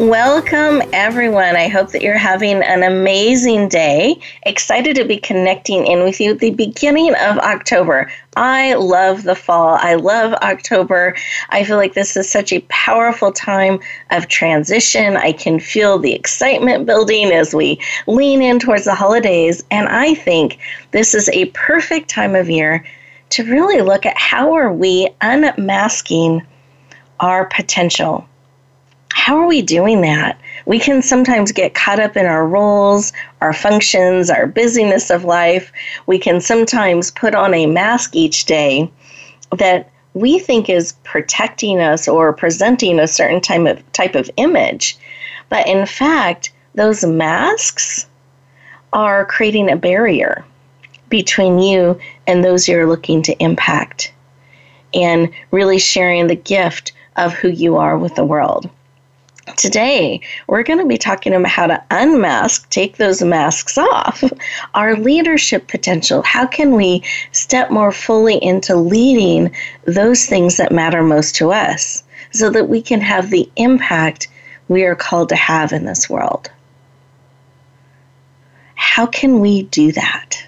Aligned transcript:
Welcome, 0.00 0.82
everyone. 0.94 1.56
I 1.56 1.68
hope 1.68 1.90
that 1.90 2.00
you're 2.00 2.16
having 2.16 2.62
an 2.62 2.82
amazing 2.82 3.68
day. 3.68 4.18
Excited 4.44 4.96
to 4.96 5.04
be 5.04 5.18
connecting 5.18 5.86
in 5.86 6.04
with 6.04 6.22
you 6.22 6.30
at 6.30 6.38
the 6.38 6.52
beginning 6.52 7.10
of 7.16 7.36
October. 7.36 8.10
I 8.34 8.72
love 8.76 9.24
the 9.24 9.34
fall. 9.34 9.76
I 9.78 9.96
love 9.96 10.32
October. 10.40 11.14
I 11.50 11.64
feel 11.64 11.76
like 11.76 11.92
this 11.92 12.16
is 12.16 12.30
such 12.30 12.50
a 12.50 12.64
powerful 12.70 13.30
time 13.30 13.78
of 14.10 14.28
transition. 14.28 15.18
I 15.18 15.32
can 15.32 15.60
feel 15.60 15.98
the 15.98 16.14
excitement 16.14 16.86
building 16.86 17.30
as 17.30 17.54
we 17.54 17.78
lean 18.06 18.40
in 18.40 18.58
towards 18.58 18.86
the 18.86 18.94
holidays. 18.94 19.62
And 19.70 19.86
I 19.86 20.14
think 20.14 20.56
this 20.92 21.14
is 21.14 21.28
a 21.28 21.50
perfect 21.52 22.08
time 22.08 22.34
of 22.34 22.48
year 22.48 22.86
to 23.28 23.44
really 23.44 23.82
look 23.82 24.06
at 24.06 24.16
how 24.16 24.54
are 24.54 24.72
we 24.72 25.10
unmasking 25.20 26.40
our 27.20 27.44
potential 27.44 28.26
how 29.12 29.38
are 29.38 29.46
we 29.46 29.62
doing 29.62 30.00
that? 30.02 30.40
We 30.66 30.78
can 30.78 31.02
sometimes 31.02 31.52
get 31.52 31.74
caught 31.74 32.00
up 32.00 32.16
in 32.16 32.26
our 32.26 32.46
roles, 32.46 33.12
our 33.40 33.52
functions, 33.52 34.30
our 34.30 34.46
busyness 34.46 35.10
of 35.10 35.24
life. 35.24 35.72
We 36.06 36.18
can 36.18 36.40
sometimes 36.40 37.10
put 37.10 37.34
on 37.34 37.54
a 37.54 37.66
mask 37.66 38.14
each 38.14 38.44
day 38.44 38.90
that 39.56 39.90
we 40.14 40.38
think 40.38 40.68
is 40.68 40.94
protecting 41.04 41.80
us 41.80 42.08
or 42.08 42.32
presenting 42.32 42.98
a 42.98 43.08
certain 43.08 43.40
type 43.40 43.66
of, 43.66 43.92
type 43.92 44.14
of 44.14 44.30
image. 44.36 44.96
But 45.48 45.66
in 45.66 45.86
fact, 45.86 46.52
those 46.74 47.04
masks 47.04 48.06
are 48.92 49.24
creating 49.24 49.70
a 49.70 49.76
barrier 49.76 50.44
between 51.08 51.58
you 51.58 51.98
and 52.26 52.44
those 52.44 52.68
you're 52.68 52.86
looking 52.86 53.22
to 53.22 53.42
impact 53.42 54.12
and 54.94 55.30
really 55.50 55.78
sharing 55.78 56.26
the 56.26 56.36
gift 56.36 56.92
of 57.16 57.32
who 57.32 57.48
you 57.48 57.76
are 57.76 57.98
with 57.98 58.14
the 58.14 58.24
world. 58.24 58.70
Today, 59.56 60.20
we're 60.46 60.62
going 60.62 60.78
to 60.78 60.86
be 60.86 60.98
talking 60.98 61.32
about 61.32 61.50
how 61.50 61.66
to 61.66 61.82
unmask, 61.90 62.68
take 62.70 62.96
those 62.96 63.22
masks 63.22 63.76
off, 63.78 64.22
our 64.74 64.96
leadership 64.96 65.68
potential. 65.68 66.22
How 66.22 66.46
can 66.46 66.72
we 66.72 67.02
step 67.32 67.70
more 67.70 67.92
fully 67.92 68.42
into 68.42 68.76
leading 68.76 69.54
those 69.84 70.26
things 70.26 70.56
that 70.56 70.72
matter 70.72 71.02
most 71.02 71.36
to 71.36 71.52
us 71.52 72.02
so 72.32 72.50
that 72.50 72.68
we 72.68 72.82
can 72.82 73.00
have 73.00 73.30
the 73.30 73.50
impact 73.56 74.28
we 74.68 74.84
are 74.84 74.94
called 74.94 75.28
to 75.30 75.36
have 75.36 75.72
in 75.72 75.84
this 75.84 76.08
world? 76.08 76.50
How 78.74 79.06
can 79.06 79.40
we 79.40 79.64
do 79.64 79.92
that? 79.92 80.44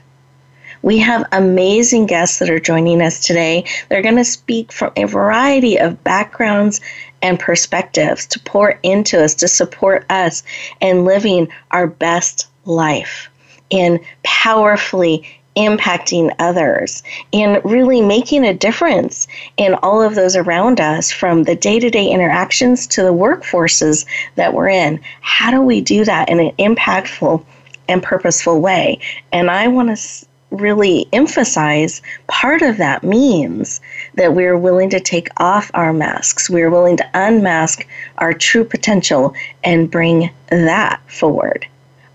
We 0.82 0.98
have 0.98 1.26
amazing 1.32 2.06
guests 2.06 2.38
that 2.40 2.50
are 2.50 2.58
joining 2.58 3.00
us 3.00 3.24
today. 3.24 3.64
They're 3.88 4.02
going 4.02 4.16
to 4.16 4.24
speak 4.24 4.72
from 4.72 4.92
a 4.96 5.04
variety 5.04 5.78
of 5.78 6.02
backgrounds 6.02 6.80
and 7.22 7.38
perspectives 7.38 8.26
to 8.26 8.40
pour 8.40 8.78
into 8.82 9.22
us, 9.22 9.34
to 9.36 9.48
support 9.48 10.04
us 10.10 10.42
in 10.80 11.04
living 11.04 11.48
our 11.70 11.86
best 11.86 12.48
life, 12.64 13.30
in 13.70 14.00
powerfully 14.24 15.24
impacting 15.56 16.34
others, 16.38 17.02
in 17.30 17.60
really 17.64 18.00
making 18.00 18.44
a 18.44 18.54
difference 18.54 19.26
in 19.56 19.74
all 19.74 20.00
of 20.02 20.14
those 20.14 20.34
around 20.34 20.80
us 20.80 21.12
from 21.12 21.44
the 21.44 21.54
day 21.54 21.78
to 21.78 21.90
day 21.90 22.08
interactions 22.08 22.86
to 22.86 23.02
the 23.02 23.12
workforces 23.12 24.06
that 24.36 24.54
we're 24.54 24.68
in. 24.68 25.00
How 25.20 25.50
do 25.50 25.60
we 25.60 25.80
do 25.80 26.04
that 26.04 26.28
in 26.28 26.40
an 26.40 26.52
impactful 26.58 27.44
and 27.88 28.02
purposeful 28.02 28.60
way? 28.60 28.98
And 29.30 29.50
I 29.50 29.68
want 29.68 29.96
to 29.96 30.26
really 30.52 31.08
emphasize, 31.12 32.02
part 32.28 32.62
of 32.62 32.76
that 32.76 33.02
means 33.02 33.80
that 34.14 34.34
we're 34.34 34.56
willing 34.56 34.90
to 34.90 35.00
take 35.00 35.28
off 35.38 35.70
our 35.74 35.92
masks. 35.92 36.48
We're 36.48 36.70
willing 36.70 36.96
to 36.98 37.10
unmask 37.14 37.86
our 38.18 38.32
true 38.32 38.64
potential 38.64 39.34
and 39.64 39.90
bring 39.90 40.30
that 40.50 41.00
forward. 41.10 41.66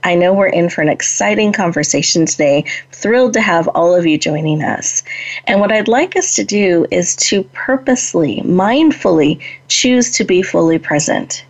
I 0.04 0.16
know 0.16 0.34
we're 0.34 0.48
in 0.48 0.70
for 0.70 0.82
an 0.82 0.90
exciting 0.90 1.52
conversation 1.52 2.26
today. 2.26 2.64
Thrilled 2.94 3.34
to 3.34 3.42
have 3.42 3.68
all 3.70 3.94
of 3.94 4.06
you 4.06 4.18
joining 4.18 4.64
us. 4.64 5.04
And 5.46 5.60
what 5.60 5.72
I'd 5.72 5.90
like 5.90 6.16
us 6.16 6.36
to 6.36 6.46
do 6.46 6.86
is 6.92 7.16
to 7.18 7.44
purposely, 7.44 8.42
mindfully 8.42 9.42
choose 9.68 10.12
to 10.12 10.24
be 10.24 10.42
fully 10.42 10.78
present. 10.78 11.44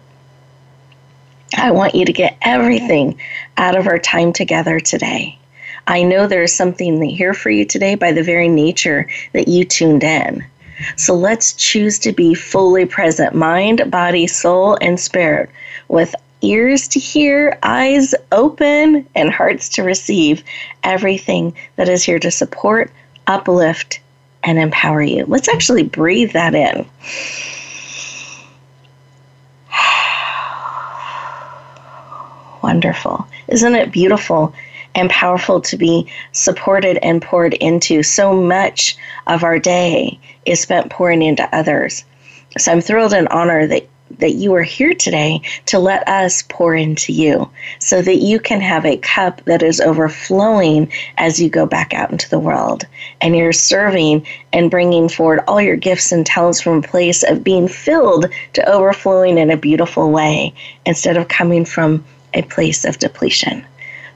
I 1.56 1.72
want 1.72 1.96
you 1.96 2.06
to 2.06 2.14
get 2.14 2.38
everything 2.42 3.20
out 3.58 3.76
of 3.76 3.88
our 3.88 4.00
time 4.00 4.34
together 4.34 4.80
today. 4.80 5.37
I 5.88 6.04
know 6.04 6.28
there 6.28 6.44
is 6.44 6.54
something 6.54 7.02
here 7.02 7.34
for 7.34 7.50
you 7.50 7.64
today 7.64 7.96
by 7.96 8.12
the 8.12 8.22
very 8.22 8.50
nature 8.50 9.08
that 9.32 9.48
you 9.48 9.64
tuned 9.64 10.04
in. 10.04 10.46
So 10.98 11.16
let's 11.16 11.54
choose 11.54 11.98
to 12.00 12.12
be 12.12 12.34
fully 12.34 12.86
present 12.86 13.34
mind, 13.34 13.90
body, 13.90 14.28
soul, 14.28 14.78
and 14.82 15.00
spirit 15.00 15.50
with 15.88 16.14
ears 16.42 16.90
to 16.90 17.00
hear, 17.00 17.58
eyes 17.64 18.14
open, 18.32 19.08
and 19.16 19.32
hearts 19.32 19.70
to 19.70 19.82
receive 19.82 20.44
everything 20.84 21.56
that 21.78 21.90
is 21.90 22.04
here 22.04 22.20
to 22.20 22.30
support, 22.30 22.92
uplift, 23.26 24.00
and 24.44 24.60
empower 24.60 25.02
you. 25.02 25.26
Let's 25.26 25.50
actually 25.50 25.82
breathe 25.84 26.34
that 26.34 26.54
in. 26.54 26.86
Wonderful. 32.62 33.26
Isn't 33.48 33.76
it 33.76 33.92
beautiful 33.92 34.54
and 34.96 35.10
powerful 35.10 35.62
to 35.62 35.78
be 35.78 36.12
supported 36.32 36.98
and 36.98 37.22
poured 37.22 37.54
into. 37.56 38.04
So 38.04 38.34
much 38.34 38.98
of 39.28 39.44
our 39.44 39.60
day 39.60 40.20
is 40.46 40.60
spent 40.60 40.90
pouring 40.90 41.22
into 41.22 41.48
others. 41.56 42.04
So 42.58 42.72
I'm 42.72 42.82
thrilled 42.82 43.14
and 43.14 43.28
honored 43.28 43.72
that 43.72 43.88
that 44.20 44.34
you 44.36 44.54
are 44.56 44.64
here 44.64 44.94
today 44.94 45.42
to 45.66 45.80
let 45.80 46.08
us 46.08 46.44
pour 46.44 46.76
into 46.76 47.12
you 47.12 47.50
so 47.80 48.02
that 48.02 48.18
you 48.18 48.40
can 48.40 48.62
have 48.62 48.86
a 48.86 48.98
cup 48.98 49.44
that 49.46 49.62
is 49.62 49.82
overflowing 49.82 50.92
as 51.18 51.42
you 51.42 51.50
go 51.50 51.66
back 51.66 51.94
out 51.94 52.12
into 52.12 52.30
the 52.30 52.40
world. 52.40 52.86
And 53.22 53.36
you're 53.36 53.54
serving 53.54 54.26
and 54.54 54.72
bringing 54.72 55.10
forward 55.10 55.42
all 55.48 55.62
your 55.62 55.76
gifts 55.76 56.12
and 56.12 56.26
talents 56.26 56.62
from 56.62 56.80
a 56.80 56.88
place 56.88 57.24
of 57.24 57.44
being 57.44 57.68
filled 57.68 58.28
to 58.54 58.70
overflowing 58.70 59.38
in 59.38 59.52
a 59.52 59.58
beautiful 59.58 60.12
way 60.12 60.54
instead 60.86 61.18
of 61.18 61.28
coming 61.28 61.66
from 61.66 62.04
a 62.34 62.42
place 62.44 62.86
of 62.86 63.00
depletion. 63.00 63.66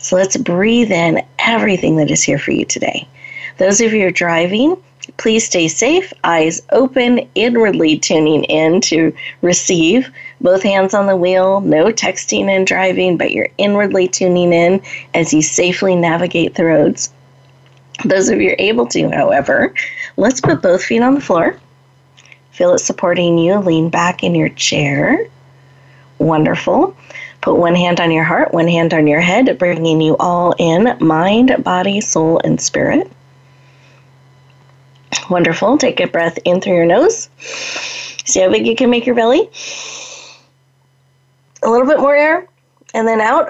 So 0.01 0.15
let's 0.15 0.35
breathe 0.35 0.91
in 0.91 1.23
everything 1.39 1.97
that 1.97 2.09
is 2.09 2.23
here 2.23 2.39
for 2.39 2.51
you 2.51 2.65
today. 2.65 3.07
Those 3.57 3.81
of 3.81 3.93
you 3.93 4.01
who 4.01 4.07
are 4.07 4.11
driving, 4.11 4.81
please 5.17 5.45
stay 5.45 5.67
safe, 5.67 6.11
eyes 6.23 6.61
open, 6.71 7.29
inwardly 7.35 7.99
tuning 7.99 8.43
in 8.45 8.81
to 8.81 9.15
receive. 9.43 10.09
Both 10.41 10.63
hands 10.63 10.95
on 10.95 11.05
the 11.05 11.15
wheel, 11.15 11.61
no 11.61 11.85
texting 11.91 12.45
and 12.45 12.65
driving, 12.65 13.15
but 13.15 13.31
you're 13.31 13.49
inwardly 13.59 14.07
tuning 14.07 14.51
in 14.53 14.81
as 15.13 15.33
you 15.33 15.43
safely 15.43 15.95
navigate 15.95 16.55
the 16.55 16.65
roads. 16.65 17.13
Those 18.03 18.29
of 18.29 18.41
you 18.41 18.49
who 18.49 18.53
are 18.53 18.55
able 18.59 18.87
to, 18.87 19.09
however, 19.11 19.71
let's 20.17 20.41
put 20.41 20.63
both 20.63 20.83
feet 20.83 21.03
on 21.03 21.13
the 21.13 21.21
floor. 21.21 21.59
Feel 22.51 22.73
it 22.73 22.79
supporting 22.79 23.37
you. 23.37 23.59
Lean 23.59 23.89
back 23.89 24.23
in 24.23 24.33
your 24.33 24.49
chair. 24.49 25.27
Wonderful. 26.17 26.95
Put 27.41 27.57
one 27.57 27.75
hand 27.75 27.99
on 27.99 28.11
your 28.11 28.23
heart, 28.23 28.53
one 28.53 28.67
hand 28.67 28.93
on 28.93 29.07
your 29.07 29.19
head, 29.19 29.57
bringing 29.57 29.99
you 29.99 30.15
all 30.17 30.53
in 30.59 30.95
mind, 30.99 31.63
body, 31.63 31.99
soul, 31.99 32.39
and 32.43 32.61
spirit. 32.61 33.11
Wonderful. 35.29 35.77
Take 35.77 35.99
a 35.99 36.07
breath 36.07 36.37
in 36.45 36.61
through 36.61 36.75
your 36.75 36.85
nose. 36.85 37.29
See 37.39 38.41
how 38.41 38.51
big 38.51 38.67
you 38.67 38.75
can 38.75 38.91
make 38.91 39.07
your 39.07 39.15
belly. 39.15 39.49
A 41.63 41.69
little 41.69 41.87
bit 41.87 41.99
more 41.99 42.15
air, 42.15 42.47
and 42.93 43.07
then 43.07 43.21
out 43.21 43.49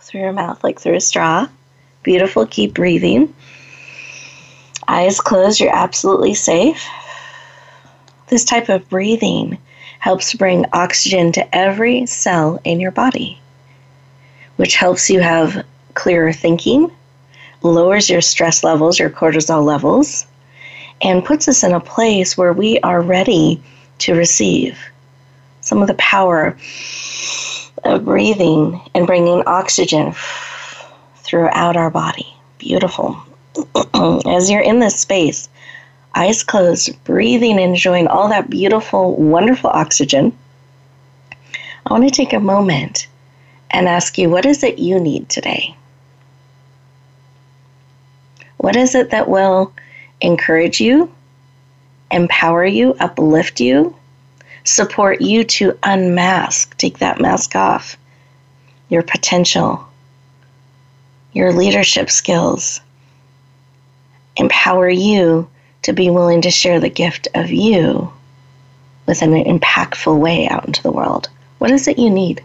through 0.00 0.20
your 0.20 0.32
mouth 0.32 0.62
like 0.64 0.80
through 0.80 0.94
a 0.94 1.00
straw. 1.00 1.48
Beautiful. 2.02 2.46
Keep 2.46 2.74
breathing. 2.74 3.34
Eyes 4.88 5.20
closed. 5.20 5.60
You're 5.60 5.74
absolutely 5.74 6.34
safe. 6.34 6.86
This 8.28 8.44
type 8.44 8.68
of 8.68 8.88
breathing 8.88 9.58
helps 10.04 10.34
bring 10.34 10.66
oxygen 10.74 11.32
to 11.32 11.56
every 11.56 12.04
cell 12.04 12.60
in 12.62 12.78
your 12.78 12.90
body, 12.90 13.40
which 14.56 14.76
helps 14.76 15.08
you 15.08 15.18
have 15.18 15.64
clearer 15.94 16.30
thinking, 16.30 16.92
lowers 17.62 18.10
your 18.10 18.20
stress 18.20 18.62
levels, 18.62 18.98
your 18.98 19.08
cortisol 19.08 19.64
levels, 19.64 20.26
and 21.00 21.24
puts 21.24 21.48
us 21.48 21.64
in 21.64 21.72
a 21.72 21.80
place 21.80 22.36
where 22.36 22.52
we 22.52 22.78
are 22.80 23.00
ready 23.00 23.58
to 23.96 24.14
receive 24.14 24.78
some 25.62 25.80
of 25.80 25.88
the 25.88 25.94
power 25.94 26.54
of 27.84 28.04
breathing 28.04 28.78
and 28.94 29.06
bringing 29.06 29.42
oxygen 29.46 30.14
throughout 31.16 31.78
our 31.78 31.90
body. 31.90 32.26
Beautiful. 32.58 33.16
As 34.26 34.50
you're 34.50 34.60
in 34.60 34.80
this 34.80 35.00
space, 35.00 35.48
eyes 36.14 36.42
closed, 36.42 37.02
breathing 37.04 37.58
enjoying 37.58 38.06
all 38.06 38.28
that 38.28 38.50
beautiful, 38.50 39.16
wonderful 39.16 39.70
oxygen, 39.70 40.36
I 41.86 41.92
want 41.92 42.04
to 42.04 42.10
take 42.10 42.32
a 42.32 42.40
moment 42.40 43.08
and 43.70 43.88
ask 43.88 44.16
you 44.16 44.30
what 44.30 44.46
is 44.46 44.62
it 44.62 44.78
you 44.78 45.00
need 45.00 45.28
today? 45.28 45.76
What 48.56 48.76
is 48.76 48.94
it 48.94 49.10
that 49.10 49.28
will 49.28 49.74
encourage 50.20 50.80
you, 50.80 51.12
empower 52.10 52.64
you, 52.64 52.94
uplift 53.00 53.60
you, 53.60 53.94
support 54.62 55.20
you 55.20 55.44
to 55.44 55.78
unmask, 55.82 56.76
take 56.78 56.98
that 56.98 57.20
mask 57.20 57.54
off, 57.56 57.98
your 58.88 59.02
potential, 59.02 59.86
your 61.32 61.52
leadership 61.52 62.10
skills, 62.10 62.80
empower 64.36 64.88
you 64.88 65.48
to 65.84 65.92
be 65.92 66.10
willing 66.10 66.42
to 66.42 66.50
share 66.50 66.80
the 66.80 66.88
gift 66.88 67.28
of 67.34 67.50
you 67.50 68.12
with 69.06 69.22
an 69.22 69.32
impactful 69.32 70.18
way 70.18 70.48
out 70.48 70.66
into 70.66 70.82
the 70.82 70.90
world. 70.90 71.28
What 71.58 71.70
is 71.70 71.86
it 71.86 71.98
you 71.98 72.10
need? 72.10 72.42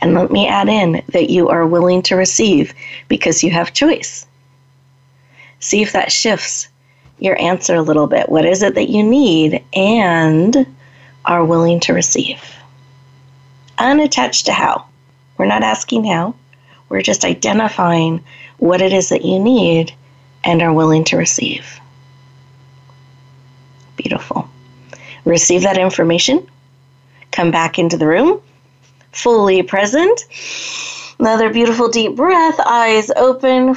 And 0.00 0.14
let 0.14 0.30
me 0.30 0.46
add 0.48 0.68
in 0.68 1.02
that 1.08 1.30
you 1.30 1.48
are 1.48 1.66
willing 1.66 2.02
to 2.02 2.16
receive 2.16 2.74
because 3.08 3.42
you 3.42 3.50
have 3.52 3.72
choice. 3.72 4.26
See 5.60 5.80
if 5.80 5.92
that 5.92 6.12
shifts 6.12 6.68
your 7.18 7.40
answer 7.40 7.76
a 7.76 7.82
little 7.82 8.06
bit. 8.06 8.28
What 8.28 8.44
is 8.44 8.62
it 8.62 8.74
that 8.74 8.90
you 8.90 9.02
need 9.02 9.64
and 9.72 10.66
are 11.24 11.44
willing 11.44 11.80
to 11.80 11.94
receive? 11.94 12.42
Unattached 13.78 14.46
to 14.46 14.52
how. 14.52 14.84
We're 15.38 15.46
not 15.46 15.62
asking 15.62 16.04
how, 16.04 16.34
we're 16.94 17.02
just 17.02 17.24
identifying 17.24 18.22
what 18.58 18.80
it 18.80 18.92
is 18.92 19.08
that 19.08 19.24
you 19.24 19.40
need 19.40 19.92
and 20.44 20.62
are 20.62 20.72
willing 20.72 21.02
to 21.02 21.16
receive. 21.16 21.80
Beautiful. 23.96 24.48
Receive 25.24 25.62
that 25.62 25.76
information, 25.76 26.48
come 27.32 27.50
back 27.50 27.80
into 27.80 27.96
the 27.96 28.06
room, 28.06 28.40
fully 29.10 29.60
present. 29.64 30.24
Another 31.18 31.52
beautiful 31.52 31.88
deep 31.88 32.14
breath, 32.14 32.60
eyes 32.60 33.10
open. 33.16 33.74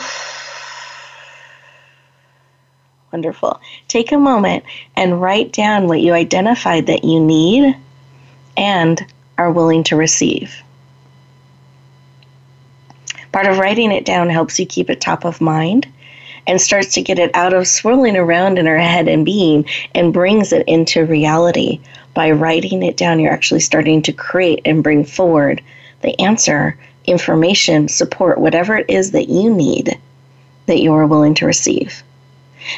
Wonderful. 3.12 3.60
Take 3.88 4.12
a 4.12 4.20
moment 4.20 4.64
and 4.96 5.20
write 5.20 5.54
down 5.54 5.88
what 5.88 6.02
you 6.02 6.14
identified 6.14 6.86
that 6.86 7.04
you 7.04 7.20
need 7.20 7.76
and 8.56 9.04
are 9.40 9.52
willing 9.52 9.84
to 9.86 9.96
receive. 9.96 10.62
Part 13.32 13.46
of 13.46 13.58
writing 13.58 13.92
it 13.92 14.06
down 14.06 14.30
helps 14.30 14.60
you 14.60 14.66
keep 14.66 14.90
it 14.90 15.02
top 15.02 15.26
of 15.26 15.42
mind 15.42 15.88
and 16.48 16.62
starts 16.62 16.94
to 16.94 17.02
get 17.02 17.20
it 17.20 17.30
out 17.34 17.54
of 17.54 17.68
swirling 17.68 18.16
around 18.16 18.58
in 18.58 18.68
our 18.68 18.78
head 18.78 19.08
and 19.08 19.26
being 19.26 19.66
and 19.94 20.14
brings 20.14 20.54
it 20.54 20.68
into 20.68 21.06
reality. 21.06 21.80
By 22.14 22.32
writing 22.32 22.84
it 22.84 22.98
down, 22.98 23.20
you're 23.20 23.34
actually 23.34 23.60
starting 23.60 24.02
to 24.04 24.14
create 24.14 24.62
and 24.66 24.82
bring 24.82 25.04
forward 25.04 25.62
the 26.02 26.20
answer, 26.20 26.78
information, 27.06 27.88
support, 27.88 28.40
whatever 28.40 28.78
it 28.78 28.90
is 28.90 29.12
that 29.12 29.30
you 29.30 29.54
need 29.54 30.00
that 30.68 30.82
you 30.82 30.94
are 30.94 31.06
willing 31.06 31.34
to 31.36 31.46
receive. 31.46 32.04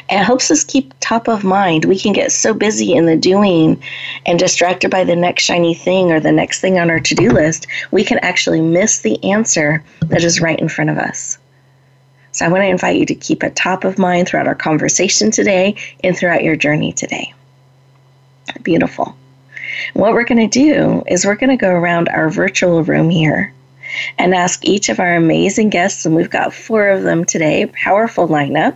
It 0.09 0.23
helps 0.23 0.51
us 0.51 0.63
keep 0.63 0.93
top 0.99 1.27
of 1.27 1.43
mind. 1.43 1.85
We 1.85 1.99
can 1.99 2.13
get 2.13 2.31
so 2.31 2.53
busy 2.53 2.93
in 2.93 3.05
the 3.05 3.17
doing 3.17 3.81
and 4.25 4.37
distracted 4.37 4.91
by 4.91 5.03
the 5.03 5.15
next 5.15 5.43
shiny 5.43 5.73
thing 5.73 6.11
or 6.11 6.19
the 6.19 6.31
next 6.31 6.61
thing 6.61 6.77
on 6.77 6.89
our 6.89 6.99
to 6.99 7.15
do 7.15 7.29
list, 7.29 7.67
we 7.91 8.03
can 8.03 8.19
actually 8.19 8.61
miss 8.61 8.99
the 8.99 9.23
answer 9.23 9.83
that 10.01 10.23
is 10.23 10.41
right 10.41 10.59
in 10.59 10.69
front 10.69 10.89
of 10.89 10.97
us. 10.97 11.37
So 12.31 12.45
I 12.45 12.49
want 12.49 12.61
to 12.61 12.67
invite 12.67 12.97
you 12.97 13.05
to 13.07 13.15
keep 13.15 13.43
it 13.43 13.55
top 13.55 13.83
of 13.83 13.97
mind 13.97 14.27
throughout 14.27 14.47
our 14.47 14.55
conversation 14.55 15.31
today 15.31 15.75
and 16.03 16.15
throughout 16.15 16.43
your 16.43 16.55
journey 16.55 16.93
today. 16.93 17.33
Beautiful. 18.61 19.15
What 19.93 20.13
we're 20.13 20.25
going 20.25 20.49
to 20.49 20.59
do 20.59 21.03
is 21.07 21.25
we're 21.25 21.35
going 21.35 21.49
to 21.49 21.57
go 21.57 21.71
around 21.71 22.09
our 22.09 22.29
virtual 22.29 22.83
room 22.83 23.09
here 23.09 23.53
and 24.17 24.35
ask 24.35 24.63
each 24.65 24.89
of 24.89 24.99
our 24.99 25.15
amazing 25.15 25.69
guests, 25.69 26.05
and 26.05 26.15
we've 26.15 26.29
got 26.29 26.53
four 26.53 26.89
of 26.89 27.03
them 27.03 27.25
today, 27.25 27.65
powerful 27.65 28.27
lineup 28.27 28.75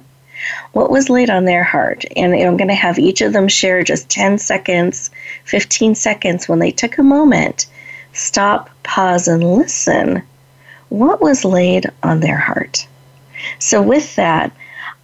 what 0.73 0.89
was 0.89 1.09
laid 1.09 1.29
on 1.29 1.45
their 1.45 1.63
heart. 1.63 2.05
And 2.15 2.33
I'm 2.33 2.57
going 2.57 2.67
to 2.67 2.73
have 2.73 2.99
each 2.99 3.21
of 3.21 3.33
them 3.33 3.47
share 3.47 3.83
just 3.83 4.09
10 4.09 4.37
seconds, 4.37 5.09
15 5.45 5.95
seconds 5.95 6.47
when 6.47 6.59
they 6.59 6.71
took 6.71 6.97
a 6.97 7.03
moment, 7.03 7.67
stop, 8.13 8.69
pause, 8.83 9.27
and 9.27 9.43
listen. 9.43 10.23
What 10.89 11.21
was 11.21 11.45
laid 11.45 11.91
on 12.03 12.19
their 12.19 12.37
heart? 12.37 12.87
So, 13.59 13.81
with 13.81 14.15
that, 14.15 14.51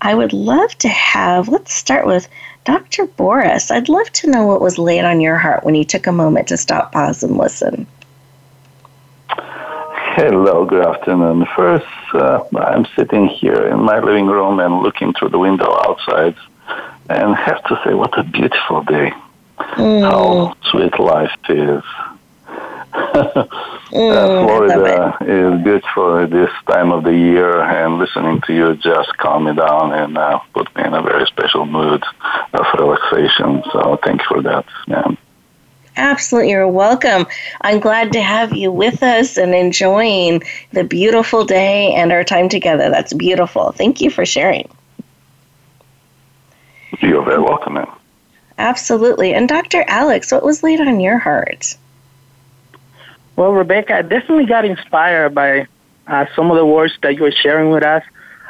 I 0.01 0.13
would 0.13 0.33
love 0.33 0.77
to 0.79 0.87
have, 0.87 1.49
let's 1.49 1.73
start 1.73 2.05
with 2.05 2.27
Dr. 2.63 3.05
Boris. 3.05 3.71
I'd 3.71 3.89
love 3.89 4.11
to 4.13 4.29
know 4.29 4.45
what 4.45 4.61
was 4.61 4.77
laid 4.77 5.03
on 5.03 5.21
your 5.21 5.37
heart 5.37 5.63
when 5.63 5.75
you 5.75 5.83
took 5.83 6.07
a 6.07 6.11
moment 6.11 6.47
to 6.49 6.57
stop, 6.57 6.91
pause, 6.91 7.23
and 7.23 7.37
listen. 7.37 7.87
Hello, 10.15 10.65
good 10.65 10.85
afternoon. 10.85 11.45
First, 11.55 11.85
uh, 12.13 12.43
I'm 12.57 12.85
sitting 12.95 13.27
here 13.27 13.67
in 13.67 13.79
my 13.79 13.99
living 13.99 14.25
room 14.25 14.59
and 14.59 14.81
looking 14.81 15.13
through 15.13 15.29
the 15.29 15.37
window 15.37 15.71
outside, 15.85 16.35
and 17.09 17.35
have 17.35 17.63
to 17.65 17.79
say, 17.85 17.93
what 17.93 18.17
a 18.17 18.23
beautiful 18.23 18.83
day! 18.83 19.13
Mm. 19.77 20.01
How 20.01 20.55
sweet 20.71 20.99
life 20.99 21.31
is. 21.47 21.83
mm, 22.91 24.11
uh, 24.11 24.45
Florida 24.45 25.17
is 25.21 25.63
beautiful 25.63 26.17
at 26.17 26.31
this 26.31 26.51
time 26.67 26.91
of 26.91 27.03
the 27.03 27.15
year, 27.15 27.61
and 27.61 27.99
listening 27.99 28.41
to 28.47 28.53
you 28.53 28.75
just 28.77 29.15
calm 29.17 29.43
me 29.45 29.53
down 29.53 29.93
and 29.93 30.17
uh, 30.17 30.39
put 30.55 30.75
me 30.75 30.85
in 30.85 30.93
a 30.95 31.03
very 31.03 31.27
special 31.27 31.67
mood 31.67 32.03
of 32.53 32.65
relaxation. 32.79 33.61
So, 33.71 33.99
thank 34.03 34.21
you 34.21 34.27
for 34.27 34.41
that, 34.41 34.65
man. 34.87 35.17
Absolutely, 35.99 36.51
you're 36.51 36.65
welcome. 36.65 37.27
I'm 37.59 37.81
glad 37.81 38.13
to 38.13 38.21
have 38.21 38.53
you 38.53 38.71
with 38.71 39.03
us 39.03 39.37
and 39.37 39.53
enjoying 39.53 40.41
the 40.71 40.85
beautiful 40.85 41.43
day 41.43 41.93
and 41.93 42.13
our 42.13 42.23
time 42.23 42.47
together. 42.47 42.89
That's 42.89 43.11
beautiful. 43.11 43.73
Thank 43.73 43.99
you 43.99 44.09
for 44.09 44.25
sharing. 44.25 44.69
You're 47.01 47.23
very 47.25 47.41
welcome, 47.41 47.73
ma'am. 47.73 47.91
Absolutely. 48.57 49.33
And 49.33 49.49
Dr. 49.49 49.83
Alex, 49.89 50.31
what 50.31 50.41
was 50.41 50.63
laid 50.63 50.79
on 50.79 51.01
your 51.01 51.17
heart? 51.17 51.75
Well, 53.35 53.51
Rebecca, 53.51 53.97
I 53.97 54.01
definitely 54.01 54.45
got 54.45 54.63
inspired 54.63 55.35
by 55.35 55.67
uh, 56.07 56.27
some 56.33 56.49
of 56.49 56.55
the 56.55 56.65
words 56.65 56.97
that 57.01 57.15
you 57.15 57.23
were 57.23 57.33
sharing 57.33 57.71
with 57.71 57.83
us. 57.83 58.03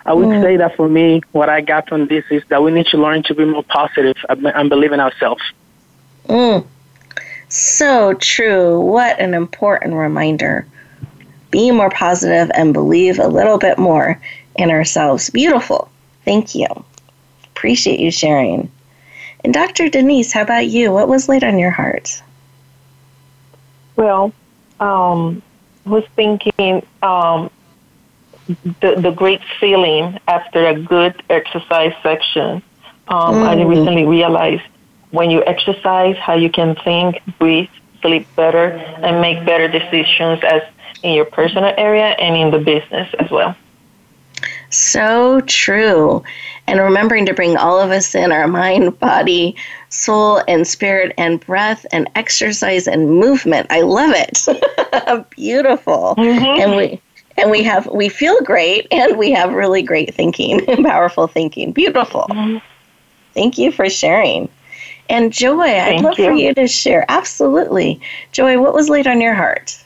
I 0.06 0.14
would 0.14 0.28
mm. 0.28 0.44
say 0.44 0.58
that 0.58 0.76
for 0.76 0.88
me, 0.88 1.24
what 1.32 1.50
I 1.50 1.62
got 1.62 1.90
from 1.90 2.06
this 2.06 2.26
is 2.30 2.44
that 2.50 2.62
we 2.62 2.72
need 2.72 2.86
to 2.88 2.98
learn 2.98 3.24
to 3.24 3.34
be 3.34 3.46
more 3.46 3.64
positive 3.64 4.18
and 4.30 4.70
believe 4.70 4.92
in 4.92 5.00
ourselves. 5.00 5.42
Mm. 6.28 6.64
So 7.50 8.14
true. 8.14 8.80
What 8.80 9.20
an 9.20 9.34
important 9.34 9.96
reminder. 9.96 10.66
Be 11.52 11.72
more 11.72 11.90
positive 11.90 12.52
and 12.54 12.74
believe 12.74 13.18
a 13.20 13.28
little 13.28 13.58
bit 13.58 13.80
more 13.80 14.22
in 14.56 14.70
ourselves. 14.70 15.30
Beautiful. 15.32 15.90
Thank 16.26 16.54
you. 16.54 16.68
Appreciate 17.46 18.00
you 18.00 18.12
sharing. 18.12 18.72
And 19.44 19.54
Dr. 19.54 19.90
Denise, 19.90 20.32
how 20.32 20.44
about 20.44 20.68
you? 20.68 20.92
What 20.92 21.08
was 21.08 21.28
laid 21.28 21.44
on 21.44 21.58
your 21.58 21.72
heart? 21.72 22.22
Well, 23.96 24.32
um, 24.80 25.42
was 25.86 26.04
thinking 26.16 26.86
um, 27.02 27.50
the 28.82 28.96
the 28.98 29.12
great 29.12 29.42
feeling 29.60 30.20
after 30.28 30.68
a 30.68 30.80
good 30.80 31.22
exercise 31.30 31.94
section. 32.04 32.62
Um, 33.08 33.36
mm. 33.36 33.48
I 33.48 33.64
recently 33.64 34.06
realized 34.06 34.64
when 35.12 35.30
you 35.32 35.44
exercise, 35.46 36.18
how 36.18 36.36
you 36.36 36.50
can 36.50 36.76
think, 36.76 37.22
breathe, 37.40 37.70
sleep 38.02 38.28
better, 38.36 38.70
and 38.70 39.22
make 39.22 39.46
better 39.46 39.68
decisions 39.68 40.44
as 40.44 40.62
in 41.04 41.14
your 41.14 41.26
personal 41.26 41.74
area 41.78 42.10
and 42.20 42.36
in 42.36 42.52
the 42.52 42.60
business 42.60 43.14
as 43.20 43.30
well. 43.30 43.56
So 44.70 45.42
true. 45.42 46.24
And 46.68 46.80
remembering 46.80 47.26
to 47.26 47.34
bring 47.34 47.58
all 47.58 47.80
of 47.80 47.90
us 47.90 48.14
in 48.14 48.32
our 48.32 48.48
mind, 48.48 49.00
body, 49.00 49.56
soul, 49.90 50.44
and 50.48 50.68
spirit, 50.68 51.14
and 51.18 51.40
breath, 51.40 51.86
and 51.92 52.08
exercise 52.16 52.88
and 52.88 53.10
movement. 53.10 53.68
I 53.72 53.82
love 53.82 54.12
it. 54.14 55.30
Beautiful. 55.32 56.16
Mm-hmm. 56.18 56.62
And 56.62 56.76
we 56.78 57.02
and 57.38 57.50
we 57.50 57.64
have 57.64 57.88
we 57.88 58.10
feel 58.10 58.40
great 58.42 58.88
and 58.92 59.18
we 59.18 59.32
have 59.32 59.54
really 59.54 59.82
great 59.82 60.14
thinking 60.14 60.62
and 60.70 60.86
powerful 60.86 61.26
thinking. 61.26 61.72
Beautiful. 61.72 62.28
Mm-hmm. 62.30 62.58
Thank 63.34 63.58
you 63.58 63.72
for 63.72 63.90
sharing. 63.90 64.50
And 65.10 65.34
Joy, 65.34 65.66
Thank 65.66 66.00
I'd 66.00 66.04
love 66.04 66.20
you. 66.20 66.26
for 66.26 66.32
you 66.32 66.54
to 66.54 66.68
share. 66.68 67.06
Absolutely. 67.10 68.00
Joy, 68.32 68.60
what 68.60 68.74
was 68.74 68.90
laid 68.90 69.08
on 69.08 69.20
your 69.20 69.34
heart? 69.34 69.84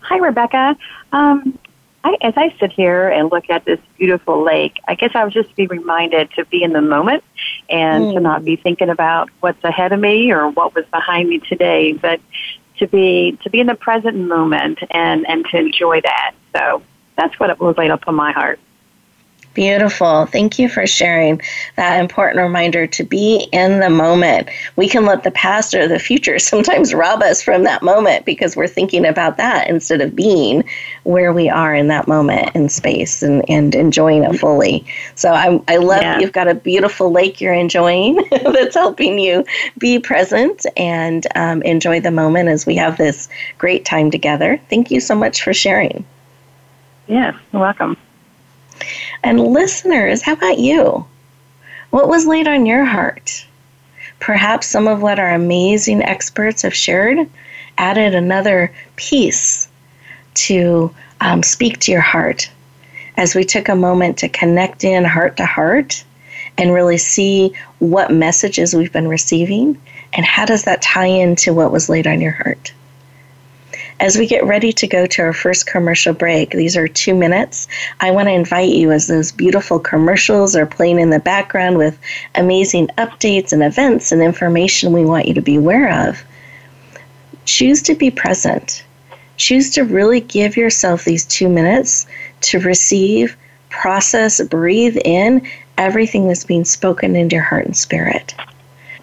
Hi, 0.00 0.18
Rebecca. 0.18 0.76
Um, 1.12 1.58
I, 2.04 2.16
as 2.20 2.34
I 2.36 2.54
sit 2.60 2.72
here 2.72 3.08
and 3.08 3.32
look 3.32 3.50
at 3.50 3.64
this 3.64 3.80
beautiful 3.98 4.42
lake, 4.44 4.78
I 4.86 4.94
guess 4.94 5.10
I 5.14 5.24
would 5.24 5.32
just 5.32 5.54
be 5.56 5.66
reminded 5.66 6.30
to 6.32 6.44
be 6.44 6.62
in 6.62 6.72
the 6.72 6.80
moment 6.80 7.24
and 7.68 8.04
mm. 8.04 8.14
to 8.14 8.20
not 8.20 8.44
be 8.44 8.54
thinking 8.54 8.88
about 8.88 9.30
what's 9.40 9.62
ahead 9.64 9.92
of 9.92 9.98
me 9.98 10.30
or 10.30 10.48
what 10.48 10.74
was 10.74 10.84
behind 10.86 11.28
me 11.28 11.40
today, 11.40 11.92
but 11.92 12.20
to 12.78 12.86
be 12.86 13.36
to 13.42 13.50
be 13.50 13.58
in 13.58 13.66
the 13.66 13.74
present 13.74 14.16
moment 14.16 14.78
and 14.90 15.26
and 15.26 15.46
to 15.46 15.58
enjoy 15.58 16.00
that. 16.02 16.34
So 16.54 16.82
that's 17.16 17.38
what 17.40 17.50
it 17.50 17.58
was 17.58 17.76
laid 17.76 17.90
up 17.90 18.04
on 18.06 18.14
my 18.14 18.30
heart. 18.30 18.60
Beautiful. 19.56 20.26
Thank 20.26 20.58
you 20.58 20.68
for 20.68 20.86
sharing 20.86 21.40
that 21.76 21.98
important 21.98 22.42
reminder 22.42 22.86
to 22.88 23.02
be 23.02 23.48
in 23.52 23.80
the 23.80 23.88
moment. 23.88 24.50
We 24.76 24.86
can 24.86 25.06
let 25.06 25.24
the 25.24 25.30
past 25.30 25.72
or 25.74 25.88
the 25.88 25.98
future 25.98 26.38
sometimes 26.52 26.92
rob 26.92 27.22
us 27.22 27.40
from 27.40 27.64
that 27.64 27.82
moment 27.82 28.26
because 28.26 28.54
we're 28.54 28.66
thinking 28.66 29.06
about 29.06 29.38
that 29.38 29.70
instead 29.70 30.02
of 30.02 30.14
being 30.14 30.62
where 31.04 31.32
we 31.32 31.48
are 31.48 31.74
in 31.74 31.88
that 31.88 32.06
moment 32.06 32.54
in 32.54 32.68
space 32.68 33.22
and, 33.22 33.48
and 33.48 33.74
enjoying 33.74 34.24
it 34.24 34.38
fully. 34.38 34.84
So 35.14 35.32
I, 35.32 35.58
I 35.68 35.78
love 35.78 36.02
yeah. 36.02 36.18
you've 36.18 36.32
got 36.32 36.48
a 36.48 36.54
beautiful 36.54 37.10
lake 37.10 37.40
you're 37.40 37.54
enjoying 37.54 38.22
that's 38.30 38.74
helping 38.74 39.18
you 39.18 39.42
be 39.78 39.98
present 39.98 40.66
and 40.76 41.26
um, 41.34 41.62
enjoy 41.62 41.98
the 41.98 42.10
moment 42.10 42.50
as 42.50 42.66
we 42.66 42.76
have 42.76 42.98
this 42.98 43.26
great 43.56 43.86
time 43.86 44.10
together. 44.10 44.60
Thank 44.68 44.90
you 44.90 45.00
so 45.00 45.14
much 45.14 45.42
for 45.42 45.54
sharing. 45.54 46.04
Yeah, 47.06 47.38
you're 47.54 47.62
welcome. 47.62 47.96
And 49.22 49.40
listeners, 49.40 50.22
how 50.22 50.34
about 50.34 50.58
you? 50.58 51.04
What 51.90 52.08
was 52.08 52.26
laid 52.26 52.48
on 52.48 52.66
your 52.66 52.84
heart? 52.84 53.46
Perhaps 54.20 54.66
some 54.66 54.88
of 54.88 55.02
what 55.02 55.18
our 55.18 55.34
amazing 55.34 56.02
experts 56.02 56.62
have 56.62 56.74
shared 56.74 57.28
added 57.78 58.14
another 58.14 58.72
piece 58.96 59.68
to 60.34 60.94
um, 61.20 61.42
speak 61.42 61.78
to 61.80 61.92
your 61.92 62.00
heart 62.00 62.50
as 63.16 63.34
we 63.34 63.44
took 63.44 63.68
a 63.68 63.76
moment 63.76 64.18
to 64.18 64.28
connect 64.28 64.84
in 64.84 65.04
heart 65.04 65.36
to 65.38 65.46
heart 65.46 66.04
and 66.58 66.72
really 66.72 66.98
see 66.98 67.52
what 67.78 68.10
messages 68.10 68.74
we've 68.74 68.92
been 68.92 69.08
receiving 69.08 69.80
and 70.12 70.24
how 70.24 70.44
does 70.44 70.64
that 70.64 70.82
tie 70.82 71.06
into 71.06 71.52
what 71.52 71.72
was 71.72 71.88
laid 71.88 72.06
on 72.06 72.20
your 72.20 72.32
heart. 72.32 72.72
As 73.98 74.18
we 74.18 74.26
get 74.26 74.44
ready 74.44 74.74
to 74.74 74.86
go 74.86 75.06
to 75.06 75.22
our 75.22 75.32
first 75.32 75.66
commercial 75.66 76.12
break, 76.12 76.50
these 76.50 76.76
are 76.76 76.86
two 76.86 77.14
minutes. 77.14 77.66
I 78.00 78.10
want 78.10 78.28
to 78.28 78.32
invite 78.32 78.68
you 78.68 78.92
as 78.92 79.06
those 79.06 79.32
beautiful 79.32 79.78
commercials 79.78 80.54
are 80.54 80.66
playing 80.66 81.00
in 81.00 81.08
the 81.08 81.18
background 81.18 81.78
with 81.78 81.98
amazing 82.34 82.88
updates 82.98 83.52
and 83.52 83.62
events 83.62 84.12
and 84.12 84.20
information 84.20 84.92
we 84.92 85.06
want 85.06 85.26
you 85.26 85.34
to 85.34 85.40
be 85.40 85.56
aware 85.56 86.08
of. 86.08 86.22
Choose 87.46 87.80
to 87.84 87.94
be 87.94 88.10
present. 88.10 88.84
Choose 89.38 89.70
to 89.70 89.82
really 89.82 90.20
give 90.20 90.58
yourself 90.58 91.04
these 91.04 91.24
two 91.24 91.48
minutes 91.48 92.06
to 92.42 92.58
receive, 92.58 93.34
process, 93.70 94.42
breathe 94.42 94.98
in 95.06 95.46
everything 95.78 96.28
that's 96.28 96.44
being 96.44 96.66
spoken 96.66 97.16
into 97.16 97.36
your 97.36 97.44
heart 97.44 97.64
and 97.64 97.76
spirit. 97.76 98.34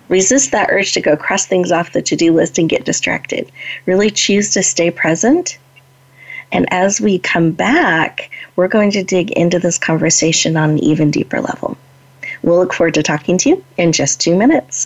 Resist 0.10 0.52
that 0.52 0.70
urge 0.70 0.94
to 0.94 1.02
go 1.02 1.16
cross 1.16 1.46
things 1.46 1.72
off 1.72 1.94
the 1.94 2.02
to 2.02 2.16
do 2.16 2.34
list 2.34 2.58
and 2.58 2.70
get 2.70 2.86
distracted. 2.86 3.52
Really 3.86 4.10
choose 4.10 4.52
to 4.52 4.64
stay 4.64 4.92
present. 4.92 5.58
And 6.52 6.72
as 6.72 7.02
we 7.02 7.20
come 7.20 7.52
back, 7.52 8.30
we're 8.56 8.68
going 8.68 8.92
to 8.92 9.04
dig 9.04 9.32
into 9.32 9.60
this 9.60 9.78
conversation 9.78 10.56
on 10.56 10.72
an 10.72 10.80
even 10.80 11.10
deeper 11.10 11.42
level. 11.42 11.78
We'll 12.44 12.58
look 12.58 12.74
forward 12.74 12.94
to 12.96 13.04
talking 13.04 13.38
to 13.40 13.50
you 13.50 13.66
in 13.78 13.92
just 13.92 14.22
two 14.22 14.36
minutes. 14.36 14.86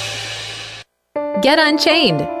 Get 1.41 1.57
Unchained. 1.57 2.40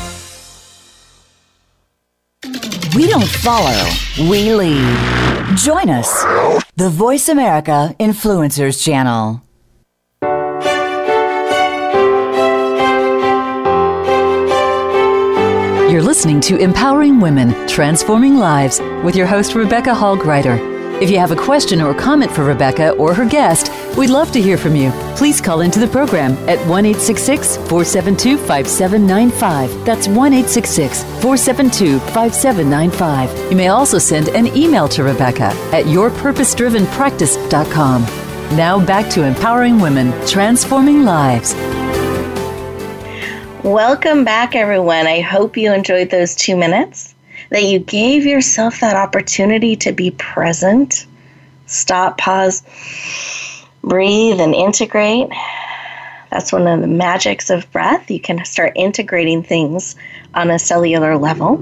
We 2.95 3.07
don't 3.07 3.25
follow, 3.25 3.89
we 4.29 4.53
lead. 4.53 5.55
Join 5.55 5.89
us, 5.89 6.23
the 6.75 6.89
Voice 6.89 7.29
America 7.29 7.95
Influencers 7.99 8.83
Channel. 8.83 9.41
You're 15.89 16.01
listening 16.01 16.41
to 16.41 16.57
Empowering 16.57 17.21
Women, 17.21 17.67
Transforming 17.67 18.35
Lives 18.35 18.81
with 19.05 19.15
your 19.15 19.27
host, 19.27 19.55
Rebecca 19.55 19.93
Hall 19.93 20.17
Gruyter. 20.17 20.57
If 21.01 21.09
you 21.09 21.17
have 21.17 21.31
a 21.31 21.35
question 21.35 21.81
or 21.81 21.93
comment 21.93 22.31
for 22.31 22.43
Rebecca 22.43 22.91
or 22.91 23.13
her 23.13 23.25
guest, 23.25 23.71
we'd 23.97 24.09
love 24.09 24.31
to 24.31 24.41
hear 24.41 24.57
from 24.57 24.75
you. 24.75 24.91
Please 25.15 25.39
call 25.41 25.61
into 25.61 25.79
the 25.79 25.87
program 25.87 26.33
at 26.49 26.57
1 26.67 26.93
472 26.93 28.37
5795. 28.37 29.85
That's 29.85 30.07
1 30.07 30.43
472 30.43 31.99
5795. 31.99 33.51
You 33.51 33.57
may 33.57 33.67
also 33.67 33.97
send 33.97 34.29
an 34.29 34.47
email 34.55 34.87
to 34.89 35.03
Rebecca 35.03 35.53
at 35.73 35.85
yourpurposedrivenpractice.com. 35.85 38.01
Now 38.57 38.85
back 38.85 39.09
to 39.11 39.23
empowering 39.23 39.79
women, 39.79 40.11
transforming 40.27 41.03
lives. 41.03 41.55
Welcome 43.63 44.25
back, 44.25 44.55
everyone. 44.55 45.07
I 45.07 45.21
hope 45.21 45.55
you 45.55 45.71
enjoyed 45.71 46.09
those 46.09 46.35
two 46.35 46.57
minutes 46.57 47.15
that 47.51 47.63
you 47.63 47.79
gave 47.79 48.25
yourself 48.25 48.79
that 48.79 48.95
opportunity 48.95 49.75
to 49.75 49.91
be 49.91 50.11
present. 50.11 51.05
Stop, 51.67 52.17
pause, 52.17 52.63
breathe, 53.83 54.39
and 54.39 54.53
integrate. 54.53 55.29
That's 56.31 56.53
one 56.53 56.65
of 56.65 56.79
the 56.79 56.87
magics 56.87 57.49
of 57.49 57.69
breath. 57.73 58.09
You 58.09 58.21
can 58.21 58.43
start 58.45 58.71
integrating 58.75 59.43
things 59.43 59.97
on 60.33 60.49
a 60.49 60.57
cellular 60.57 61.17
level. 61.17 61.57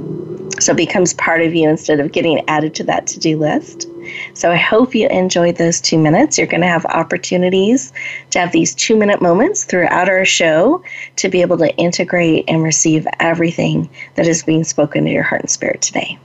So 0.60 0.74
it 0.74 0.78
becomes 0.78 1.14
part 1.16 1.42
of 1.42 1.56
you 1.56 1.68
instead 1.68 2.00
of 2.00 2.12
getting 2.12 2.48
added 2.48 2.76
to 2.76 2.84
that 2.84 3.08
to 3.08 3.20
do 3.20 3.38
list. 3.38 3.88
So 4.36 4.52
I 4.52 4.58
hope 4.58 4.94
you 4.94 5.08
enjoyed 5.08 5.56
those 5.56 5.82
two 5.82 5.98
minutes. 5.98 6.38
You're 6.38 6.48
going 6.48 6.62
to 6.62 6.68
have 6.68 6.86
opportunities 6.86 7.92
to 8.32 8.40
have 8.40 8.52
these 8.52 8.76
two 8.76 8.96
minute 8.96 9.22
moments 9.22 9.64
throughout 9.64 10.10
our 10.10 10.26
show 10.26 10.84
to 11.16 11.30
be 11.30 11.42
able 11.42 11.58
to 11.58 11.76
integrate 11.78 12.46
and 12.48 12.62
receive 12.62 13.08
everything 13.20 13.90
that 14.16 14.28
is 14.28 14.44
being 14.44 14.64
spoken 14.64 15.06
to 15.06 15.12
your 15.12 15.24
heart 15.24 15.42
and 15.42 15.50
spirit 15.50 15.82
today. 15.82 16.20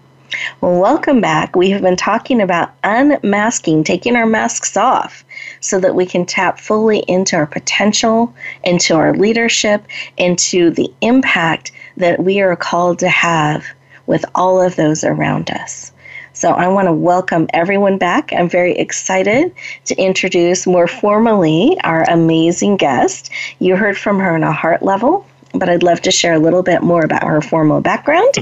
Well, 0.60 0.80
welcome 0.80 1.20
back. 1.20 1.54
We 1.54 1.70
have 1.70 1.82
been 1.82 1.96
talking 1.96 2.40
about 2.40 2.74
unmasking, 2.82 3.84
taking 3.84 4.16
our 4.16 4.26
masks 4.26 4.76
off 4.76 5.23
so 5.60 5.80
that 5.80 5.94
we 5.94 6.06
can 6.06 6.26
tap 6.26 6.58
fully 6.58 7.00
into 7.08 7.36
our 7.36 7.46
potential, 7.46 8.34
into 8.62 8.94
our 8.94 9.14
leadership, 9.14 9.84
into 10.16 10.70
the 10.70 10.92
impact 11.00 11.72
that 11.96 12.22
we 12.22 12.40
are 12.40 12.56
called 12.56 12.98
to 13.00 13.08
have 13.08 13.64
with 14.06 14.24
all 14.34 14.60
of 14.60 14.76
those 14.76 15.04
around 15.04 15.50
us. 15.50 15.92
So 16.32 16.50
I 16.50 16.66
want 16.66 16.88
to 16.88 16.92
welcome 16.92 17.46
everyone 17.54 17.96
back. 17.96 18.32
I'm 18.32 18.48
very 18.48 18.76
excited 18.76 19.54
to 19.84 19.94
introduce 19.94 20.66
more 20.66 20.88
formally 20.88 21.78
our 21.84 22.02
amazing 22.10 22.76
guest. 22.76 23.30
You 23.60 23.76
heard 23.76 23.96
from 23.96 24.18
her 24.18 24.34
on 24.34 24.42
a 24.42 24.52
heart 24.52 24.82
level 24.82 25.26
but 25.54 25.68
I'd 25.68 25.82
love 25.82 26.02
to 26.02 26.10
share 26.10 26.34
a 26.34 26.38
little 26.38 26.62
bit 26.62 26.82
more 26.82 27.04
about 27.04 27.22
her 27.22 27.40
formal 27.40 27.80
background. 27.80 28.34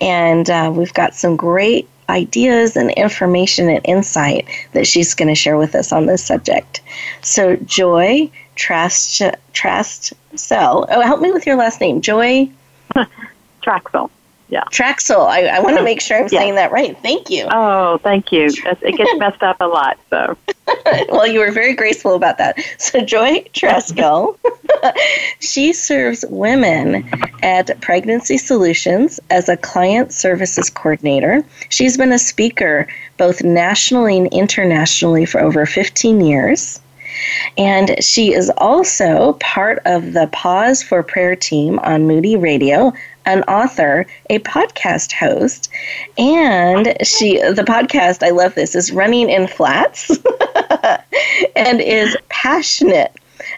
And 0.00 0.48
uh, 0.48 0.72
we've 0.74 0.94
got 0.94 1.14
some 1.14 1.36
great 1.36 1.88
ideas 2.08 2.76
and 2.76 2.90
information 2.92 3.68
and 3.68 3.80
insight 3.84 4.46
that 4.72 4.86
she's 4.86 5.14
going 5.14 5.28
to 5.28 5.34
share 5.34 5.56
with 5.56 5.74
us 5.74 5.92
on 5.92 6.06
this 6.06 6.24
subject. 6.24 6.80
So, 7.22 7.56
Joy 7.56 8.30
Trust 8.56 9.22
Trust 9.52 10.12
Cell. 10.34 10.86
Oh, 10.90 11.00
help 11.00 11.20
me 11.20 11.32
with 11.32 11.46
your 11.46 11.56
last 11.56 11.80
name, 11.80 12.00
Joy. 12.00 12.50
Trachsel. 13.62 14.10
Yeah. 14.54 14.62
Trachsel. 14.70 15.26
I, 15.26 15.46
I 15.46 15.58
want 15.58 15.78
to 15.78 15.82
make 15.82 16.00
sure 16.00 16.16
I'm 16.16 16.28
yeah. 16.30 16.38
saying 16.38 16.54
that 16.54 16.70
right. 16.70 16.96
Thank 17.02 17.28
you. 17.28 17.48
Oh, 17.50 17.98
thank 18.04 18.30
you. 18.30 18.44
It 18.46 18.96
gets 18.96 19.18
messed 19.18 19.42
up 19.42 19.56
a 19.58 19.66
lot. 19.66 19.98
So. 20.10 20.36
well, 21.08 21.26
you 21.26 21.40
were 21.40 21.50
very 21.50 21.74
graceful 21.74 22.14
about 22.14 22.38
that. 22.38 22.56
So, 22.78 23.00
Joy 23.00 23.44
Tresco, 23.52 24.38
she 25.40 25.72
serves 25.72 26.24
women 26.28 27.04
at 27.42 27.80
Pregnancy 27.80 28.38
Solutions 28.38 29.18
as 29.28 29.48
a 29.48 29.56
client 29.56 30.12
services 30.12 30.70
coordinator. 30.70 31.44
She's 31.70 31.96
been 31.96 32.12
a 32.12 32.18
speaker 32.20 32.86
both 33.16 33.42
nationally 33.42 34.18
and 34.18 34.32
internationally 34.32 35.24
for 35.24 35.40
over 35.40 35.66
15 35.66 36.20
years. 36.20 36.80
And 37.58 38.02
she 38.02 38.32
is 38.32 38.50
also 38.56 39.32
part 39.34 39.80
of 39.84 40.12
the 40.12 40.28
Pause 40.28 40.84
for 40.84 41.02
Prayer 41.02 41.34
team 41.34 41.80
on 41.80 42.06
Moody 42.06 42.36
Radio, 42.36 42.92
an 43.26 43.42
author, 43.44 44.06
a 44.30 44.38
podcast 44.40 45.12
host, 45.12 45.70
and 46.18 46.94
she 47.02 47.38
the 47.38 47.64
podcast 47.66 48.22
I 48.22 48.30
love 48.30 48.54
this 48.54 48.74
is 48.74 48.92
running 48.92 49.30
in 49.30 49.46
flats 49.46 50.10
and 51.56 51.80
is 51.80 52.16
passionate 52.28 53.12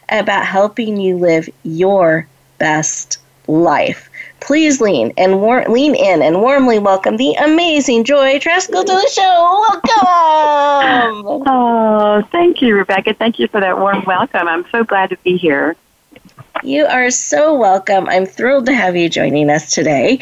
about 0.09 0.47
helping 0.47 0.97
you 0.97 1.17
live 1.17 1.49
your 1.65 2.27
best 2.59 3.19
life. 3.49 4.11
Please 4.41 4.81
lean 4.81 5.13
and 5.17 5.41
war- 5.41 5.65
lean 5.69 5.95
in 5.95 6.23
and 6.23 6.41
warmly 6.41 6.79
welcome 6.79 7.17
the 7.17 7.33
amazing 7.35 8.05
Joy 8.05 8.39
Tresco 8.39 8.85
to 8.85 8.93
the 8.93 9.11
show. 9.13 9.65
Welcome. 9.69 11.43
oh, 11.49 12.23
thank 12.31 12.63
you, 12.63 12.77
Rebecca. 12.77 13.15
Thank 13.15 13.39
you 13.39 13.49
for 13.49 13.61
that 13.61 13.79
warm 13.79 14.05
welcome. 14.07 14.47
I'm 14.47 14.65
so 14.71 14.85
glad 14.85 15.11
to 15.11 15.17
be 15.19 15.37
here. 15.37 15.77
You 16.63 16.87
are 16.87 17.11
so 17.11 17.55
welcome. 17.55 18.09
I'm 18.09 18.27
thrilled 18.27 18.67
to 18.67 18.75
have 18.75 18.97
you 18.97 19.09
joining 19.09 19.51
us 19.51 19.71
today. 19.71 20.19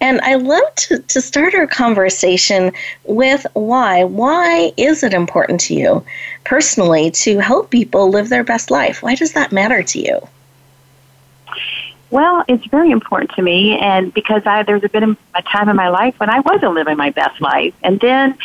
And 0.00 0.20
I 0.20 0.34
love 0.34 0.74
to, 0.76 0.98
to 0.98 1.20
start 1.20 1.54
our 1.54 1.66
conversation 1.66 2.72
with 3.04 3.46
why. 3.54 4.04
Why 4.04 4.72
is 4.76 5.02
it 5.02 5.14
important 5.14 5.60
to 5.62 5.74
you 5.74 6.04
personally 6.44 7.10
to 7.12 7.38
help 7.38 7.70
people 7.70 8.10
live 8.10 8.28
their 8.28 8.44
best 8.44 8.70
life? 8.70 9.02
Why 9.02 9.14
does 9.14 9.32
that 9.32 9.50
matter 9.50 9.82
to 9.82 9.98
you? 9.98 10.28
Well, 12.10 12.44
it's 12.48 12.64
very 12.66 12.90
important 12.90 13.32
to 13.32 13.42
me, 13.42 13.78
and 13.78 14.14
because 14.14 14.42
I 14.46 14.62
there's 14.62 14.82
a 14.82 14.88
bit 14.88 15.02
of 15.02 15.18
a 15.34 15.42
time 15.42 15.68
in 15.68 15.76
my 15.76 15.88
life 15.88 16.18
when 16.18 16.30
I 16.30 16.40
wasn't 16.40 16.72
living 16.72 16.96
my 16.96 17.10
best 17.10 17.38
life, 17.42 17.74
and 17.82 18.00
then 18.00 18.38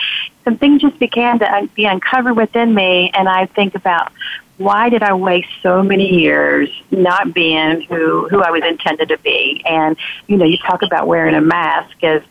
some 0.44 0.58
things 0.58 0.82
just 0.82 1.00
began 1.00 1.40
to 1.40 1.70
be 1.74 1.86
uncovered 1.86 2.36
within 2.36 2.74
me, 2.76 3.10
and 3.14 3.30
I 3.30 3.46
think 3.46 3.74
about 3.74 4.12
why 4.58 4.90
did 4.90 5.02
I 5.04 5.14
waste 5.14 5.50
so 5.62 5.82
many 5.82 6.22
years 6.22 6.70
not 6.92 7.34
being 7.34 7.82
who 7.82 8.28
who 8.30 8.42
I 8.42 8.52
was 8.52 8.64
intended 8.64 9.10
to 9.10 9.18
be? 9.20 9.62
And 9.66 9.98
you 10.28 10.38
know, 10.38 10.46
you 10.46 10.58
talk 10.58 10.82
about 10.84 11.08
wearing 11.08 11.36
a 11.36 11.42
mask 11.42 12.04
as 12.04 12.22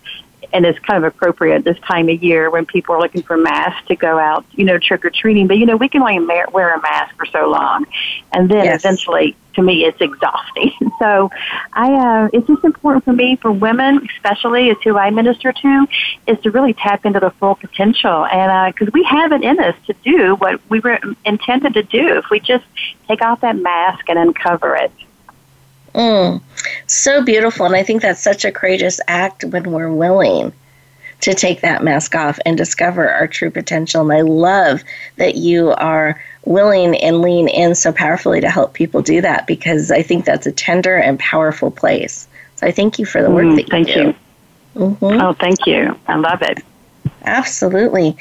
and 0.52 0.66
it's 0.66 0.78
kind 0.80 1.02
of 1.02 1.12
appropriate 1.12 1.64
this 1.64 1.78
time 1.80 2.08
of 2.08 2.22
year 2.22 2.50
when 2.50 2.66
people 2.66 2.94
are 2.94 3.00
looking 3.00 3.22
for 3.22 3.36
masks 3.36 3.86
to 3.88 3.96
go 3.96 4.18
out, 4.18 4.44
you 4.52 4.64
know, 4.64 4.78
trick 4.78 5.04
or 5.04 5.10
treating. 5.10 5.46
But 5.46 5.58
you 5.58 5.66
know, 5.66 5.76
we 5.76 5.88
can 5.88 6.02
only 6.02 6.18
wear 6.52 6.74
a 6.74 6.80
mask 6.80 7.16
for 7.16 7.26
so 7.26 7.48
long, 7.48 7.86
and 8.32 8.50
then 8.50 8.64
yes. 8.64 8.80
eventually, 8.84 9.36
to 9.54 9.62
me, 9.62 9.84
it's 9.84 10.00
exhausting. 10.00 10.72
so, 10.98 11.30
I 11.72 11.92
uh, 11.92 12.28
it's 12.32 12.46
just 12.46 12.64
important 12.64 13.04
for 13.04 13.12
me, 13.12 13.36
for 13.36 13.50
women 13.50 14.06
especially, 14.16 14.68
is 14.68 14.76
who 14.84 14.96
I 14.96 15.10
minister 15.10 15.52
to, 15.52 15.86
is 16.26 16.38
to 16.40 16.50
really 16.50 16.74
tap 16.74 17.04
into 17.06 17.20
the 17.20 17.30
full 17.30 17.54
potential, 17.54 18.26
and 18.26 18.74
because 18.74 18.88
uh, 18.88 18.92
we 18.94 19.04
have 19.04 19.32
it 19.32 19.42
in 19.42 19.58
us 19.60 19.76
to 19.86 19.94
do 20.04 20.34
what 20.36 20.60
we 20.68 20.80
were 20.80 20.98
intended 21.24 21.74
to 21.74 21.82
do 21.82 22.18
if 22.18 22.30
we 22.30 22.40
just 22.40 22.64
take 23.08 23.22
off 23.22 23.40
that 23.40 23.56
mask 23.56 24.08
and 24.08 24.18
uncover 24.18 24.76
it. 24.76 24.92
Mm, 25.94 26.40
so 26.86 27.22
beautiful. 27.22 27.66
And 27.66 27.76
I 27.76 27.82
think 27.82 28.02
that's 28.02 28.22
such 28.22 28.44
a 28.44 28.52
courageous 28.52 29.00
act 29.08 29.44
when 29.44 29.72
we're 29.72 29.92
willing 29.92 30.52
to 31.22 31.34
take 31.34 31.60
that 31.60 31.84
mask 31.84 32.14
off 32.16 32.38
and 32.44 32.56
discover 32.56 33.08
our 33.08 33.28
true 33.28 33.50
potential. 33.50 34.02
And 34.02 34.12
I 34.12 34.22
love 34.22 34.82
that 35.16 35.36
you 35.36 35.70
are 35.70 36.20
willing 36.44 36.96
and 36.96 37.22
lean 37.22 37.48
in 37.48 37.74
so 37.74 37.92
powerfully 37.92 38.40
to 38.40 38.50
help 38.50 38.74
people 38.74 39.02
do 39.02 39.20
that 39.20 39.46
because 39.46 39.90
I 39.92 40.02
think 40.02 40.24
that's 40.24 40.46
a 40.46 40.52
tender 40.52 40.96
and 40.96 41.18
powerful 41.18 41.70
place. 41.70 42.26
So 42.56 42.66
I 42.66 42.72
thank 42.72 42.98
you 42.98 43.06
for 43.06 43.22
the 43.22 43.30
work 43.30 43.44
mm, 43.44 43.56
that 43.56 43.62
you 43.62 43.66
do. 43.66 43.70
thank 43.70 43.86
do. 43.86 43.92
You. 43.92 44.14
Mm-hmm. 44.74 45.20
Oh, 45.20 45.32
thank 45.34 45.64
you. 45.66 45.96
I 46.08 46.16
love 46.16 46.42
it. 46.42 46.58
Absolutely. 47.24 48.16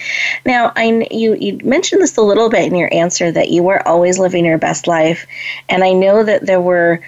Now, 0.46 0.72
I 0.76 1.08
you 1.12 1.34
you 1.36 1.60
mentioned 1.64 2.02
this 2.02 2.18
a 2.18 2.22
little 2.22 2.50
bit 2.50 2.72
in 2.72 2.76
your 2.76 2.94
answer 2.94 3.32
that 3.32 3.50
you 3.50 3.64
were 3.64 3.86
always 3.88 4.20
living 4.20 4.46
your 4.46 4.58
best 4.58 4.86
life, 4.88 5.26
and 5.70 5.84
I 5.84 5.94
know 5.94 6.24
that 6.24 6.46
there 6.46 6.62
were 6.62 7.02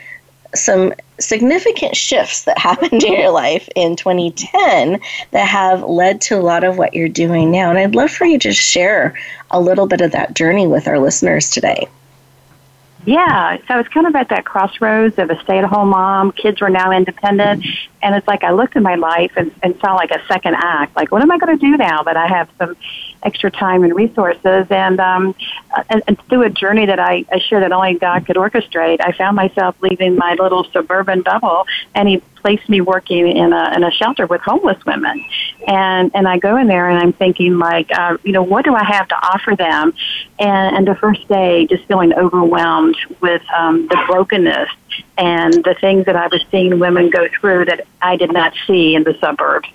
some 0.56 0.94
significant 1.20 1.96
shifts 1.96 2.44
that 2.44 2.58
happened 2.58 3.04
in 3.04 3.14
your 3.14 3.32
life 3.32 3.70
in 3.76 3.96
2010 3.96 5.00
that 5.32 5.48
have 5.48 5.84
led 5.84 6.22
to 6.22 6.38
a 6.38 6.42
lot 6.42 6.64
of 6.64 6.78
what 6.78 6.94
you're 6.94 7.10
doing 7.10 7.52
now. 7.52 7.70
And 7.70 7.80
I'd 7.80 7.96
love 7.96 8.12
for 8.12 8.26
you 8.26 8.40
to 8.40 8.54
share 8.54 9.18
a 9.52 9.60
little 9.60 9.88
bit 9.88 10.02
of 10.02 10.12
that 10.12 10.36
journey 10.36 10.68
with 10.68 10.88
our 10.88 11.00
listeners 11.00 11.50
today. 11.50 11.88
Yeah, 13.06 13.58
so 13.68 13.80
it's 13.80 13.90
kind 13.90 14.08
of 14.08 14.16
at 14.16 14.30
that 14.30 14.46
crossroads 14.46 15.18
of 15.20 15.30
a 15.30 15.42
stay 15.44 15.58
at 15.58 15.66
home 15.66 15.90
mom. 15.90 16.32
Kids 16.32 16.62
were 16.62 16.70
now 16.70 16.92
independent. 16.92 17.66
And 18.02 18.16
it's 18.16 18.28
like 18.28 18.44
I 18.44 18.52
looked 18.52 18.76
at 18.76 18.84
my 18.84 18.96
life 18.96 19.32
and, 19.36 19.52
and 19.62 19.78
saw 19.80 19.94
like 19.96 20.12
a 20.12 20.22
second 20.28 20.56
act. 20.58 20.96
Like, 20.96 21.12
what 21.12 21.22
am 21.22 21.32
I 21.32 21.38
going 21.38 21.58
to 21.58 21.66
do 21.66 21.78
now 21.78 22.04
that 22.04 22.18
I 22.18 22.28
have 22.28 22.50
some 22.58 22.76
extra 23.24 23.52
time 23.52 23.84
and 23.84 23.94
resources? 23.96 24.68
And, 24.70 25.00
um, 25.00 25.36
and, 25.90 26.04
and 26.08 26.22
through 26.28 26.44
a 26.44 26.50
journey 26.50 26.86
that 26.86 27.00
I, 27.00 27.26
I 27.32 27.40
share 27.40 27.62
that 27.62 27.72
only 27.72 27.98
God 27.98 28.26
could 28.26 28.36
orchestrate, 28.36 29.00
I 29.02 29.12
found 29.14 29.36
myself 29.36 29.76
leaving 29.82 30.16
my 30.16 30.36
little 30.40 30.66
suburban 30.66 31.22
bubble, 31.22 31.66
and 31.96 32.08
he 32.08 32.22
placed 32.44 32.68
me 32.68 32.82
working 32.82 33.28
in 33.30 33.54
a, 33.54 33.74
in 33.74 33.84
a 33.86 33.92
shelter 33.92 34.28
with 34.28 34.42
homeless 34.42 34.84
women. 34.86 35.26
And, 35.66 36.12
and 36.14 36.28
I 36.28 36.40
go 36.40 36.58
in 36.58 36.68
there 36.68 36.90
and 36.90 37.00
I'm 37.00 37.14
thinking 37.14 37.58
like, 37.58 37.90
uh, 37.98 38.18
you 38.24 38.34
know, 38.34 38.44
what 38.44 38.66
do 38.66 38.76
I 38.76 38.84
have 38.84 39.08
to 39.08 39.16
offer 39.16 39.56
them? 39.56 39.94
And, 40.40 40.78
and 40.78 40.88
the 40.88 40.96
first 40.96 41.28
day 41.28 41.68
just 41.68 41.86
feeling 41.86 42.14
overwhelmed 42.14 42.98
with 43.22 43.44
um, 43.56 43.88
the 43.88 44.04
brokenness 44.08 44.70
and 45.18 45.54
the 45.54 45.76
things 45.80 46.06
that 46.06 46.16
I 46.16 46.28
was 46.28 46.44
seeing 46.50 46.80
women 46.80 47.10
go 47.10 47.28
through 47.40 47.66
that 47.66 47.86
I 48.02 48.16
did 48.16 48.34
not 48.34 48.54
see 48.66 48.96
in 48.96 49.04
the 49.04 49.16
suburbs. 49.20 49.68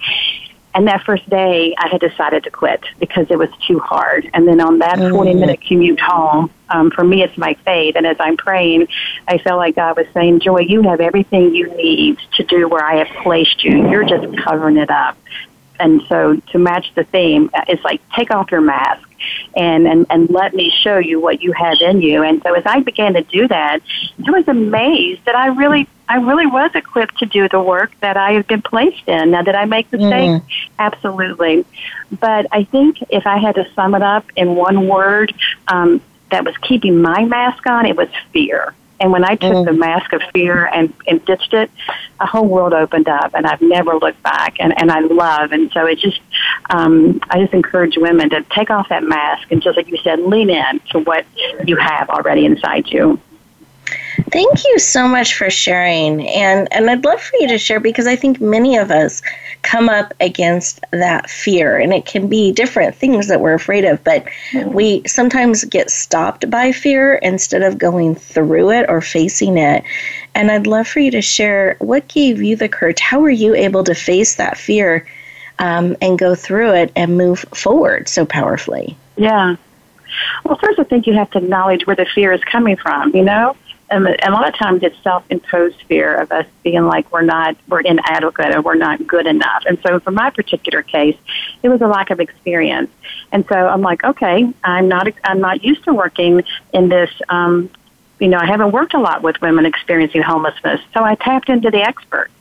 And 0.74 0.86
that 0.86 1.02
first 1.04 1.28
day, 1.28 1.74
I 1.78 1.88
had 1.88 2.00
decided 2.00 2.44
to 2.44 2.50
quit 2.50 2.84
because 3.00 3.26
it 3.30 3.38
was 3.38 3.48
too 3.66 3.80
hard. 3.80 4.30
And 4.34 4.46
then 4.46 4.60
on 4.60 4.78
that 4.78 4.98
40 4.98 5.34
minute 5.34 5.60
commute 5.60 5.98
home, 5.98 6.50
um, 6.68 6.90
for 6.90 7.02
me, 7.02 7.22
it's 7.22 7.36
my 7.38 7.54
faith. 7.64 7.96
And 7.96 8.06
as 8.06 8.16
I'm 8.20 8.36
praying, 8.36 8.86
I 9.26 9.38
felt 9.38 9.58
like 9.58 9.76
God 9.76 9.96
was 9.96 10.06
saying, 10.12 10.40
Joy, 10.40 10.60
you 10.60 10.82
have 10.82 11.00
everything 11.00 11.54
you 11.54 11.74
need 11.74 12.18
to 12.36 12.44
do 12.44 12.68
where 12.68 12.84
I 12.84 13.02
have 13.02 13.08
placed 13.22 13.64
you. 13.64 13.90
You're 13.90 14.04
just 14.04 14.36
covering 14.38 14.76
it 14.76 14.90
up. 14.90 15.16
And 15.80 16.02
so 16.08 16.36
to 16.36 16.58
match 16.58 16.92
the 16.94 17.04
theme, 17.04 17.50
it's 17.66 17.82
like 17.82 18.00
take 18.10 18.30
off 18.30 18.50
your 18.50 18.60
mask 18.60 19.07
and, 19.56 19.86
and, 19.86 20.06
and 20.10 20.30
let 20.30 20.54
me 20.54 20.70
show 20.70 20.98
you 20.98 21.20
what 21.20 21.42
you 21.42 21.52
have 21.52 21.78
in 21.80 22.00
you. 22.00 22.22
And 22.22 22.42
so 22.42 22.54
as 22.54 22.64
I 22.66 22.80
began 22.80 23.14
to 23.14 23.22
do 23.22 23.48
that, 23.48 23.80
I 24.26 24.30
was 24.30 24.48
amazed 24.48 25.24
that 25.24 25.34
I 25.34 25.48
really 25.48 25.88
I 26.08 26.16
really 26.16 26.46
was 26.46 26.70
equipped 26.74 27.18
to 27.18 27.26
do 27.26 27.48
the 27.50 27.60
work 27.60 27.92
that 28.00 28.16
I 28.16 28.32
have 28.32 28.46
been 28.46 28.62
placed 28.62 29.06
in. 29.06 29.32
Now, 29.32 29.42
did 29.42 29.54
I 29.54 29.66
make 29.66 29.92
mistakes? 29.92 30.42
Mm. 30.42 30.42
Absolutely. 30.78 31.66
But 32.18 32.46
I 32.50 32.64
think 32.64 33.02
if 33.10 33.26
I 33.26 33.36
had 33.36 33.56
to 33.56 33.70
sum 33.74 33.94
it 33.94 34.02
up 34.02 34.24
in 34.34 34.54
one 34.54 34.88
word 34.88 35.34
um, 35.68 36.00
that 36.30 36.46
was 36.46 36.56
keeping 36.62 37.02
my 37.02 37.26
mask 37.26 37.66
on, 37.66 37.84
it 37.84 37.94
was 37.94 38.08
fear. 38.32 38.74
And 39.00 39.12
when 39.12 39.24
I 39.24 39.36
took 39.36 39.52
mm. 39.52 39.64
the 39.64 39.72
mask 39.72 40.12
of 40.12 40.22
fear 40.32 40.66
and, 40.66 40.92
and 41.06 41.24
ditched 41.24 41.54
it, 41.54 41.70
a 42.20 42.26
whole 42.26 42.46
world 42.46 42.72
opened 42.72 43.08
up, 43.08 43.32
and 43.34 43.46
I've 43.46 43.62
never 43.62 43.94
looked 43.94 44.22
back. 44.22 44.56
And, 44.58 44.78
and 44.80 44.90
I 44.90 45.00
love, 45.00 45.52
and 45.52 45.70
so 45.72 45.86
it 45.86 45.98
just, 45.98 46.20
um, 46.70 47.20
I 47.30 47.40
just 47.40 47.54
encourage 47.54 47.96
women 47.96 48.30
to 48.30 48.42
take 48.54 48.70
off 48.70 48.88
that 48.88 49.04
mask 49.04 49.50
and 49.52 49.62
just 49.62 49.76
like 49.76 49.88
you 49.88 49.98
said, 49.98 50.20
lean 50.20 50.50
in 50.50 50.80
to 50.90 50.98
what 51.00 51.24
you 51.64 51.76
have 51.76 52.10
already 52.10 52.44
inside 52.44 52.88
you. 52.88 53.20
Thank 54.30 54.64
you 54.64 54.78
so 54.78 55.08
much 55.08 55.34
for 55.34 55.48
sharing. 55.48 56.26
And 56.28 56.70
and 56.72 56.90
I'd 56.90 57.04
love 57.04 57.20
for 57.20 57.36
you 57.36 57.48
to 57.48 57.58
share 57.58 57.80
because 57.80 58.06
I 58.06 58.16
think 58.16 58.40
many 58.40 58.76
of 58.76 58.90
us 58.90 59.22
come 59.62 59.88
up 59.88 60.14
against 60.20 60.80
that 60.92 61.28
fear 61.28 61.76
and 61.78 61.92
it 61.92 62.06
can 62.06 62.28
be 62.28 62.52
different 62.52 62.94
things 62.94 63.28
that 63.28 63.40
we're 63.40 63.54
afraid 63.54 63.84
of, 63.84 64.02
but 64.04 64.26
we 64.66 65.02
sometimes 65.06 65.64
get 65.64 65.90
stopped 65.90 66.48
by 66.50 66.72
fear 66.72 67.16
instead 67.16 67.62
of 67.62 67.78
going 67.78 68.14
through 68.14 68.70
it 68.70 68.86
or 68.88 69.00
facing 69.00 69.58
it. 69.58 69.82
And 70.34 70.50
I'd 70.50 70.66
love 70.66 70.86
for 70.86 71.00
you 71.00 71.10
to 71.12 71.22
share 71.22 71.76
what 71.80 72.06
gave 72.08 72.42
you 72.42 72.56
the 72.56 72.68
courage. 72.68 73.00
How 73.00 73.20
were 73.20 73.30
you 73.30 73.54
able 73.54 73.84
to 73.84 73.94
face 73.94 74.36
that 74.36 74.56
fear 74.56 75.06
um, 75.58 75.96
and 76.00 76.18
go 76.18 76.34
through 76.34 76.74
it 76.74 76.92
and 76.94 77.16
move 77.16 77.40
forward 77.54 78.08
so 78.08 78.24
powerfully? 78.24 78.96
Yeah. 79.16 79.56
Well, 80.44 80.56
first, 80.56 80.78
I 80.78 80.84
think 80.84 81.06
you 81.06 81.14
have 81.14 81.30
to 81.32 81.38
acknowledge 81.38 81.86
where 81.86 81.96
the 81.96 82.06
fear 82.06 82.32
is 82.32 82.42
coming 82.44 82.76
from, 82.76 83.14
you 83.14 83.24
know? 83.24 83.56
And 83.90 84.06
a 84.06 84.30
lot 84.30 84.48
of 84.48 84.54
times 84.54 84.82
it's 84.82 84.96
self-imposed 85.02 85.80
fear 85.82 86.14
of 86.16 86.30
us 86.30 86.46
being 86.62 86.84
like 86.84 87.10
we're 87.12 87.22
not 87.22 87.56
we're 87.68 87.80
inadequate 87.80 88.54
or 88.54 88.60
we're 88.60 88.74
not 88.74 89.06
good 89.06 89.26
enough. 89.26 89.64
And 89.66 89.78
so 89.86 89.98
for 90.00 90.10
my 90.10 90.30
particular 90.30 90.82
case 90.82 91.16
it 91.62 91.68
was 91.68 91.80
a 91.80 91.86
lack 91.86 92.10
of 92.10 92.20
experience. 92.20 92.90
And 93.32 93.46
so 93.46 93.54
i'm 93.54 93.82
like 93.82 94.04
okay 94.04 94.52
i'm 94.64 94.88
not 94.88 95.08
i'm 95.24 95.40
not 95.40 95.64
used 95.64 95.84
to 95.84 95.94
working 95.94 96.42
in 96.72 96.88
this 96.88 97.10
um 97.28 97.70
you 98.18 98.28
know 98.28 98.38
i 98.38 98.46
haven't 98.46 98.72
worked 98.72 98.94
a 98.94 99.00
lot 99.00 99.22
with 99.22 99.40
women 99.40 99.64
experiencing 99.66 100.22
homelessness. 100.22 100.80
So 100.94 101.02
i 101.02 101.14
tapped 101.14 101.48
into 101.48 101.70
the 101.70 101.82
experts. 101.82 102.32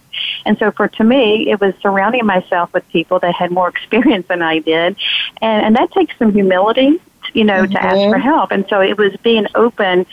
And 0.45 0.57
so 0.57 0.71
for 0.71 0.87
to 0.87 1.03
me, 1.03 1.51
it 1.51 1.61
was 1.61 1.75
surrounding 1.81 2.25
myself 2.25 2.73
with 2.73 2.87
people 2.89 3.19
that 3.19 3.35
had 3.35 3.51
more 3.51 3.69
experience 3.75 4.27
than 4.27 4.41
I 4.41 4.59
did. 4.59 4.95
And, 5.41 5.65
and 5.65 5.75
that 5.75 5.91
takes 5.91 6.17
some 6.17 6.33
humility 6.33 6.99
you 7.33 7.43
know, 7.43 7.63
mm-hmm. 7.63 7.73
to 7.73 7.83
ask 7.83 7.95
for 7.95 8.17
mm-hmm. 8.17 8.21
help. 8.21 8.51
And 8.51 8.65
so 8.69 8.81
it 8.81 8.97
was 8.97 9.15
being 9.23 9.47
open 9.55 10.05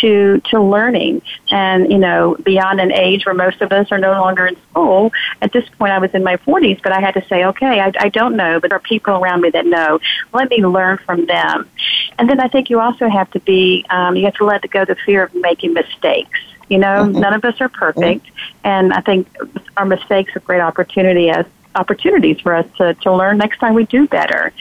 to 0.00 0.40
to 0.46 0.60
learning 0.60 1.20
and 1.50 1.90
you 1.90 1.98
know 1.98 2.36
beyond 2.44 2.80
an 2.80 2.92
age 2.92 3.26
where 3.26 3.34
most 3.34 3.60
of 3.60 3.72
us 3.72 3.90
are 3.90 3.98
no 3.98 4.12
longer 4.12 4.46
in 4.46 4.56
school 4.70 5.10
at 5.42 5.52
this 5.52 5.68
point 5.78 5.92
i 5.92 5.98
was 5.98 6.12
in 6.14 6.22
my 6.22 6.36
40s 6.36 6.80
but 6.82 6.92
i 6.92 7.00
had 7.00 7.14
to 7.14 7.24
say 7.26 7.44
okay 7.44 7.80
i, 7.80 7.92
I 7.98 8.08
don't 8.08 8.36
know 8.36 8.60
but 8.60 8.70
there 8.70 8.76
are 8.76 8.80
people 8.82 9.14
around 9.14 9.40
me 9.40 9.50
that 9.50 9.66
know 9.66 9.98
let 10.32 10.48
me 10.48 10.58
learn 10.58 10.98
from 10.98 11.26
them 11.26 11.68
and 12.18 12.30
then 12.30 12.40
i 12.40 12.48
think 12.48 12.70
you 12.70 12.80
also 12.80 13.08
have 13.08 13.30
to 13.32 13.40
be 13.40 13.84
um, 13.90 14.16
you 14.16 14.24
have 14.24 14.34
to 14.34 14.44
let 14.44 14.68
go 14.70 14.84
the 14.84 14.94
fear 14.94 15.24
of 15.24 15.34
making 15.34 15.74
mistakes 15.74 16.38
you 16.68 16.78
know 16.78 17.04
mm-hmm. 17.04 17.18
none 17.18 17.34
of 17.34 17.44
us 17.44 17.60
are 17.60 17.68
perfect 17.68 18.26
mm-hmm. 18.26 18.66
and 18.66 18.92
i 18.92 19.00
think 19.00 19.28
our 19.76 19.84
mistakes 19.84 20.34
are 20.36 20.40
great 20.40 20.60
opportunity 20.60 21.30
as 21.30 21.46
opportunities 21.74 22.40
for 22.40 22.54
us 22.54 22.66
to, 22.76 22.94
to 22.94 23.14
learn 23.14 23.38
next 23.38 23.58
time 23.58 23.74
we 23.74 23.84
do 23.86 24.06
better 24.08 24.52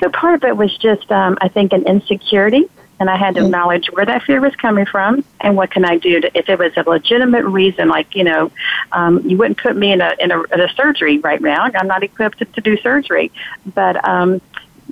so 0.00 0.10
part 0.10 0.34
of 0.34 0.44
it 0.44 0.56
was 0.56 0.76
just, 0.76 1.10
um, 1.10 1.38
I 1.40 1.48
think, 1.48 1.72
an 1.72 1.86
insecurity. 1.86 2.64
And 2.98 3.10
I 3.10 3.16
had 3.16 3.34
to 3.34 3.40
mm-hmm. 3.40 3.46
acknowledge 3.48 3.86
where 3.92 4.06
that 4.06 4.22
fear 4.22 4.40
was 4.40 4.56
coming 4.56 4.86
from 4.86 5.22
and 5.40 5.54
what 5.54 5.70
can 5.70 5.84
I 5.84 5.98
do 5.98 6.18
to, 6.20 6.38
if 6.38 6.48
it 6.48 6.58
was 6.58 6.72
a 6.76 6.88
legitimate 6.88 7.44
reason, 7.44 7.88
like, 7.88 8.14
you 8.14 8.24
know, 8.24 8.50
um, 8.92 9.20
you 9.28 9.36
wouldn't 9.36 9.58
put 9.58 9.76
me 9.76 9.92
in 9.92 10.00
a, 10.00 10.14
in 10.18 10.30
a, 10.30 10.42
in 10.44 10.60
a 10.60 10.68
surgery 10.74 11.18
right 11.18 11.40
now. 11.40 11.68
I'm 11.74 11.88
not 11.88 12.02
equipped 12.02 12.38
to, 12.38 12.46
to 12.46 12.60
do 12.62 12.78
surgery. 12.78 13.30
But, 13.74 14.02
um, 14.08 14.40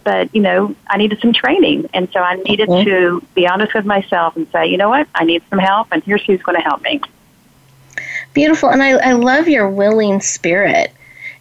but 0.02 0.34
you 0.34 0.42
know 0.42 0.74
i 0.88 0.96
needed 0.96 1.18
some 1.20 1.32
training 1.32 1.88
and 1.94 2.08
so 2.12 2.20
i 2.20 2.34
needed 2.34 2.68
mm-hmm. 2.68 2.84
to 2.84 3.26
be 3.34 3.46
honest 3.46 3.72
with 3.74 3.84
myself 3.84 4.36
and 4.36 4.46
say 4.50 4.66
you 4.66 4.76
know 4.76 4.88
what 4.88 5.08
i 5.14 5.24
need 5.24 5.42
some 5.48 5.58
help 5.58 5.86
and 5.92 6.02
here's 6.02 6.22
who's 6.24 6.42
going 6.42 6.56
to 6.56 6.62
help 6.62 6.82
me 6.82 7.00
beautiful 8.32 8.68
and 8.68 8.82
I, 8.82 8.90
I 8.90 9.12
love 9.12 9.48
your 9.48 9.70
willing 9.70 10.20
spirit 10.20 10.92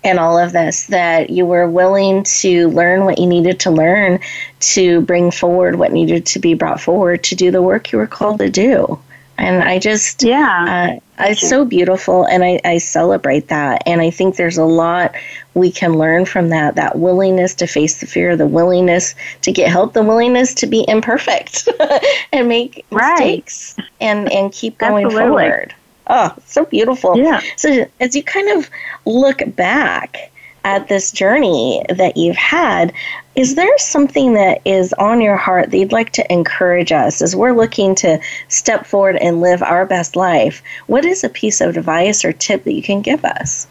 in 0.03 0.19
all 0.19 0.37
of 0.37 0.51
this 0.51 0.87
that 0.87 1.29
you 1.29 1.45
were 1.45 1.69
willing 1.69 2.23
to 2.23 2.67
learn 2.69 3.05
what 3.05 3.17
you 3.17 3.25
needed 3.25 3.59
to 3.61 3.71
learn 3.71 4.19
to 4.59 5.01
bring 5.01 5.31
forward 5.31 5.75
what 5.75 5.91
needed 5.91 6.25
to 6.25 6.39
be 6.39 6.53
brought 6.53 6.81
forward 6.81 7.23
to 7.23 7.35
do 7.35 7.51
the 7.51 7.61
work 7.61 7.91
you 7.91 7.97
were 7.97 8.07
called 8.07 8.39
to 8.39 8.49
do. 8.49 8.99
And 9.37 9.63
i 9.63 9.79
just 9.79 10.21
yeah. 10.21 10.99
uh, 11.19 11.25
it's 11.25 11.47
so 11.47 11.65
beautiful 11.65 12.25
and 12.25 12.43
I, 12.43 12.59
I 12.63 12.77
celebrate 12.77 13.47
that. 13.47 13.81
And 13.85 14.01
i 14.01 14.09
think 14.09 14.35
there's 14.35 14.57
a 14.57 14.65
lot 14.65 15.15
we 15.53 15.71
can 15.71 15.97
learn 15.97 16.25
from 16.25 16.49
that 16.49 16.75
that 16.75 16.99
willingness 16.99 17.55
to 17.55 17.67
face 17.67 17.99
the 17.99 18.07
fear 18.07 18.35
the 18.35 18.47
willingness 18.47 19.15
to 19.41 19.51
get 19.51 19.69
help 19.69 19.93
the 19.93 20.03
willingness 20.03 20.53
to 20.55 20.67
be 20.67 20.85
imperfect 20.87 21.67
and 22.33 22.47
make 22.47 22.85
right. 22.91 23.17
mistakes 23.17 23.75
and 23.99 24.31
and 24.31 24.51
keep 24.51 24.77
going 24.77 25.05
Absolutely. 25.05 25.29
forward 25.29 25.75
Oh, 26.07 26.33
so 26.45 26.65
beautiful. 26.65 27.17
Yeah. 27.17 27.41
So 27.55 27.85
as 27.99 28.15
you 28.15 28.23
kind 28.23 28.57
of 28.57 28.69
look 29.05 29.41
back 29.55 30.31
at 30.65 30.87
this 30.87 31.11
journey 31.11 31.83
that 31.89 32.17
you've 32.17 32.35
had, 32.35 32.93
is 33.35 33.55
there 33.55 33.77
something 33.77 34.33
that 34.33 34.61
is 34.65 34.93
on 34.93 35.21
your 35.21 35.35
heart 35.35 35.71
that 35.71 35.77
you'd 35.77 35.91
like 35.91 36.11
to 36.11 36.33
encourage 36.33 36.91
us 36.91 37.21
as 37.21 37.35
we're 37.35 37.53
looking 37.53 37.95
to 37.95 38.19
step 38.47 38.85
forward 38.85 39.15
and 39.17 39.41
live 39.41 39.63
our 39.63 39.85
best 39.85 40.15
life? 40.15 40.61
What 40.87 41.05
is 41.05 41.23
a 41.23 41.29
piece 41.29 41.61
of 41.61 41.75
advice 41.75 42.23
or 42.23 42.31
tip 42.31 42.63
that 42.63 42.73
you 42.73 42.83
can 42.83 43.01
give 43.01 43.25
us? 43.25 43.67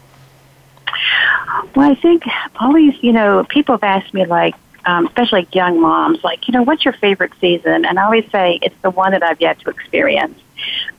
Well, 1.75 1.91
I 1.91 1.95
think 1.95 2.23
always, 2.59 2.93
you 3.01 3.13
know, 3.13 3.45
people 3.49 3.75
have 3.75 3.83
asked 3.83 4.13
me, 4.13 4.25
like, 4.25 4.53
um, 4.85 5.07
especially 5.07 5.47
young 5.53 5.79
moms, 5.79 6.23
like, 6.23 6.47
you 6.47 6.51
know, 6.51 6.61
what's 6.61 6.83
your 6.83 6.93
favorite 6.93 7.31
season? 7.39 7.85
And 7.85 7.97
I 7.97 8.03
always 8.03 8.29
say 8.31 8.59
it's 8.61 8.75
the 8.81 8.91
one 8.91 9.11
that 9.13 9.23
I've 9.23 9.39
yet 9.39 9.59
to 9.61 9.69
experience. 9.69 10.39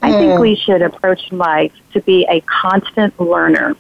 I 0.03 0.13
think 0.13 0.33
mm. 0.33 0.41
we 0.41 0.57
should 0.57 0.83
approach 0.83 1.33
life 1.33 1.73
to 1.93 2.01
be 2.01 2.27
a 2.29 2.41
constant 2.43 3.19
learner. 3.19 3.77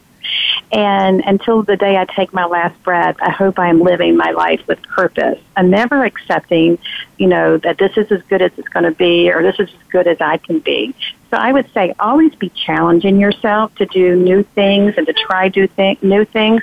And 0.72 1.20
until 1.20 1.62
the 1.62 1.76
day 1.76 1.96
I 1.96 2.04
take 2.04 2.32
my 2.32 2.46
last 2.46 2.82
breath, 2.82 3.16
I 3.20 3.30
hope 3.30 3.58
I 3.58 3.68
am 3.68 3.80
living 3.80 4.16
my 4.16 4.30
life 4.30 4.66
with 4.66 4.82
purpose. 4.82 5.38
I'm 5.56 5.70
never 5.70 6.04
accepting, 6.04 6.78
you 7.18 7.26
know, 7.26 7.58
that 7.58 7.78
this 7.78 7.96
is 7.96 8.10
as 8.10 8.22
good 8.22 8.42
as 8.42 8.50
it's 8.56 8.68
going 8.68 8.84
to 8.84 8.90
be 8.90 9.30
or 9.30 9.42
this 9.42 9.56
is 9.60 9.68
as 9.68 9.88
good 9.90 10.06
as 10.06 10.20
I 10.20 10.38
can 10.38 10.58
be. 10.58 10.94
So 11.30 11.36
I 11.36 11.52
would 11.52 11.72
say 11.72 11.94
always 11.98 12.34
be 12.34 12.48
challenging 12.48 13.20
yourself 13.20 13.74
to 13.76 13.86
do 13.86 14.16
new 14.16 14.42
things 14.42 14.94
and 14.96 15.06
to 15.06 15.12
try 15.12 15.48
do 15.48 15.66
th- 15.66 16.02
new 16.02 16.24
things. 16.24 16.62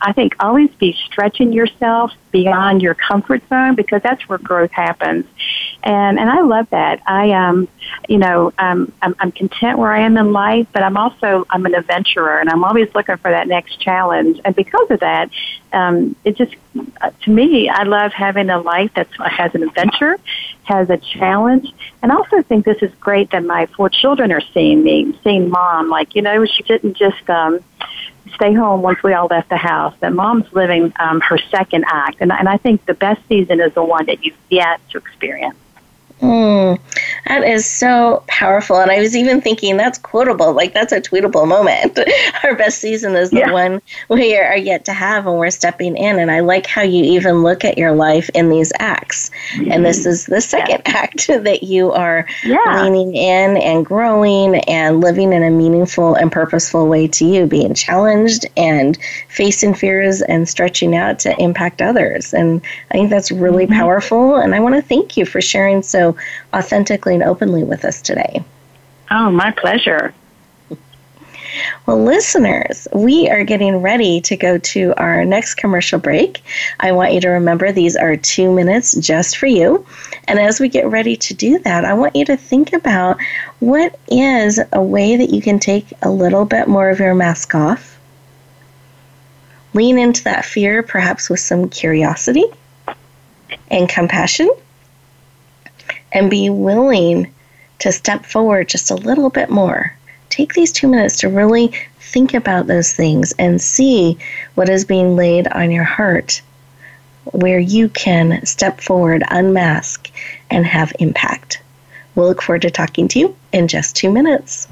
I 0.00 0.12
think 0.12 0.36
always 0.40 0.70
be 0.70 0.92
stretching 1.06 1.52
yourself 1.52 2.12
beyond 2.30 2.82
your 2.82 2.94
comfort 2.94 3.42
zone 3.48 3.74
because 3.74 4.02
that's 4.02 4.28
where 4.28 4.38
growth 4.38 4.72
happens. 4.72 5.26
And 5.86 6.18
and 6.18 6.28
I 6.28 6.40
love 6.40 6.68
that. 6.70 7.00
I 7.06 7.30
um 7.30 7.68
you 8.08 8.18
know, 8.18 8.52
um 8.58 8.92
I'm 9.00 9.14
I'm 9.20 9.30
content 9.30 9.78
where 9.78 9.92
I 9.92 10.00
am 10.00 10.16
in 10.16 10.32
life, 10.32 10.66
but 10.72 10.82
I'm 10.82 10.96
also 10.96 11.46
I'm 11.48 11.64
an 11.64 11.76
adventurer 11.76 12.40
and 12.40 12.50
I'm 12.50 12.64
always 12.64 12.92
looking 12.92 13.16
for 13.18 13.30
that 13.30 13.46
next 13.46 13.78
challenge. 13.80 14.40
And 14.44 14.54
because 14.56 14.90
of 14.90 14.98
that, 14.98 15.30
um 15.72 16.16
it 16.24 16.36
just 16.36 16.56
uh, 17.00 17.12
to 17.22 17.30
me, 17.30 17.68
I 17.68 17.84
love 17.84 18.12
having 18.12 18.50
a 18.50 18.58
life 18.60 18.94
that 18.94 19.06
has 19.30 19.54
an 19.54 19.62
adventure, 19.62 20.18
has 20.64 20.90
a 20.90 20.96
challenge, 20.96 21.72
and 22.02 22.10
also 22.10 22.42
think 22.42 22.64
this 22.64 22.82
is 22.82 22.92
great 22.98 23.30
that 23.30 23.44
my 23.44 23.66
four 23.66 23.88
children 23.88 24.32
are 24.32 24.42
seeing 24.52 24.82
me, 24.82 25.16
seeing 25.22 25.48
mom. 25.48 25.88
Like 25.88 26.16
you 26.16 26.22
know, 26.22 26.44
she 26.46 26.64
didn't 26.64 26.96
just 26.96 27.30
um, 27.30 27.60
stay 28.34 28.52
home 28.52 28.82
once 28.82 29.00
we 29.04 29.14
all 29.14 29.28
left 29.28 29.50
the 29.50 29.56
house. 29.56 29.94
That 30.00 30.14
mom's 30.14 30.52
living 30.52 30.92
um, 30.98 31.20
her 31.20 31.38
second 31.38 31.84
act, 31.86 32.16
and 32.18 32.32
and 32.32 32.48
I 32.48 32.56
think 32.56 32.84
the 32.86 32.94
best 32.94 33.20
season 33.28 33.60
is 33.60 33.72
the 33.74 33.84
one 33.84 34.06
that 34.06 34.24
you've 34.24 34.34
yet 34.50 34.80
to 34.90 34.98
experience. 34.98 35.56
Mm, 36.22 36.78
that 37.26 37.44
is 37.44 37.66
so 37.66 38.22
powerful. 38.26 38.76
And 38.76 38.90
I 38.90 39.00
was 39.00 39.16
even 39.16 39.40
thinking 39.40 39.76
that's 39.76 39.98
quotable, 39.98 40.52
like 40.52 40.74
that's 40.74 40.92
a 40.92 41.00
tweetable 41.00 41.46
moment. 41.46 41.98
Our 42.44 42.54
best 42.54 42.78
season 42.78 43.14
is 43.16 43.30
the 43.30 43.38
yeah. 43.38 43.52
one 43.52 43.82
we 44.08 44.36
are 44.36 44.56
yet 44.56 44.84
to 44.86 44.92
have 44.92 45.26
when 45.26 45.36
we're 45.36 45.50
stepping 45.50 45.96
in. 45.96 46.18
And 46.18 46.30
I 46.30 46.40
like 46.40 46.66
how 46.66 46.82
you 46.82 47.04
even 47.04 47.42
look 47.42 47.64
at 47.64 47.78
your 47.78 47.92
life 47.92 48.30
in 48.34 48.48
these 48.48 48.72
acts. 48.78 49.30
Mm-hmm. 49.54 49.72
And 49.72 49.84
this 49.84 50.06
is 50.06 50.26
the 50.26 50.40
second 50.40 50.82
yeah. 50.86 50.92
act 51.02 51.26
that 51.28 51.62
you 51.62 51.92
are 51.92 52.26
yeah. 52.44 52.82
leaning 52.82 53.14
in 53.14 53.56
and 53.56 53.84
growing 53.84 54.56
and 54.60 55.00
living 55.00 55.32
in 55.32 55.42
a 55.42 55.50
meaningful 55.50 56.14
and 56.14 56.30
purposeful 56.30 56.88
way 56.88 57.08
to 57.08 57.24
you, 57.24 57.46
being 57.46 57.74
challenged 57.74 58.46
and 58.56 58.98
facing 59.28 59.74
fears 59.74 60.22
and 60.22 60.48
stretching 60.48 60.94
out 60.94 61.18
to 61.20 61.38
impact 61.40 61.82
others. 61.82 62.32
And 62.32 62.60
I 62.90 62.94
think 62.94 63.10
that's 63.10 63.30
really 63.30 63.64
mm-hmm. 63.64 63.74
powerful. 63.74 64.36
And 64.36 64.54
I 64.54 64.60
want 64.60 64.74
to 64.74 64.82
thank 64.82 65.16
you 65.16 65.26
for 65.26 65.40
sharing 65.40 65.82
so 65.82 66.16
authentically 66.96 67.14
and 67.14 67.22
openly 67.22 67.64
with 67.64 67.84
us 67.84 68.00
today. 68.00 68.42
Oh, 69.10 69.30
my 69.30 69.50
pleasure. 69.52 70.14
Well, 71.86 72.02
listeners, 72.02 72.88
we 72.92 73.30
are 73.30 73.44
getting 73.44 73.80
ready 73.80 74.20
to 74.22 74.36
go 74.36 74.58
to 74.58 74.92
our 74.98 75.24
next 75.24 75.54
commercial 75.54 75.98
break. 75.98 76.42
I 76.80 76.92
want 76.92 77.14
you 77.14 77.20
to 77.20 77.28
remember 77.28 77.72
these 77.72 77.96
are 77.96 78.16
two 78.16 78.52
minutes 78.52 78.94
just 78.96 79.36
for 79.38 79.46
you. 79.46 79.86
And 80.28 80.38
as 80.38 80.60
we 80.60 80.68
get 80.68 80.86
ready 80.86 81.16
to 81.16 81.34
do 81.34 81.58
that, 81.60 81.84
I 81.84 81.94
want 81.94 82.16
you 82.16 82.24
to 82.26 82.36
think 82.36 82.72
about 82.72 83.18
what 83.60 83.98
is 84.08 84.60
a 84.72 84.82
way 84.82 85.16
that 85.16 85.30
you 85.30 85.40
can 85.40 85.58
take 85.58 85.86
a 86.02 86.10
little 86.10 86.44
bit 86.44 86.68
more 86.68 86.90
of 86.90 86.98
your 86.98 87.14
mask 87.14 87.54
off. 87.54 87.98
Lean 89.72 89.98
into 89.98 90.24
that 90.24 90.44
fear, 90.44 90.82
perhaps 90.82 91.30
with 91.30 91.40
some 91.40 91.68
curiosity 91.68 92.44
and 93.70 93.88
compassion 93.88 94.50
and 96.16 96.30
be 96.30 96.48
willing 96.48 97.30
to 97.78 97.92
step 97.92 98.24
forward 98.24 98.68
just 98.68 98.90
a 98.90 98.94
little 98.94 99.28
bit 99.28 99.50
more. 99.50 99.94
Take 100.30 100.54
these 100.54 100.72
two 100.72 100.88
minutes 100.88 101.20
to 101.20 101.28
really 101.28 101.72
think 102.00 102.32
about 102.32 102.66
those 102.66 102.90
things 102.94 103.34
and 103.38 103.60
see 103.60 104.16
what 104.54 104.70
is 104.70 104.86
being 104.86 105.14
laid 105.14 105.46
on 105.48 105.70
your 105.70 105.84
heart 105.84 106.40
where 107.32 107.58
you 107.58 107.90
can 107.90 108.44
step 108.46 108.80
forward, 108.80 109.22
unmask, 109.30 110.10
and 110.50 110.64
have 110.64 110.90
impact. 111.00 111.60
We'll 112.14 112.28
look 112.28 112.40
forward 112.40 112.62
to 112.62 112.70
talking 112.70 113.08
to 113.08 113.18
you 113.18 113.36
in 113.52 113.68
just 113.68 113.94
two 113.94 114.10
minutes. 114.10 114.68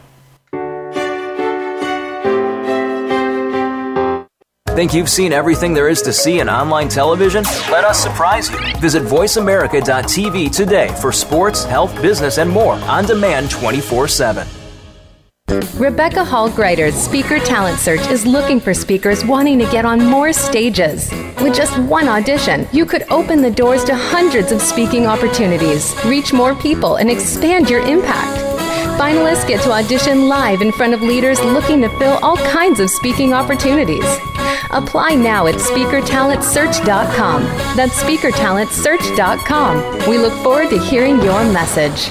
Think 4.75 4.93
you've 4.93 5.09
seen 5.09 5.33
everything 5.33 5.73
there 5.73 5.89
is 5.89 6.03
to 6.03 6.13
see 6.13 6.41
in 6.41 6.49
online 6.49 6.89
television? 6.89 7.45
Let 7.71 7.85
us 7.85 8.03
surprise 8.03 8.51
you. 8.51 8.59
Visit 8.81 9.05
VoiceAmerica.tv 9.05 10.51
today 10.51 10.89
for 11.01 11.13
sports, 11.13 11.63
health, 11.63 11.95
business, 12.03 12.39
and 12.39 12.51
more 12.51 12.75
on 12.75 13.05
demand 13.05 13.53
24 13.53 14.09
7. 14.09 14.45
Rebecca 15.77 16.25
Hall 16.25 16.51
Gruyter's 16.51 16.97
Speaker 16.97 17.39
Talent 17.39 17.79
Search 17.79 18.05
is 18.09 18.27
looking 18.27 18.59
for 18.59 18.75
speakers 18.75 19.25
wanting 19.25 19.61
to 19.61 19.71
get 19.71 19.85
on 19.85 20.05
more 20.05 20.33
stages. 20.33 21.09
With 21.41 21.55
just 21.55 21.79
one 21.79 22.09
audition, 22.09 22.67
you 22.73 22.85
could 22.85 23.05
open 23.11 23.43
the 23.43 23.53
doors 23.53 23.85
to 23.85 23.95
hundreds 23.95 24.51
of 24.51 24.61
speaking 24.61 25.07
opportunities, 25.07 25.95
reach 26.05 26.33
more 26.33 26.57
people, 26.57 26.97
and 26.97 27.09
expand 27.09 27.71
your 27.71 27.87
impact. 27.87 28.41
Finalists 28.99 29.47
get 29.47 29.61
to 29.63 29.71
audition 29.71 30.29
live 30.29 30.63
in 30.63 30.73
front 30.73 30.95
of 30.95 31.03
leaders 31.03 31.41
looking 31.45 31.81
to 31.83 31.89
fill 31.99 32.19
all 32.23 32.37
kinds 32.37 32.81
of 32.81 32.91
speaking 32.91 33.33
opportunities. 33.33 34.05
Apply 34.71 35.15
now 35.15 35.47
at 35.47 35.57
speakertalentsearch.com. 35.57 37.43
That's 37.77 38.03
speakertalentsearch.com. 38.03 40.09
We 40.09 40.19
look 40.19 40.33
forward 40.43 40.71
to 40.71 40.79
hearing 40.79 41.23
your 41.23 41.45
message. 41.53 42.11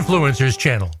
Influencers 0.01 0.57
Channel. 0.57 1.00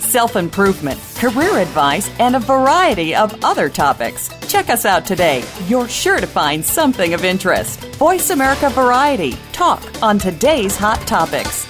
self 0.11 0.35
improvement, 0.35 0.99
career 1.15 1.57
advice, 1.57 2.09
and 2.19 2.35
a 2.35 2.39
variety 2.39 3.15
of 3.15 3.33
other 3.43 3.69
topics. 3.69 4.29
Check 4.49 4.69
us 4.69 4.85
out 4.85 5.05
today. 5.05 5.43
You're 5.67 5.87
sure 5.87 6.19
to 6.19 6.27
find 6.27 6.63
something 6.65 7.13
of 7.13 7.23
interest. 7.23 7.79
Voice 7.95 8.29
America 8.29 8.69
Variety. 8.71 9.33
Talk 9.53 9.81
on 10.03 10.19
today's 10.19 10.75
hot 10.75 10.99
topics. 11.07 11.65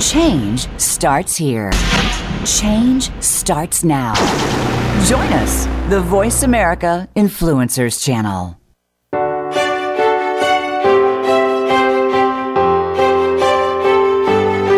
Change 0.00 0.68
starts 0.80 1.36
here. 1.36 1.72
Change 2.44 3.10
starts 3.22 3.84
now. 3.84 4.14
Join 5.04 5.32
us, 5.32 5.66
the 5.90 6.00
Voice 6.00 6.42
America 6.42 7.08
Influencers 7.16 8.02
Channel. 8.04 8.59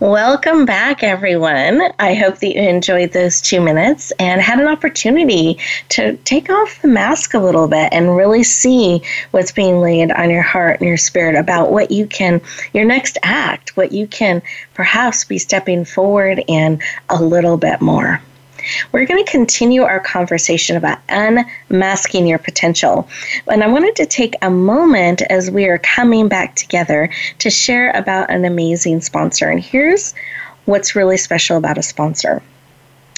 Welcome 0.00 0.64
back, 0.64 1.02
everyone. 1.02 1.82
I 1.98 2.14
hope 2.14 2.38
that 2.38 2.54
you 2.54 2.62
enjoyed 2.62 3.10
those 3.10 3.40
two 3.40 3.60
minutes 3.60 4.12
and 4.20 4.40
had 4.40 4.60
an 4.60 4.68
opportunity 4.68 5.58
to 5.88 6.16
take 6.18 6.48
off 6.50 6.80
the 6.80 6.86
mask 6.86 7.34
a 7.34 7.40
little 7.40 7.66
bit 7.66 7.88
and 7.92 8.16
really 8.16 8.44
see 8.44 9.02
what's 9.32 9.50
being 9.50 9.80
laid 9.80 10.12
on 10.12 10.30
your 10.30 10.42
heart 10.42 10.78
and 10.78 10.86
your 10.86 10.98
spirit 10.98 11.34
about 11.34 11.72
what 11.72 11.90
you 11.90 12.06
can, 12.06 12.40
your 12.72 12.84
next 12.84 13.18
act, 13.24 13.76
what 13.76 13.90
you 13.90 14.06
can 14.06 14.40
perhaps 14.72 15.24
be 15.24 15.36
stepping 15.36 15.84
forward 15.84 16.44
in 16.46 16.80
a 17.08 17.20
little 17.20 17.56
bit 17.56 17.80
more. 17.80 18.22
We're 18.92 19.06
going 19.06 19.24
to 19.24 19.30
continue 19.30 19.82
our 19.82 20.00
conversation 20.00 20.76
about 20.76 20.98
unmasking 21.08 22.26
your 22.26 22.38
potential. 22.38 23.08
And 23.46 23.62
I 23.62 23.68
wanted 23.68 23.96
to 23.96 24.06
take 24.06 24.34
a 24.42 24.50
moment 24.50 25.22
as 25.22 25.50
we 25.50 25.66
are 25.66 25.78
coming 25.78 26.28
back 26.28 26.54
together 26.54 27.10
to 27.38 27.50
share 27.50 27.90
about 27.92 28.30
an 28.30 28.44
amazing 28.44 29.00
sponsor. 29.00 29.48
And 29.48 29.60
here's 29.60 30.14
what's 30.64 30.94
really 30.94 31.16
special 31.16 31.56
about 31.56 31.78
a 31.78 31.82
sponsor 31.82 32.42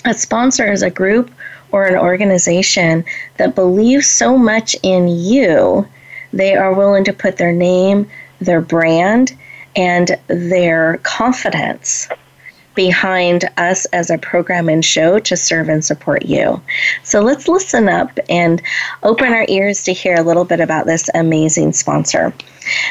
a 0.06 0.14
sponsor 0.14 0.72
is 0.72 0.82
a 0.82 0.90
group 0.90 1.30
or 1.72 1.84
an 1.84 1.96
organization 1.96 3.04
that 3.36 3.54
believes 3.54 4.08
so 4.08 4.38
much 4.38 4.74
in 4.82 5.08
you, 5.08 5.86
they 6.32 6.54
are 6.54 6.72
willing 6.72 7.04
to 7.04 7.12
put 7.12 7.36
their 7.36 7.52
name, 7.52 8.08
their 8.40 8.60
brand, 8.60 9.36
and 9.76 10.16
their 10.28 10.98
confidence 11.02 12.08
behind 12.74 13.48
us 13.56 13.84
as 13.86 14.10
a 14.10 14.18
program 14.18 14.68
and 14.68 14.84
show 14.84 15.18
to 15.18 15.36
serve 15.36 15.68
and 15.68 15.84
support 15.84 16.24
you. 16.26 16.60
So 17.02 17.20
let's 17.20 17.48
listen 17.48 17.88
up 17.88 18.18
and 18.28 18.62
open 19.02 19.32
our 19.32 19.46
ears 19.48 19.84
to 19.84 19.92
hear 19.92 20.14
a 20.14 20.22
little 20.22 20.44
bit 20.44 20.60
about 20.60 20.86
this 20.86 21.10
amazing 21.14 21.72
sponsor. 21.72 22.32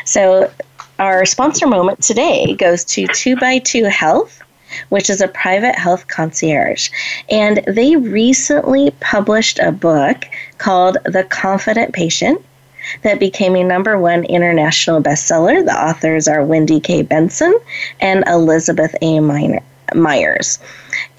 So, 0.05 0.51
our 0.97 1.25
sponsor 1.25 1.65
moment 1.65 2.03
today 2.03 2.55
goes 2.55 2.83
to 2.85 3.03
2x2 3.07 3.89
Health 3.89 4.41
which 4.89 5.09
is 5.09 5.21
a 5.21 5.27
private 5.27 5.75
health 5.75 6.07
concierge. 6.07 6.89
And 7.29 7.63
they 7.65 7.95
recently 7.95 8.91
published 8.99 9.59
a 9.59 9.71
book 9.71 10.25
called 10.57 10.97
The 11.05 11.23
Confident 11.23 11.93
Patient 11.93 12.43
that 13.01 13.19
became 13.19 13.55
a 13.55 13.63
number 13.63 13.97
one 13.97 14.23
international 14.25 15.01
bestseller. 15.01 15.65
The 15.65 15.73
authors 15.73 16.27
are 16.27 16.43
Wendy 16.43 16.79
K. 16.79 17.01
Benson 17.01 17.57
and 17.99 18.23
Elizabeth 18.27 18.95
A. 19.01 19.19
Myers. 19.93 20.59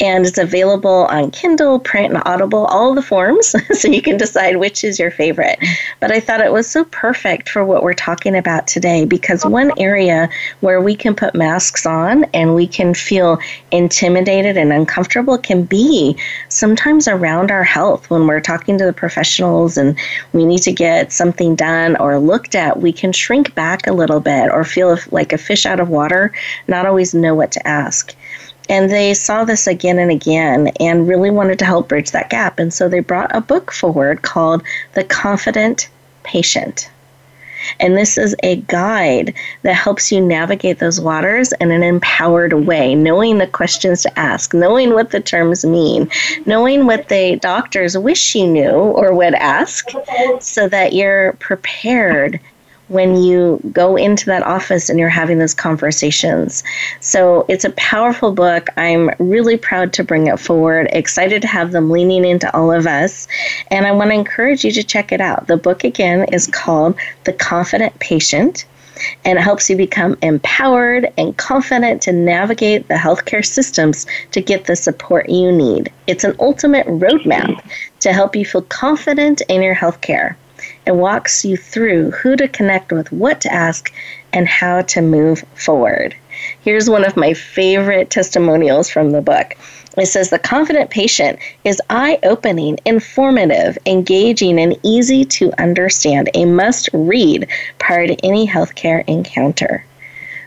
And 0.01 0.25
it's 0.25 0.39
available 0.39 1.07
on 1.11 1.31
Kindle, 1.31 1.79
print, 1.79 2.15
and 2.15 2.23
Audible, 2.25 2.65
all 2.67 2.95
the 2.95 3.03
forms, 3.03 3.55
so 3.79 3.89
you 3.89 4.01
can 4.01 4.17
decide 4.17 4.57
which 4.57 4.83
is 4.83 4.99
your 4.99 5.11
favorite. 5.11 5.59
But 6.01 6.11
I 6.11 6.21
thought 6.21 6.41
it 6.41 6.53
was 6.53 6.69
so 6.69 6.85
perfect 6.85 7.49
for 7.49 7.65
what 7.65 7.83
we're 7.83 7.93
talking 7.93 8.35
about 8.35 8.67
today 8.67 9.05
because 9.05 9.45
one 9.45 9.73
area 9.79 10.31
where 10.61 10.81
we 10.81 10.95
can 10.95 11.15
put 11.15 11.35
masks 11.35 11.85
on 11.85 12.25
and 12.33 12.55
we 12.55 12.67
can 12.67 12.95
feel 12.95 13.39
intimidated 13.71 14.57
and 14.57 14.73
uncomfortable 14.73 15.37
can 15.37 15.65
be 15.65 16.17
sometimes 16.49 17.07
around 17.07 17.51
our 17.51 17.65
health 17.65 18.09
when 18.09 18.27
we're 18.27 18.41
talking 18.41 18.79
to 18.79 18.87
the 18.87 18.93
professionals 18.93 19.77
and 19.77 19.99
we 20.33 20.47
need 20.47 20.63
to 20.63 20.73
get 20.73 21.13
something 21.13 21.55
done 21.55 21.97
or 21.97 22.19
looked 22.19 22.55
at. 22.55 22.81
We 22.81 22.93
can 22.93 23.13
shrink 23.13 23.55
back 23.55 23.87
a 23.87 23.93
little 23.93 24.21
bit 24.21 24.51
or 24.51 24.65
feel 24.65 24.99
like 25.11 25.33
a 25.33 25.39
fish 25.39 25.67
out 25.67 25.81
of 25.81 25.89
water, 25.89 26.33
not 26.69 26.87
always 26.87 27.15
know 27.15 27.35
what 27.35 27.53
to 27.53 27.69
ask. 27.69 28.15
And 28.71 28.89
they 28.89 29.15
saw 29.15 29.45
this 29.45 29.67
again 29.67 29.99
and 29.99 30.13
again 30.13 30.69
and 30.79 31.09
really 31.09 31.31
wanted 31.31 31.59
to 31.59 31.65
help 31.65 31.89
bridge 31.89 32.13
that 32.13 32.31
gap. 32.31 32.61
And 32.61 32.73
so 32.73 32.89
they 32.89 33.01
brought 33.01 33.35
a 33.35 33.41
book 33.41 33.73
forward 33.73 34.23
called 34.23 34.63
The 34.95 35.03
Confident 35.03 35.89
Patient. 36.23 36.89
And 37.81 37.97
this 37.97 38.17
is 38.17 38.35
a 38.45 38.57
guide 38.57 39.35
that 39.63 39.75
helps 39.75 40.13
you 40.13 40.25
navigate 40.25 40.79
those 40.79 41.01
waters 41.01 41.53
in 41.61 41.73
an 41.73 41.83
empowered 41.83 42.53
way, 42.53 42.95
knowing 42.95 43.39
the 43.39 43.47
questions 43.49 44.03
to 44.03 44.19
ask, 44.19 44.55
knowing 44.55 44.95
what 44.95 45.11
the 45.11 45.21
terms 45.21 45.65
mean, 45.65 46.09
knowing 46.47 46.87
what 46.87 47.09
the 47.09 47.37
doctors 47.43 47.99
wish 47.99 48.37
you 48.37 48.47
knew 48.47 48.71
or 48.71 49.13
would 49.13 49.35
ask, 49.35 49.89
so 50.41 50.69
that 50.69 50.93
you're 50.93 51.33
prepared 51.35 52.41
when 52.91 53.17
you 53.23 53.61
go 53.73 53.97
into 53.97 54.27
that 54.27 54.43
office 54.43 54.89
and 54.89 54.99
you're 54.99 55.09
having 55.09 55.39
those 55.39 55.55
conversations. 55.55 56.65
So 56.99 57.47
it's 57.49 57.65
a 57.65 57.71
powerful 57.71 58.33
book. 58.33 58.69
I'm 58.77 59.11
really 59.21 59.57
proud 59.57 59.93
to 59.95 60.05
bring 60.05 60.27
it 60.27 60.41
forward, 60.41 60.89
excited 60.91 61.41
to 61.43 61.49
have 61.49 61.71
them 61.71 61.89
leaning 61.89 62.25
into 62.25 62.55
all 62.55 62.73
of 62.73 62.89
us. 62.89 63.29
And 63.69 63.87
I 63.87 63.93
want 63.93 64.11
to 64.11 64.15
encourage 64.15 64.65
you 64.65 64.73
to 64.73 64.83
check 64.83 65.13
it 65.13 65.21
out. 65.21 65.47
The 65.47 65.57
book, 65.57 65.85
again, 65.85 66.25
is 66.33 66.49
called 66.49 66.97
The 67.25 67.33
Confident 67.33 67.97
Patient 68.01 68.67
and 69.25 69.39
it 69.39 69.43
helps 69.43 69.71
you 69.71 69.77
become 69.77 70.17
empowered 70.21 71.11
and 71.17 71.37
confident 71.37 72.03
to 72.03 72.13
navigate 72.13 72.89
the 72.89 72.95
healthcare 72.95 73.45
systems 73.45 74.07
to 74.33 74.41
get 74.41 74.67
the 74.67 74.77
support 74.77 75.29
you 75.29 75.51
need. 75.53 75.93
It's 76.07 76.25
an 76.25 76.37
ultimate 76.39 76.87
roadmap 76.87 77.63
to 78.01 78.13
help 78.13 78.37
you 78.37 78.45
feel 78.45 78.63
confident 78.63 79.43
in 79.49 79.63
your 79.63 79.75
healthcare. 79.75 80.37
It 80.87 80.97
walks 80.97 81.45
you 81.45 81.57
through 81.57 82.13
who 82.13 82.37
to 82.37 82.49
connect 82.49 82.93
with, 82.93 83.13
what 83.13 83.41
to 83.43 83.53
ask, 83.53 83.93
and 84.33 84.49
how 84.49 84.83
to 84.83 85.03
move 85.03 85.45
forward. 85.55 86.15
Here's 86.63 86.89
one 86.89 87.05
of 87.05 87.17
my 87.17 87.35
favorite 87.35 88.11
testimonials 88.11 88.89
from 88.89 89.11
the 89.11 89.21
book. 89.21 89.57
It 89.97 90.07
says 90.07 90.31
the 90.31 90.39
confident 90.39 90.91
patient 90.91 91.39
is 91.65 91.83
eye 91.91 92.19
opening, 92.23 92.79
informative, 92.87 93.77
engaging, 93.87 94.59
and 94.59 94.79
easy 94.83 95.25
to 95.27 95.53
understand, 95.61 96.31
a 96.35 96.45
must 96.45 96.89
read 96.93 97.49
prior 97.79 98.07
to 98.07 98.25
any 98.25 98.47
healthcare 98.47 99.05
encounter. 99.07 99.85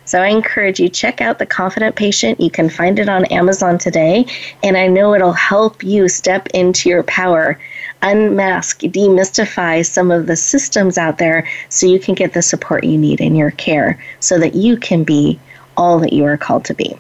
So 0.05 0.21
I 0.21 0.27
encourage 0.27 0.79
you 0.79 0.89
check 0.89 1.21
out 1.21 1.39
the 1.39 1.45
Confident 1.45 1.95
Patient. 1.95 2.41
You 2.41 2.49
can 2.49 2.69
find 2.69 2.99
it 2.99 3.07
on 3.07 3.25
Amazon 3.25 3.77
today, 3.77 4.25
and 4.61 4.75
I 4.75 4.87
know 4.87 5.13
it'll 5.13 5.31
help 5.31 5.83
you 5.83 6.09
step 6.09 6.47
into 6.53 6.89
your 6.89 7.03
power 7.03 7.57
unmask, 8.03 8.79
demystify 8.81 9.83
some 9.83 10.11
of 10.11 10.27
the 10.27 10.35
systems 10.35 10.97
out 10.97 11.17
there 11.17 11.47
so 11.69 11.87
you 11.87 11.99
can 11.99 12.13
get 12.13 12.33
the 12.33 12.41
support 12.41 12.83
you 12.83 12.97
need 12.97 13.19
in 13.19 13.35
your 13.35 13.51
care 13.51 13.99
so 14.19 14.37
that 14.37 14.53
you 14.53 14.77
can 14.77 15.03
be 15.03 15.39
all 15.75 15.97
that 15.99 16.13
you 16.13 16.23
are 16.25 16.37
called 16.37 16.65
to 16.65 16.75
be. 16.75 16.95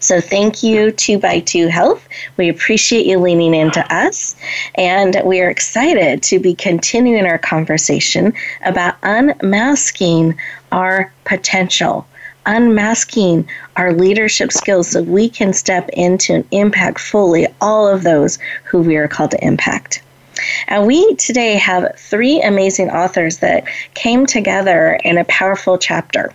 So 0.00 0.20
thank 0.20 0.62
you, 0.62 0.90
2 0.92 1.18
by 1.18 1.40
2 1.40 1.68
Health. 1.68 2.08
We 2.36 2.48
appreciate 2.48 3.06
you 3.06 3.18
leaning 3.18 3.54
into 3.54 3.80
us, 3.94 4.36
and 4.76 5.20
we 5.24 5.40
are 5.40 5.50
excited 5.50 6.22
to 6.24 6.38
be 6.38 6.54
continuing 6.54 7.26
our 7.26 7.38
conversation 7.38 8.32
about 8.64 8.96
unmasking 9.02 10.38
our 10.72 11.12
potential 11.24 12.06
unmasking 12.46 13.48
our 13.76 13.92
leadership 13.92 14.52
skills 14.52 14.88
so 14.88 15.02
we 15.02 15.28
can 15.28 15.52
step 15.52 15.88
into 15.90 16.34
and 16.34 16.44
impact 16.50 17.00
fully 17.00 17.46
all 17.60 17.88
of 17.88 18.02
those 18.02 18.38
who 18.64 18.80
we 18.80 18.96
are 18.96 19.08
called 19.08 19.30
to 19.30 19.44
impact. 19.44 20.02
And 20.66 20.86
we 20.86 21.14
today 21.16 21.54
have 21.54 21.94
three 21.96 22.42
amazing 22.42 22.90
authors 22.90 23.38
that 23.38 23.64
came 23.94 24.26
together 24.26 24.98
in 25.04 25.16
a 25.16 25.24
powerful 25.24 25.78
chapter. 25.78 26.32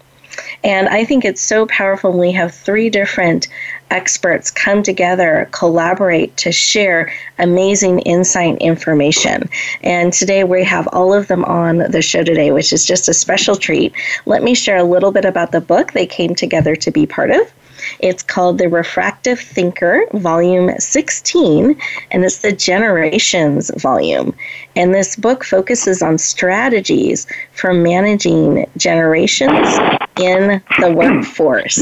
And 0.64 0.88
I 0.88 1.04
think 1.06 1.26
it's 1.26 1.42
so 1.42 1.66
powerful 1.66 2.12
when 2.12 2.20
we 2.20 2.32
have 2.32 2.54
three 2.54 2.90
different 2.90 3.48
experts 3.92 4.52
come 4.52 4.84
together, 4.84 5.48
collaborate 5.52 6.36
to 6.38 6.52
share 6.52 7.12
amazing 7.38 8.00
insight 8.00 8.58
information. 8.60 9.50
And 9.82 10.14
today 10.14 10.44
we 10.44 10.64
have 10.64 10.88
all 10.92 11.14
of 11.14 11.28
them 11.28 11.46
on 11.46 11.78
the 11.78 12.02
show 12.02 12.24
today, 12.24 12.52
which 12.52 12.74
is 12.74 12.86
just 12.86 13.10
a 13.10 13.14
special 13.14 13.56
treat. 13.56 13.94
Let 14.26 14.44
me 14.44 14.56
share 14.56 14.78
a 14.78 14.84
little 14.84 15.12
bit 15.12 15.26
about 15.26 15.52
the 15.52 15.62
book 15.62 15.92
they 15.92 16.06
came 16.06 16.36
together 16.36 16.76
to 16.76 16.92
be 16.92 17.06
part 17.06 17.32
of. 17.32 17.52
It's 18.00 18.24
called 18.24 18.58
The 18.58 18.68
Refractive 18.68 19.40
Thinker, 19.40 20.06
Volume 20.14 20.72
16, 20.78 21.80
and 22.12 22.26
it's 22.26 22.40
the 22.40 22.52
Generations 22.52 23.72
volume. 23.78 24.36
And 24.76 24.94
this 24.94 25.16
book 25.16 25.44
focuses 25.46 26.02
on 26.02 26.18
strategies 26.18 27.26
for 27.54 27.74
managing 27.74 28.70
generations 28.78 29.80
in 30.18 30.62
the 30.80 30.92
workforce 30.92 31.80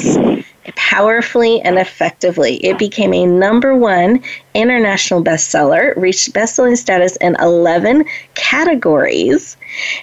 powerfully 0.75 1.61
and 1.61 1.77
effectively. 1.77 2.55
It 2.57 2.77
became 2.77 3.13
a 3.13 3.25
number 3.25 3.75
one 3.75 4.21
international 4.53 5.23
bestseller, 5.23 5.95
reached 5.95 6.33
bestselling 6.33 6.77
status 6.77 7.15
in 7.17 7.35
11 7.39 8.05
categories, 8.35 9.57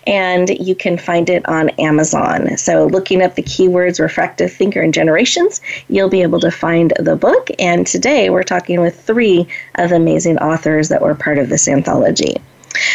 and 0.07 0.49
you 0.51 0.75
can 0.75 0.97
find 0.97 1.29
it 1.29 1.47
on 1.49 1.71
Amazon. 1.71 2.57
So, 2.57 2.87
looking 2.87 3.23
up 3.23 3.35
the 3.35 3.43
keywords 3.43 4.01
refractive 4.01 4.53
thinker 4.53 4.81
and 4.81 4.95
generations, 4.95 5.61
you'll 5.89 6.09
be 6.09 6.23
able 6.23 6.41
to 6.41 6.51
find 6.51 6.93
the 6.99 7.17
book. 7.17 7.51
And 7.59 7.87
today 7.87 8.31
we're 8.31 8.43
talking 8.43 8.81
with 8.81 9.01
three 9.01 9.47
of 9.77 9.91
the 9.91 9.97
amazing 9.97 10.39
authors 10.39 10.89
that 10.89 11.03
were 11.03 11.15
part 11.15 11.39
of 11.39 11.49
this 11.49 11.69
anthology. 11.69 12.37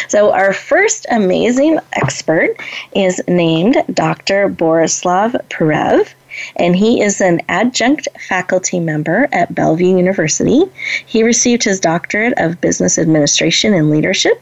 So, 0.08 0.32
our 0.32 0.52
first 0.52 1.06
amazing 1.10 1.78
expert 1.94 2.56
is 2.94 3.20
named 3.26 3.82
Dr. 3.94 4.48
Borislav 4.48 5.32
Perev 5.48 6.12
and 6.56 6.76
he 6.76 7.02
is 7.02 7.20
an 7.20 7.40
adjunct 7.48 8.08
faculty 8.28 8.80
member 8.80 9.28
at 9.32 9.54
Bellevue 9.54 9.96
University. 9.96 10.64
He 11.06 11.22
received 11.22 11.62
his 11.62 11.80
doctorate 11.80 12.34
of 12.36 12.60
business 12.60 12.98
administration 12.98 13.74
and 13.74 13.90
leadership 13.90 14.40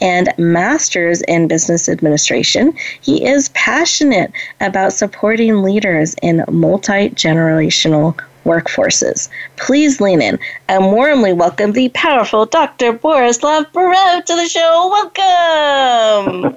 and 0.00 0.32
master's 0.38 1.22
in 1.22 1.48
business 1.48 1.88
administration. 1.88 2.74
He 3.00 3.24
is 3.26 3.48
passionate 3.50 4.32
about 4.60 4.92
supporting 4.92 5.62
leaders 5.62 6.14
in 6.22 6.44
multi 6.50 7.10
generational 7.10 8.18
workforces. 8.44 9.28
Please 9.56 10.00
lean 10.00 10.20
in 10.20 10.38
and 10.68 10.86
warmly 10.86 11.32
welcome 11.32 11.72
the 11.72 11.88
powerful 11.90 12.46
Dr. 12.46 12.92
Borislav 12.92 13.72
Perev 13.72 14.24
to 14.24 14.36
the 14.36 14.48
show. 14.48 15.10
Welcome. 15.14 16.56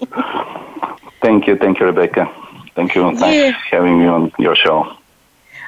thank 1.20 1.46
you. 1.46 1.56
Thank 1.56 1.80
you, 1.80 1.86
Rebecca. 1.86 2.32
Thank 2.74 2.94
you. 2.94 3.16
Thanks 3.16 3.22
yeah. 3.22 3.52
for 3.52 3.76
having 3.76 4.00
me 4.00 4.06
on 4.06 4.32
your 4.38 4.56
show. 4.56 4.96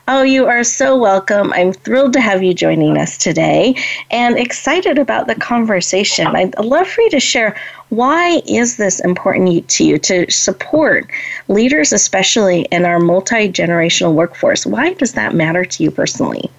Oh, 0.09 0.23
you 0.23 0.47
are 0.47 0.63
so 0.63 0.97
welcome. 0.97 1.53
I'm 1.53 1.73
thrilled 1.73 2.13
to 2.13 2.21
have 2.21 2.41
you 2.41 2.55
joining 2.55 2.97
us 2.97 3.19
today 3.19 3.75
and 4.13 4.39
excited 4.39 4.99
about 4.99 5.27
the 5.27 5.35
conversation. 5.35 6.29
I'd 6.29 6.57
love 6.61 6.87
for 6.87 7.01
you 7.01 7.11
to 7.11 7.19
share 7.19 7.57
why 7.89 8.41
is 8.47 8.77
this 8.77 9.01
important 9.01 9.69
to 9.69 9.85
you 9.85 9.99
to 9.99 10.31
support 10.31 11.11
leaders, 11.49 11.93
especially 11.93 12.63
in 12.71 12.85
our 12.85 13.01
multi 13.01 13.49
generational 13.49 14.15
workforce? 14.15 14.65
Why 14.65 14.93
does 14.93 15.15
that 15.15 15.35
matter 15.35 15.65
to 15.65 15.83
you 15.83 15.91
personally? 15.91 16.51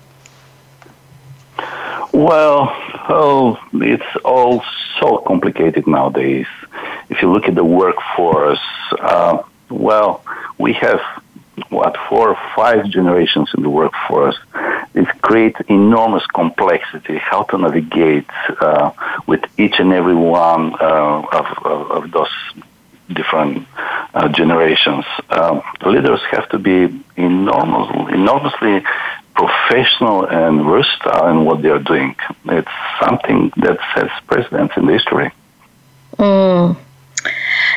Well, 2.12 2.70
oh, 3.08 3.58
it's 3.76 4.04
all 4.26 4.62
so 5.00 5.20
complicated 5.20 5.88
nowadays. 5.88 6.48
If 7.10 7.22
you 7.22 7.32
look 7.32 7.48
at 7.48 7.56
the 7.56 7.64
workforce, 7.64 8.60
uh, 9.00 9.44
well, 9.70 10.24
we 10.58 10.74
have 10.74 11.02
what 11.70 11.98
four 12.10 12.30
or 12.30 12.40
five 12.56 12.90
generations 12.90 13.50
in 13.56 13.64
the 13.64 13.70
workforce. 13.70 14.38
It 14.94 15.08
creates 15.22 15.60
enormous 15.68 16.26
complexity 16.28 17.18
how 17.18 17.44
to 17.44 17.58
navigate 17.58 18.30
uh, 18.62 18.92
with 19.26 19.44
each 19.60 19.80
and 19.80 19.92
every 19.94 20.16
one 20.16 20.74
uh, 20.80 21.26
of, 21.32 21.46
of, 21.66 21.92
of, 21.92 22.12
those 22.12 22.32
different 23.12 23.68
uh, 24.14 24.28
generations. 24.30 25.06
Um, 25.30 25.62
leaders 25.86 26.22
have 26.32 26.48
to 26.50 26.60
be 26.60 27.04
enormous, 27.16 28.14
enormously 28.14 28.84
professional 29.36 30.26
and 30.26 30.64
versatile 30.64 31.28
in 31.28 31.46
what 31.46 31.62
they 31.62 31.70
are 31.70 31.80
doing. 31.80 32.16
It's 32.46 32.72
something 33.00 33.52
that 33.58 33.78
sets 33.94 34.14
precedence 34.26 34.72
in 34.78 34.88
the 34.88 34.94
history. 34.94 35.32
Mm. 36.18 36.78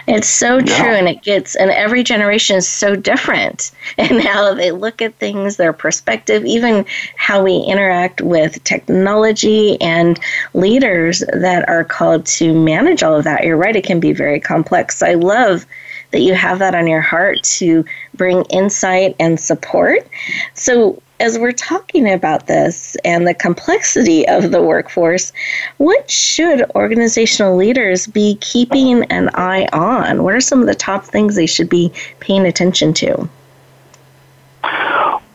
It's 0.07 0.29
so 0.29 0.59
yeah. 0.59 0.83
true, 0.83 0.95
and 0.95 1.09
it 1.09 1.23
gets, 1.23 1.57
and 1.57 1.71
every 1.71 2.03
generation 2.03 2.57
is 2.57 2.69
so 2.69 2.97
different 2.97 3.71
in 3.99 4.21
how 4.21 4.55
they 4.55 4.73
look 4.73 5.03
at 5.03 5.15
things, 5.17 5.57
their 5.57 5.73
perspective, 5.73 6.45
even 6.45 6.87
how 7.17 7.43
we 7.43 7.57
interact 7.57 8.21
with 8.21 8.63
technology 8.65 9.81
and 9.81 10.19
leaders 10.55 11.23
that 11.33 11.69
are 11.69 11.85
called 11.85 12.27
to 12.27 12.53
manage 12.53 13.03
all 13.03 13.17
of 13.17 13.25
that. 13.25 13.45
You're 13.45 13.57
right, 13.57 13.77
it 13.77 13.85
can 13.85 14.01
be 14.01 14.13
very 14.13 14.41
complex. 14.41 15.03
I 15.03 15.15
love 15.15 15.67
that 16.11 16.21
you 16.21 16.35
have 16.35 16.59
that 16.59 16.75
on 16.75 16.87
your 16.87 17.01
heart 17.01 17.43
to 17.43 17.85
bring 18.15 18.43
insight 18.47 19.15
and 19.21 19.39
support. 19.39 20.07
So, 20.55 21.01
as 21.21 21.39
we're 21.39 21.53
talking 21.53 22.11
about 22.11 22.47
this 22.47 22.97
and 23.05 23.29
the 23.29 23.35
complexity 23.35 24.27
of 24.27 24.51
the 24.51 24.63
workforce, 24.63 25.33
what 25.77 26.11
should 26.11 26.69
organizational 26.75 27.57
leaders 27.57 28.07
be 28.07 28.37
keeping 28.41 29.05
an 29.05 29.31
eye 29.35 29.69
on? 29.73 30.25
What 30.25 30.35
are 30.35 30.41
some 30.41 30.61
of 30.61 30.67
the 30.67 30.75
top 30.75 31.05
things 31.05 31.37
they 31.37 31.47
should 31.47 31.69
be 31.69 31.93
paying 32.21 32.47
attention 32.47 32.95
to? 32.95 33.29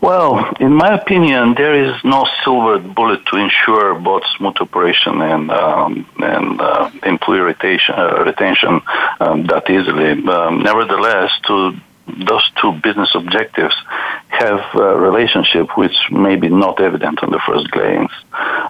Well, 0.01 0.53
in 0.59 0.71
my 0.71 0.93
opinion, 0.93 1.55
there 1.55 1.73
is 1.73 1.95
no 2.03 2.27
silver 2.43 2.77
bullet 2.77 3.25
to 3.27 3.38
ensure 3.38 3.95
both 3.95 4.21
smooth 4.38 4.55
operation 4.59 5.19
and 5.21 5.49
um, 5.49 6.05
and 6.19 6.61
uh, 6.61 6.91
employee 7.03 7.39
retention, 7.39 7.95
uh, 7.95 8.23
retention 8.23 8.81
um, 9.19 9.47
that 9.47 9.67
easily. 9.67 10.11
Um, 10.29 10.61
nevertheless, 10.61 11.31
to 11.47 11.75
those 12.08 12.49
two 12.62 12.74
business 12.84 13.12
objectives 13.16 13.76
have 14.28 14.62
a 14.76 14.97
relationship 14.97 15.78
which 15.78 15.95
may 16.12 16.36
be 16.36 16.49
not 16.49 16.80
evident 16.80 17.24
on 17.24 17.32
the 17.32 17.41
first 17.47 17.70
glance. 17.72 18.12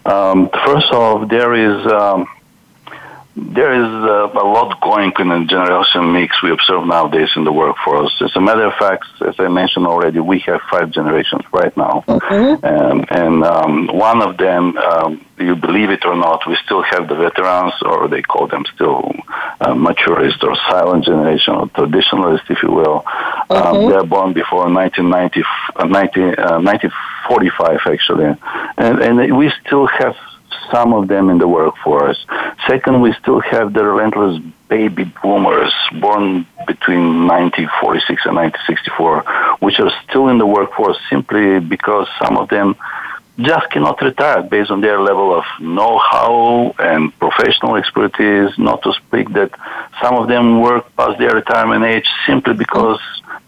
Um, 0.05 0.49
first 0.65 0.91
off, 0.91 1.29
there 1.29 1.53
is 1.53 1.91
um, 1.91 2.27
there 3.35 3.73
is 3.73 3.87
uh, 3.87 4.29
a 4.31 4.47
lot 4.47 4.79
going 4.79 5.11
in 5.19 5.27
the 5.27 5.45
generation 5.45 6.13
mix 6.13 6.41
we 6.41 6.51
observe 6.51 6.87
nowadays 6.87 7.29
in 7.35 7.43
the 7.43 7.51
workforce. 7.51 8.13
As 8.21 8.33
a 8.35 8.39
matter 8.39 8.63
of 8.63 8.73
fact, 8.75 9.05
as 9.27 9.35
I 9.39 9.49
mentioned 9.49 9.85
already, 9.85 10.19
we 10.21 10.39
have 10.47 10.61
five 10.71 10.91
generations 10.91 11.41
right 11.51 11.75
now, 11.75 12.05
mm-hmm. 12.07 12.65
and, 12.65 13.11
and 13.11 13.43
um, 13.43 13.87
one 13.87 14.21
of 14.21 14.37
them, 14.37 14.77
um, 14.77 15.25
you 15.37 15.55
believe 15.57 15.89
it 15.89 16.05
or 16.05 16.15
not, 16.15 16.47
we 16.47 16.55
still 16.63 16.81
have 16.83 17.09
the 17.09 17.15
veterans, 17.15 17.73
or 17.81 18.07
they 18.07 18.21
call 18.21 18.47
them 18.47 18.63
still 18.73 19.11
uh, 19.59 19.75
maturist 19.75 20.41
or 20.41 20.55
silent 20.69 21.03
generation 21.03 21.55
or 21.55 21.67
traditionalist, 21.67 22.49
if 22.49 22.63
you 22.63 22.71
will. 22.71 23.03
Um, 23.49 23.57
mm-hmm. 23.57 23.75
Um, 23.75 23.89
they're 23.89 24.05
born 24.05 24.31
before 24.31 24.71
1990, 24.71 25.43
uh, 25.75 25.85
19, 25.85 26.23
uh, 26.39 26.59
1945, 26.61 27.79
actually, 27.85 28.33
and, 28.77 29.01
and 29.01 29.37
we 29.37 29.51
still 29.65 29.87
have 29.87 30.15
some 30.71 30.93
of 30.93 31.07
them 31.07 31.29
in 31.29 31.37
the 31.37 31.47
workforce. 31.47 32.25
Second, 32.67 33.01
we 33.01 33.13
still 33.13 33.39
have 33.39 33.73
the 33.73 33.83
relentless 33.83 34.41
baby 34.67 35.03
boomers 35.21 35.73
born 35.99 36.45
between 36.67 37.27
1946 37.27 38.25
and 38.25 38.35
1964, 38.35 39.57
which 39.59 39.79
are 39.79 39.91
still 40.07 40.29
in 40.29 40.37
the 40.37 40.45
workforce 40.45 40.97
simply 41.09 41.59
because 41.59 42.07
some 42.21 42.37
of 42.37 42.49
them 42.49 42.75
just 43.39 43.69
cannot 43.69 44.01
retire 44.01 44.43
based 44.43 44.71
on 44.71 44.81
their 44.81 45.01
level 45.01 45.37
of 45.37 45.43
know-how 45.59 46.73
and 46.79 47.17
professional 47.19 47.75
expertise, 47.75 48.57
not 48.57 48.81
to 48.83 48.93
speak 48.93 49.29
that 49.33 49.51
some 50.01 50.15
of 50.15 50.27
them 50.29 50.61
work 50.61 50.83
past 50.95 51.19
their 51.19 51.35
retirement 51.35 51.83
age 51.83 52.07
simply 52.25 52.53
because 52.53 52.99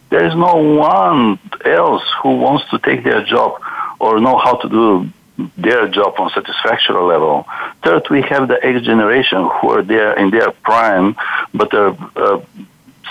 there 0.10 0.26
is 0.26 0.36
no 0.36 0.56
one 0.56 1.40
else 1.66 2.04
who 2.22 2.38
wants 2.38 2.70
to 2.70 2.80
take 2.80 3.04
their 3.04 3.24
job 3.24 3.62
or 4.00 4.20
know 4.20 4.38
how 4.38 4.56
to 4.56 4.70
do 4.70 5.10
their 5.58 5.88
job 5.88 6.16
on 6.18 6.30
satisfactory 6.32 7.02
level. 7.02 7.48
Third, 7.84 8.04
we 8.10 8.22
have 8.24 8.48
the 8.48 8.60
X 8.64 8.86
generation 8.86 9.48
who 9.56 9.70
are 9.70 9.84
there 9.84 10.14
in 10.18 10.32
their 10.32 10.52
prime, 10.52 11.16
but 11.54 11.74
are 11.74 11.96
uh, 12.16 12.42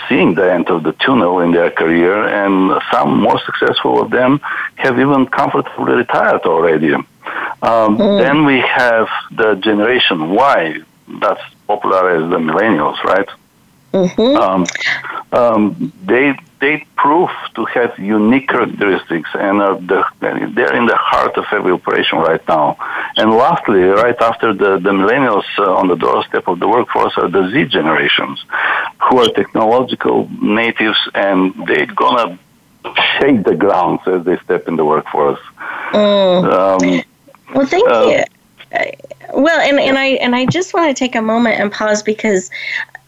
seeing 0.07 0.35
the 0.35 0.51
end 0.51 0.69
of 0.69 0.83
the 0.83 0.93
tunnel 0.93 1.39
in 1.39 1.51
their 1.51 1.71
career, 1.71 2.27
and 2.27 2.81
some 2.91 3.19
more 3.19 3.39
successful 3.45 4.01
of 4.01 4.11
them 4.11 4.39
have 4.75 4.99
even 4.99 5.25
comfortably 5.27 5.93
retired 5.93 6.41
already. 6.41 6.93
Um, 6.93 7.05
mm. 7.97 8.21
Then 8.21 8.45
we 8.45 8.59
have 8.59 9.07
the 9.31 9.55
generation 9.55 10.31
Y, 10.31 10.79
that's 11.19 11.41
popular 11.67 12.09
as 12.11 12.29
the 12.29 12.37
millennials, 12.37 13.01
right? 13.03 13.29
Mm-hmm. 13.93 14.35
Um, 14.37 14.65
um, 15.31 15.93
they 16.03 16.37
they 16.59 16.85
prove 16.95 17.29
to 17.55 17.65
have 17.65 17.97
unique 17.99 18.47
characteristics 18.47 19.29
and 19.33 19.61
uh, 19.61 19.75
the, 19.75 20.03
they're 20.19 20.75
in 20.75 20.85
the 20.87 20.95
heart 20.95 21.37
of 21.37 21.45
every 21.51 21.71
operation 21.71 22.17
right 22.19 22.45
now. 22.47 22.77
And 23.15 23.31
lastly, 23.31 23.81
right 23.81 24.19
after 24.21 24.53
the, 24.53 24.79
the 24.79 24.91
millennials 24.91 25.45
uh, 25.59 25.75
on 25.75 25.87
the 25.87 25.95
doorstep 25.95 26.47
of 26.47 26.59
the 26.59 26.67
workforce 26.67 27.13
are 27.17 27.29
the 27.29 27.49
Z 27.51 27.65
generations, 27.65 28.43
who 29.09 29.19
are 29.19 29.29
technological 29.29 30.27
natives 30.41 30.97
and 31.13 31.53
they're 31.67 31.85
gonna 31.85 32.39
shake 33.19 33.43
the 33.43 33.55
ground 33.55 33.99
as 34.07 34.25
they 34.25 34.37
step 34.39 34.67
in 34.67 34.75
the 34.77 34.85
workforce. 34.85 35.39
Mm. 35.91 36.53
Um, 36.53 37.03
well, 37.53 37.65
thank 37.65 37.89
uh, 37.89 38.05
you. 38.07 38.36
Uh, 38.73 38.85
well, 39.33 39.59
and, 39.59 39.79
and 39.79 39.97
I 39.97 40.05
and 40.05 40.35
I 40.35 40.45
just 40.45 40.73
want 40.73 40.95
to 40.95 40.97
take 40.97 41.15
a 41.15 41.21
moment 41.21 41.59
and 41.59 41.71
pause 41.71 42.01
because 42.01 42.49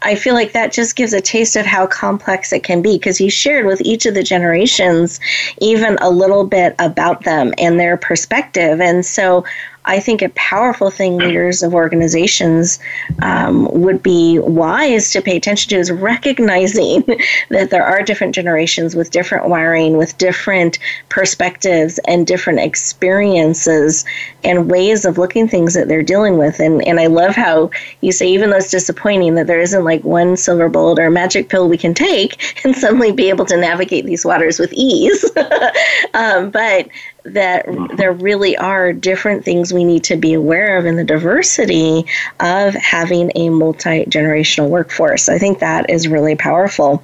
I 0.02 0.16
feel 0.16 0.34
like 0.34 0.54
that 0.54 0.72
just 0.72 0.96
gives 0.96 1.12
a 1.14 1.22
taste 1.22 1.56
of 1.56 1.66
how 1.66 1.86
complex 1.86 2.54
it 2.54 2.64
can 2.64 2.82
be 2.82 2.98
because 2.98 3.20
you 3.20 3.30
shared 3.30 3.66
with 3.66 3.82
each 3.82 4.06
of 4.06 4.14
the 4.14 4.24
generations 4.24 5.20
even 5.60 5.98
a 6.00 6.10
little 6.10 6.46
bit 6.46 6.76
about 6.80 7.24
them 7.24 7.54
and 7.58 7.80
their 7.80 7.98
perspective. 7.98 8.80
And 8.80 9.06
so 9.06 9.44
I 9.86 10.00
think 10.00 10.22
a 10.22 10.30
powerful 10.30 10.92
thing 10.92 11.18
leaders 11.18 11.64
of 11.64 11.74
organizations 11.74 12.80
um, 13.22 13.68
would 13.72 14.04
be 14.04 14.38
wise 14.40 15.12
to 15.12 15.22
pay 15.22 15.38
attention 15.38 15.70
to 15.70 15.78
is 15.78 15.92
recognizing 15.92 17.04
that 17.50 17.70
there 17.70 17.86
are 17.86 18.04
different 18.04 18.36
generations 18.36 18.96
with 18.96 19.12
different 19.12 19.50
wiring, 19.50 19.98
with 19.98 20.18
different 20.18 20.80
perspectives 21.08 22.00
and 22.08 22.28
different 22.28 22.60
experiences 22.60 24.06
and 24.44 24.70
ways 24.70 25.06
of 25.06 25.18
looking 25.18 25.48
things 25.48 25.74
that 25.74 25.88
they're 25.88 26.04
dealing 26.04 26.38
with. 26.38 26.60
And 26.60 26.86
and 26.86 27.00
I 27.00 27.08
love 27.08 27.36
how 27.36 27.72
you 28.02 28.12
say 28.12 28.28
even 28.28 28.50
though 28.50 28.58
it's 28.58 28.72
disappointing 28.72 29.36
that 29.36 29.48
there 29.48 29.60
isn't 29.60 29.84
like 29.84 30.04
one 30.04 30.38
silver 30.38 30.70
bullet 30.70 31.00
or 31.00 31.10
magic 31.10 31.50
pill 31.50 31.70
we 31.70 31.78
can 31.78 31.94
take 31.94 32.64
and 32.66 32.76
suddenly 32.76 33.12
be 33.12 33.30
able 33.30 33.46
to 33.46 33.58
navigate 33.58 34.06
these 34.06 34.26
waters 34.26 34.60
with 34.60 34.74
ease. 34.74 35.24
um, 36.14 36.50
but 36.52 36.88
that 37.24 37.66
mm-hmm. 37.66 37.96
there 37.96 38.12
really 38.12 38.56
are 38.58 38.94
different 38.94 39.44
things 39.44 39.74
we 39.74 39.84
need 39.84 40.04
to 40.06 40.16
be 40.16 40.34
aware 40.34 40.78
of 40.78 40.86
in 40.86 40.96
the 40.96 41.04
diversity 41.04 42.06
of 42.40 42.74
having 42.74 43.32
a 43.36 43.50
multi 43.50 44.06
generational 44.06 44.70
workforce. 44.70 45.30
I 45.30 45.38
think 45.38 45.60
that 45.60 45.90
is 45.90 46.08
really 46.08 46.36
powerful. 46.36 47.04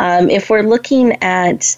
Um, 0.00 0.30
if 0.30 0.50
we're 0.50 0.62
looking 0.62 1.22
at 1.22 1.76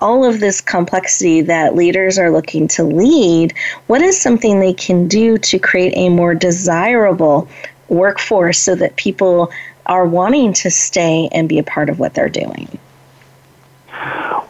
all 0.00 0.24
of 0.24 0.40
this 0.40 0.60
complexity 0.60 1.40
that 1.42 1.74
leaders 1.74 2.18
are 2.18 2.30
looking 2.30 2.68
to 2.68 2.84
lead, 2.84 3.54
what 3.86 4.02
is 4.02 4.20
something 4.20 4.60
they 4.60 4.74
can 4.74 5.08
do 5.08 5.38
to 5.38 5.58
create 5.58 5.94
a 5.96 6.08
more 6.08 6.34
desirable 6.34 7.48
workforce 7.88 8.58
so 8.58 8.74
that 8.74 8.96
people 8.96 9.50
are 9.86 10.06
wanting 10.06 10.52
to 10.52 10.70
stay 10.70 11.28
and 11.32 11.48
be 11.48 11.58
a 11.58 11.62
part 11.62 11.88
of 11.88 11.98
what 11.98 12.14
they're 12.14 12.28
doing? 12.28 12.78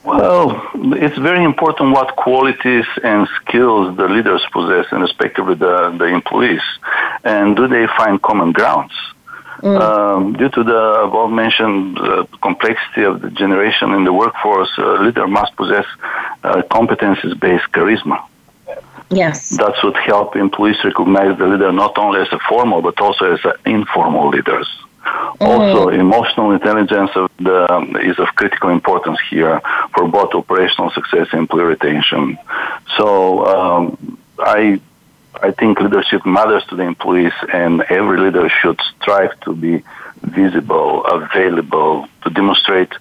Well, 0.05 0.71
it's 0.75 1.17
very 1.17 1.45
important 1.45 1.93
what 1.93 2.17
qualities 2.17 2.85
and 3.03 3.27
skills 3.41 3.97
the 3.97 4.09
leaders 4.09 4.43
possess, 4.53 4.87
and 4.93 5.01
respectively 5.01 5.55
the, 5.55 5.95
the 5.99 6.07
employees. 6.07 6.63
And 7.25 7.57
do 7.57 7.67
they 7.67 7.87
find 7.87 8.21
common 8.21 8.53
grounds? 8.53 8.93
Mm. 9.63 9.81
Um, 9.81 10.33
due 10.35 10.51
to 10.51 10.63
the 10.63 10.83
above 11.05 11.31
mentioned 11.31 11.99
uh, 11.99 12.27
complexity 12.43 13.05
of 13.05 13.23
the 13.23 13.31
generation 13.31 13.93
in 13.93 14.05
the 14.05 14.13
workforce, 14.13 14.71
a 14.77 15.03
leader 15.05 15.27
must 15.27 15.57
possess 15.57 15.87
uh, 16.43 16.61
competencies 16.71 17.39
based 17.41 17.65
charisma. 17.73 18.23
Yes. 19.11 19.57
That 19.57 19.75
would 19.83 19.97
help 19.97 20.37
employees 20.37 20.77
recognize 20.85 21.39
the 21.39 21.47
leader 21.47 21.73
not 21.73 21.97
only 21.99 22.21
as 22.21 22.29
a 22.33 22.39
formal 22.49 22.83
but 22.83 23.01
also 23.01 23.33
as 23.33 23.41
an 23.45 23.53
informal 23.65 24.29
leaders. 24.29 24.69
Also, 25.41 25.89
mm. 25.89 25.99
emotional 25.99 26.53
intelligence 26.53 27.11
of 27.15 27.31
the, 27.39 28.01
is 28.03 28.19
of 28.19 28.29
critical 28.37 28.71
importance 28.71 29.19
here 29.31 29.61
for 29.95 30.09
both 30.09 30.35
operational 30.35 30.91
success 30.91 31.29
and 31.33 31.41
employee 31.41 31.65
retention. 31.65 32.39
So, 32.97 33.47
um, 33.47 34.19
I 34.39 34.81
I 35.43 35.51
think 35.51 35.81
leadership 35.81 36.25
matters 36.25 36.65
to 36.67 36.77
the 36.77 36.85
employees, 36.85 37.33
and 37.53 37.83
every 37.83 38.19
leader 38.21 38.49
should 38.49 38.81
strive 39.01 39.39
to 39.41 39.55
be 39.55 39.83
visible, 40.25 41.05
available, 41.05 42.09
to 42.23 42.31
demonstrate 42.31 42.93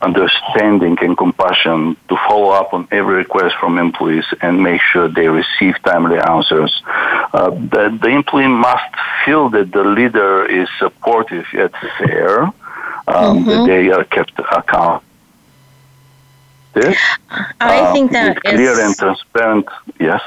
understanding 0.00 0.98
and 1.00 1.16
compassion, 1.16 1.96
to 2.08 2.16
follow 2.28 2.50
up 2.50 2.74
on 2.74 2.88
every 2.90 3.16
request 3.16 3.54
from 3.60 3.78
employees 3.78 4.24
and 4.40 4.62
make 4.62 4.80
sure 4.80 5.08
they 5.08 5.28
receive 5.28 5.74
timely 5.84 6.18
answers. 6.18 6.82
Uh, 6.86 7.50
the, 7.50 7.98
the 8.02 8.08
employee 8.08 8.48
must 8.48 8.94
feel 9.24 9.48
that 9.50 9.72
the 9.72 9.84
leader 9.84 10.44
is 10.44 10.68
supportive 10.78 11.46
yet 11.52 11.72
fair, 11.98 12.42
um, 12.42 12.54
mm-hmm. 13.06 13.48
that 13.48 13.66
they 13.66 13.90
are 13.90 14.04
kept 14.04 14.38
accountable. 14.38 15.02
I 17.60 17.80
um, 17.80 17.92
think 17.92 18.12
that 18.12 18.36
is 18.36 18.42
clear 18.42 18.80
and 18.80 18.96
transparent. 18.96 19.68
Yes. 20.00 20.22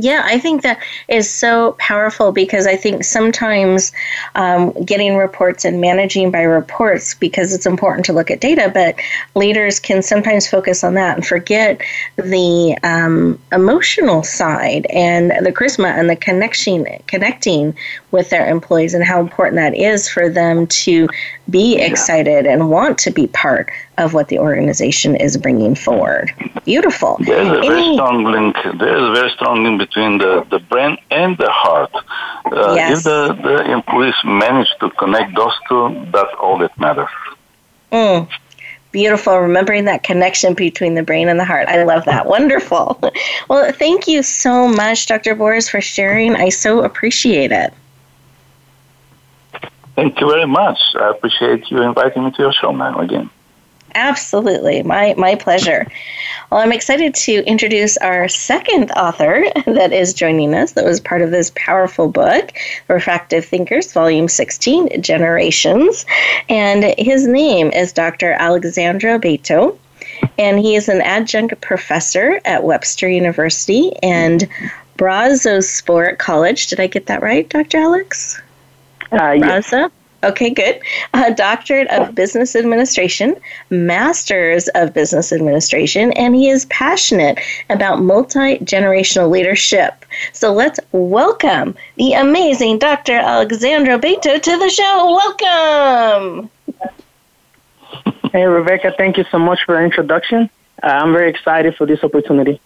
Yeah, 0.00 0.22
I 0.24 0.38
think 0.38 0.62
that 0.62 0.80
is 1.08 1.28
so 1.28 1.72
powerful 1.80 2.30
because 2.30 2.68
I 2.68 2.76
think 2.76 3.02
sometimes 3.02 3.90
um, 4.36 4.70
getting 4.84 5.16
reports 5.16 5.64
and 5.64 5.80
managing 5.80 6.30
by 6.30 6.42
reports 6.42 7.14
because 7.14 7.52
it's 7.52 7.66
important 7.66 8.06
to 8.06 8.12
look 8.12 8.30
at 8.30 8.40
data, 8.40 8.70
but 8.72 8.94
leaders 9.34 9.80
can 9.80 10.02
sometimes 10.02 10.46
focus 10.46 10.84
on 10.84 10.94
that 10.94 11.16
and 11.16 11.26
forget 11.26 11.80
the 12.14 12.78
um, 12.84 13.40
emotional 13.50 14.22
side 14.22 14.86
and 14.86 15.32
the 15.44 15.52
charisma 15.52 15.88
and 15.98 16.08
the 16.08 16.14
connection 16.14 16.86
connecting 17.08 17.76
with 18.12 18.30
their 18.30 18.48
employees 18.48 18.94
and 18.94 19.02
how 19.02 19.20
important 19.20 19.56
that 19.56 19.76
is 19.76 20.08
for 20.08 20.28
them 20.28 20.68
to 20.68 21.08
be 21.50 21.76
excited 21.76 22.46
and 22.46 22.70
want 22.70 22.98
to 22.98 23.10
be 23.10 23.26
part 23.26 23.72
of 23.98 24.14
what 24.14 24.28
the 24.28 24.38
organization 24.38 25.16
is 25.16 25.36
bringing 25.36 25.74
forward. 25.74 26.32
Beautiful. 26.64 27.18
There's 27.20 27.48
a 27.48 27.60
very 27.60 27.94
strong 27.94 28.24
link. 28.24 28.56
There's 28.78 29.02
a 29.02 29.12
very 29.12 29.30
strong 29.30 29.64
link 29.64 29.78
between 29.78 30.18
the, 30.18 30.46
the 30.50 30.58
brain 30.58 30.96
and 31.10 31.36
the 31.38 31.50
heart. 31.50 31.92
Uh, 32.46 32.74
Yes. 32.74 32.98
If 32.98 33.04
the, 33.04 33.34
the 33.42 33.70
employees 33.72 34.14
manage 34.24 34.68
to 34.80 34.90
connect 34.90 35.34
those 35.34 35.52
two, 35.68 36.06
that's 36.12 36.32
all 36.40 36.58
that 36.58 36.78
matters. 36.78 37.08
Mm, 37.92 38.28
beautiful. 38.92 39.36
Remembering 39.38 39.84
that 39.86 40.02
connection 40.02 40.54
between 40.54 40.94
the 40.94 41.02
brain 41.02 41.28
and 41.28 41.38
the 41.38 41.44
heart. 41.44 41.68
I 41.68 41.84
love 41.84 42.04
that. 42.06 42.26
Wonderful. 42.26 43.00
Well, 43.48 43.72
thank 43.72 44.06
you 44.06 44.22
so 44.22 44.68
much, 44.68 45.06
Dr. 45.06 45.34
Boris, 45.34 45.70
for 45.70 45.80
sharing. 45.80 46.36
I 46.36 46.50
so 46.50 46.82
appreciate 46.82 47.50
it. 47.50 47.72
Thank 49.94 50.20
you 50.20 50.28
very 50.28 50.46
much. 50.46 50.78
I 50.94 51.10
appreciate 51.10 51.70
you 51.70 51.82
inviting 51.82 52.24
me 52.24 52.30
to 52.32 52.42
your 52.42 52.52
show, 52.52 52.72
man, 52.72 52.94
again. 52.94 53.30
Absolutely. 53.94 54.82
My 54.82 55.14
my 55.16 55.34
pleasure. 55.34 55.86
Well, 56.50 56.60
I'm 56.60 56.72
excited 56.72 57.14
to 57.14 57.44
introduce 57.44 57.96
our 57.98 58.28
second 58.28 58.90
author 58.92 59.44
that 59.66 59.92
is 59.92 60.14
joining 60.14 60.54
us 60.54 60.72
that 60.72 60.84
was 60.84 61.00
part 61.00 61.22
of 61.22 61.30
this 61.30 61.52
powerful 61.54 62.08
book, 62.08 62.52
Refractive 62.88 63.44
Thinkers, 63.44 63.92
Volume 63.92 64.28
16, 64.28 65.02
Generations. 65.02 66.06
And 66.48 66.94
his 66.98 67.26
name 67.26 67.70
is 67.70 67.92
Dr. 67.92 68.32
Alexandra 68.32 69.18
Beato. 69.18 69.78
And 70.38 70.58
he 70.58 70.74
is 70.74 70.88
an 70.88 71.00
adjunct 71.02 71.60
professor 71.60 72.40
at 72.44 72.64
Webster 72.64 73.08
University 73.08 73.92
and 74.02 74.48
Brazosport 74.96 76.18
College. 76.18 76.68
Did 76.68 76.80
I 76.80 76.86
get 76.86 77.06
that 77.06 77.22
right, 77.22 77.48
Dr. 77.48 77.78
Alex? 77.78 78.40
Uh, 79.12 79.32
yes. 79.32 79.72
Okay, 80.24 80.50
good. 80.50 80.80
A 81.14 81.32
doctorate 81.32 81.88
of 81.90 82.12
business 82.12 82.56
administration, 82.56 83.36
master's 83.70 84.66
of 84.74 84.92
business 84.92 85.32
administration, 85.32 86.12
and 86.14 86.34
he 86.34 86.48
is 86.48 86.64
passionate 86.66 87.38
about 87.70 88.02
multi 88.02 88.58
generational 88.58 89.30
leadership. 89.30 90.04
So 90.32 90.52
let's 90.52 90.80
welcome 90.90 91.76
the 91.96 92.14
amazing 92.14 92.78
Dr. 92.80 93.12
Alexandra 93.12 93.96
Beato 93.96 94.38
to 94.38 94.58
the 94.58 94.70
show. 94.70 95.20
Welcome. 95.38 96.50
Hey, 98.32 98.44
Rebecca, 98.44 98.92
thank 98.98 99.18
you 99.18 99.24
so 99.30 99.38
much 99.38 99.60
for 99.64 99.76
the 99.76 99.82
introduction. 99.82 100.50
Uh, 100.82 100.86
I'm 100.86 101.12
very 101.12 101.30
excited 101.30 101.76
for 101.76 101.86
this 101.86 102.02
opportunity. 102.02 102.60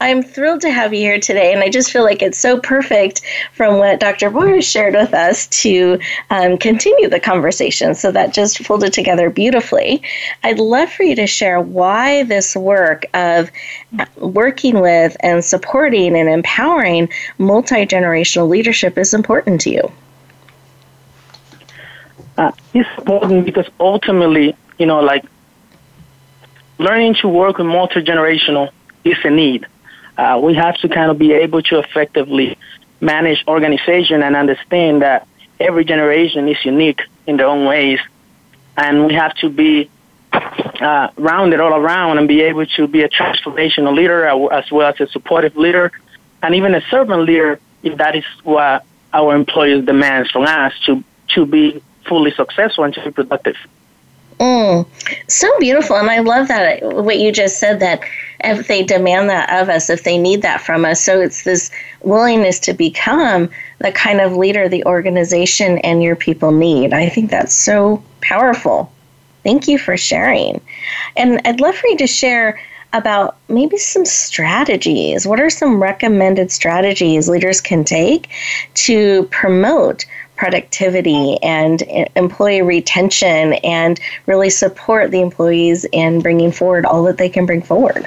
I'm 0.00 0.22
thrilled 0.22 0.60
to 0.62 0.70
have 0.70 0.92
you 0.92 1.00
here 1.00 1.20
today, 1.20 1.52
and 1.52 1.62
I 1.62 1.68
just 1.68 1.92
feel 1.92 2.02
like 2.02 2.20
it's 2.20 2.38
so 2.38 2.58
perfect 2.58 3.22
from 3.52 3.78
what 3.78 4.00
Dr. 4.00 4.28
Boris 4.28 4.68
shared 4.68 4.94
with 4.94 5.14
us 5.14 5.46
to 5.62 6.00
um, 6.30 6.58
continue 6.58 7.08
the 7.08 7.20
conversation. 7.20 7.94
So 7.94 8.10
that 8.10 8.34
just 8.34 8.58
folded 8.58 8.92
together 8.92 9.30
beautifully. 9.30 10.02
I'd 10.42 10.58
love 10.58 10.90
for 10.90 11.04
you 11.04 11.14
to 11.16 11.26
share 11.28 11.60
why 11.60 12.24
this 12.24 12.56
work 12.56 13.06
of 13.14 13.50
working 14.16 14.80
with 14.80 15.16
and 15.20 15.44
supporting 15.44 16.16
and 16.16 16.28
empowering 16.28 17.08
multi 17.38 17.86
generational 17.86 18.48
leadership 18.48 18.98
is 18.98 19.14
important 19.14 19.60
to 19.62 19.70
you. 19.70 19.92
Uh, 22.36 22.50
it's 22.74 22.88
important 22.98 23.44
because 23.44 23.68
ultimately, 23.78 24.56
you 24.76 24.86
know, 24.86 25.00
like 25.00 25.24
learning 26.78 27.14
to 27.14 27.28
work 27.28 27.58
with 27.58 27.66
multi 27.68 28.02
generational 28.02 28.70
is 29.04 29.16
a 29.22 29.30
need. 29.30 29.66
Uh, 30.16 30.40
we 30.42 30.54
have 30.54 30.76
to 30.76 30.88
kind 30.88 31.10
of 31.10 31.18
be 31.18 31.32
able 31.32 31.62
to 31.62 31.78
effectively 31.78 32.56
manage 33.00 33.44
organization 33.48 34.22
and 34.22 34.36
understand 34.36 35.02
that 35.02 35.26
every 35.60 35.84
generation 35.84 36.48
is 36.48 36.62
unique 36.64 37.02
in 37.26 37.36
their 37.36 37.46
own 37.46 37.64
ways, 37.66 37.98
and 38.76 39.06
we 39.06 39.14
have 39.14 39.34
to 39.36 39.48
be 39.48 39.90
uh, 40.32 41.08
rounded 41.16 41.60
all 41.60 41.74
around 41.74 42.18
and 42.18 42.28
be 42.28 42.42
able 42.42 42.66
to 42.66 42.86
be 42.86 43.02
a 43.02 43.08
transformational 43.08 43.94
leader 43.94 44.26
as 44.52 44.70
well 44.70 44.88
as 44.88 45.00
a 45.00 45.06
supportive 45.08 45.56
leader, 45.56 45.92
and 46.42 46.54
even 46.54 46.74
a 46.74 46.80
servant 46.90 47.22
leader 47.22 47.60
if 47.82 47.98
that 47.98 48.16
is 48.16 48.24
what 48.42 48.84
our 49.12 49.34
employers 49.36 49.84
demands 49.84 50.30
from 50.30 50.44
us 50.44 50.72
to 50.86 51.04
to 51.28 51.46
be 51.46 51.82
fully 52.08 52.32
successful 52.32 52.84
and 52.84 52.94
to 52.94 53.02
be 53.04 53.10
productive. 53.10 53.56
Mm, 54.38 54.86
so 55.28 55.58
beautiful. 55.58 55.96
And 55.96 56.10
I 56.10 56.18
love 56.18 56.48
that, 56.48 56.82
what 56.82 57.18
you 57.18 57.30
just 57.30 57.58
said, 57.58 57.80
that 57.80 58.02
if 58.42 58.66
they 58.66 58.82
demand 58.82 59.30
that 59.30 59.62
of 59.62 59.68
us, 59.68 59.88
if 59.88 60.04
they 60.04 60.18
need 60.18 60.42
that 60.42 60.60
from 60.60 60.84
us. 60.84 61.02
So 61.02 61.20
it's 61.20 61.44
this 61.44 61.70
willingness 62.02 62.58
to 62.60 62.72
become 62.72 63.48
the 63.78 63.92
kind 63.92 64.20
of 64.20 64.36
leader 64.36 64.68
the 64.68 64.84
organization 64.84 65.78
and 65.78 66.02
your 66.02 66.16
people 66.16 66.50
need. 66.50 66.92
I 66.92 67.08
think 67.08 67.30
that's 67.30 67.54
so 67.54 68.02
powerful. 68.20 68.92
Thank 69.44 69.68
you 69.68 69.78
for 69.78 69.96
sharing. 69.96 70.60
And 71.16 71.40
I'd 71.44 71.60
love 71.60 71.76
for 71.76 71.86
you 71.88 71.98
to 71.98 72.06
share 72.06 72.60
about 72.94 73.36
maybe 73.48 73.76
some 73.76 74.04
strategies. 74.04 75.26
What 75.26 75.40
are 75.40 75.50
some 75.50 75.82
recommended 75.82 76.52
strategies 76.52 77.28
leaders 77.28 77.60
can 77.60 77.84
take 77.84 78.28
to 78.74 79.24
promote 79.32 80.06
productivity 80.44 81.42
and 81.42 81.82
employee 82.16 82.60
retention 82.60 83.54
and 83.64 83.98
really 84.26 84.50
support 84.50 85.10
the 85.10 85.22
employees 85.22 85.86
in 85.90 86.20
bringing 86.20 86.52
forward 86.52 86.84
all 86.84 87.02
that 87.04 87.16
they 87.16 87.30
can 87.30 87.46
bring 87.46 87.62
forward? 87.62 88.06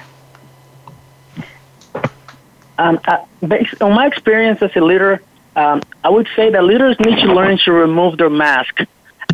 Um, 2.78 3.00
uh, 3.08 3.26
based 3.48 3.82
on 3.82 3.94
my 3.94 4.06
experience 4.06 4.62
as 4.62 4.70
a 4.76 4.82
leader, 4.82 5.20
um, 5.56 5.82
I 6.04 6.10
would 6.10 6.28
say 6.36 6.52
that 6.52 6.64
leaders 6.64 6.96
need 7.00 7.18
to 7.22 7.34
learn 7.34 7.58
to 7.66 7.72
remove 7.72 8.20
their 8.20 8.30
mask 8.30 8.82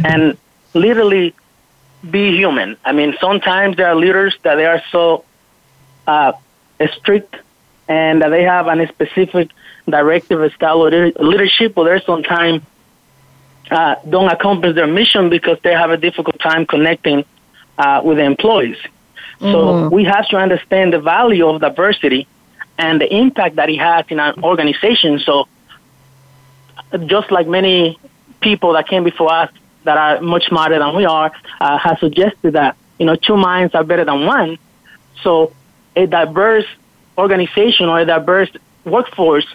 and 0.01 0.37
literally 0.73 1.35
be 2.09 2.37
human. 2.37 2.77
I 2.85 2.93
mean, 2.93 3.17
sometimes 3.19 3.75
there 3.75 3.87
are 3.87 3.95
leaders 3.95 4.33
that 4.43 4.55
they 4.55 4.65
are 4.65 4.81
so 4.93 5.25
uh, 6.07 6.31
strict 6.99 7.35
and 7.89 8.21
that 8.21 8.29
they 8.29 8.43
have 8.43 8.67
a 8.67 8.87
specific 8.87 9.49
directive 9.89 10.53
style 10.53 10.85
of 10.85 10.93
leadership, 11.19 11.75
but 11.75 11.83
there's 11.83 12.05
sometimes 12.05 12.61
uh, 13.71 13.95
don't 14.09 14.29
accomplish 14.29 14.75
their 14.75 14.87
mission 14.87 15.29
because 15.29 15.57
they 15.63 15.71
have 15.73 15.91
a 15.91 15.97
difficult 15.97 16.39
time 16.39 16.65
connecting 16.65 17.25
uh, 17.77 18.01
with 18.03 18.17
the 18.17 18.23
employees. 18.23 18.77
So 19.39 19.75
Mm-hmm. 19.75 19.93
we 19.93 20.05
have 20.05 20.27
to 20.29 20.37
understand 20.37 20.93
the 20.93 20.99
value 20.99 21.47
of 21.47 21.59
diversity 21.59 22.27
and 22.77 23.01
the 23.01 23.13
impact 23.13 23.57
that 23.57 23.69
it 23.69 23.79
has 23.79 24.05
in 24.09 24.19
an 24.19 24.43
organization. 24.43 25.19
So 25.19 25.47
just 27.05 27.31
like 27.31 27.47
many 27.47 27.99
people 28.41 28.73
that 28.73 28.87
came 28.87 29.03
before 29.03 29.31
us 29.33 29.51
that 29.83 29.97
are 29.97 30.21
much 30.21 30.47
smarter 30.47 30.79
than 30.79 30.95
we 30.95 31.05
are 31.05 31.31
uh, 31.59 31.77
have 31.77 31.99
suggested 31.99 32.53
that 32.53 32.77
you 32.99 33.05
know 33.05 33.15
two 33.15 33.35
minds 33.37 33.75
are 33.75 33.83
better 33.83 34.05
than 34.05 34.25
one. 34.25 34.57
So 35.23 35.53
a 35.95 36.07
diverse 36.07 36.65
organization 37.17 37.89
or 37.89 37.99
a 37.99 38.05
diverse 38.05 38.49
workforce 38.85 39.45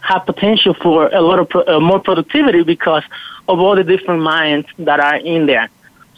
have 0.00 0.24
potential 0.26 0.74
for 0.74 1.08
a 1.08 1.20
lot 1.20 1.38
of 1.38 1.48
pro- 1.48 1.64
uh, 1.66 1.80
more 1.80 2.00
productivity 2.00 2.62
because 2.62 3.02
of 3.48 3.58
all 3.58 3.74
the 3.76 3.84
different 3.84 4.22
minds 4.22 4.66
that 4.78 5.00
are 5.00 5.16
in 5.16 5.46
there. 5.46 5.68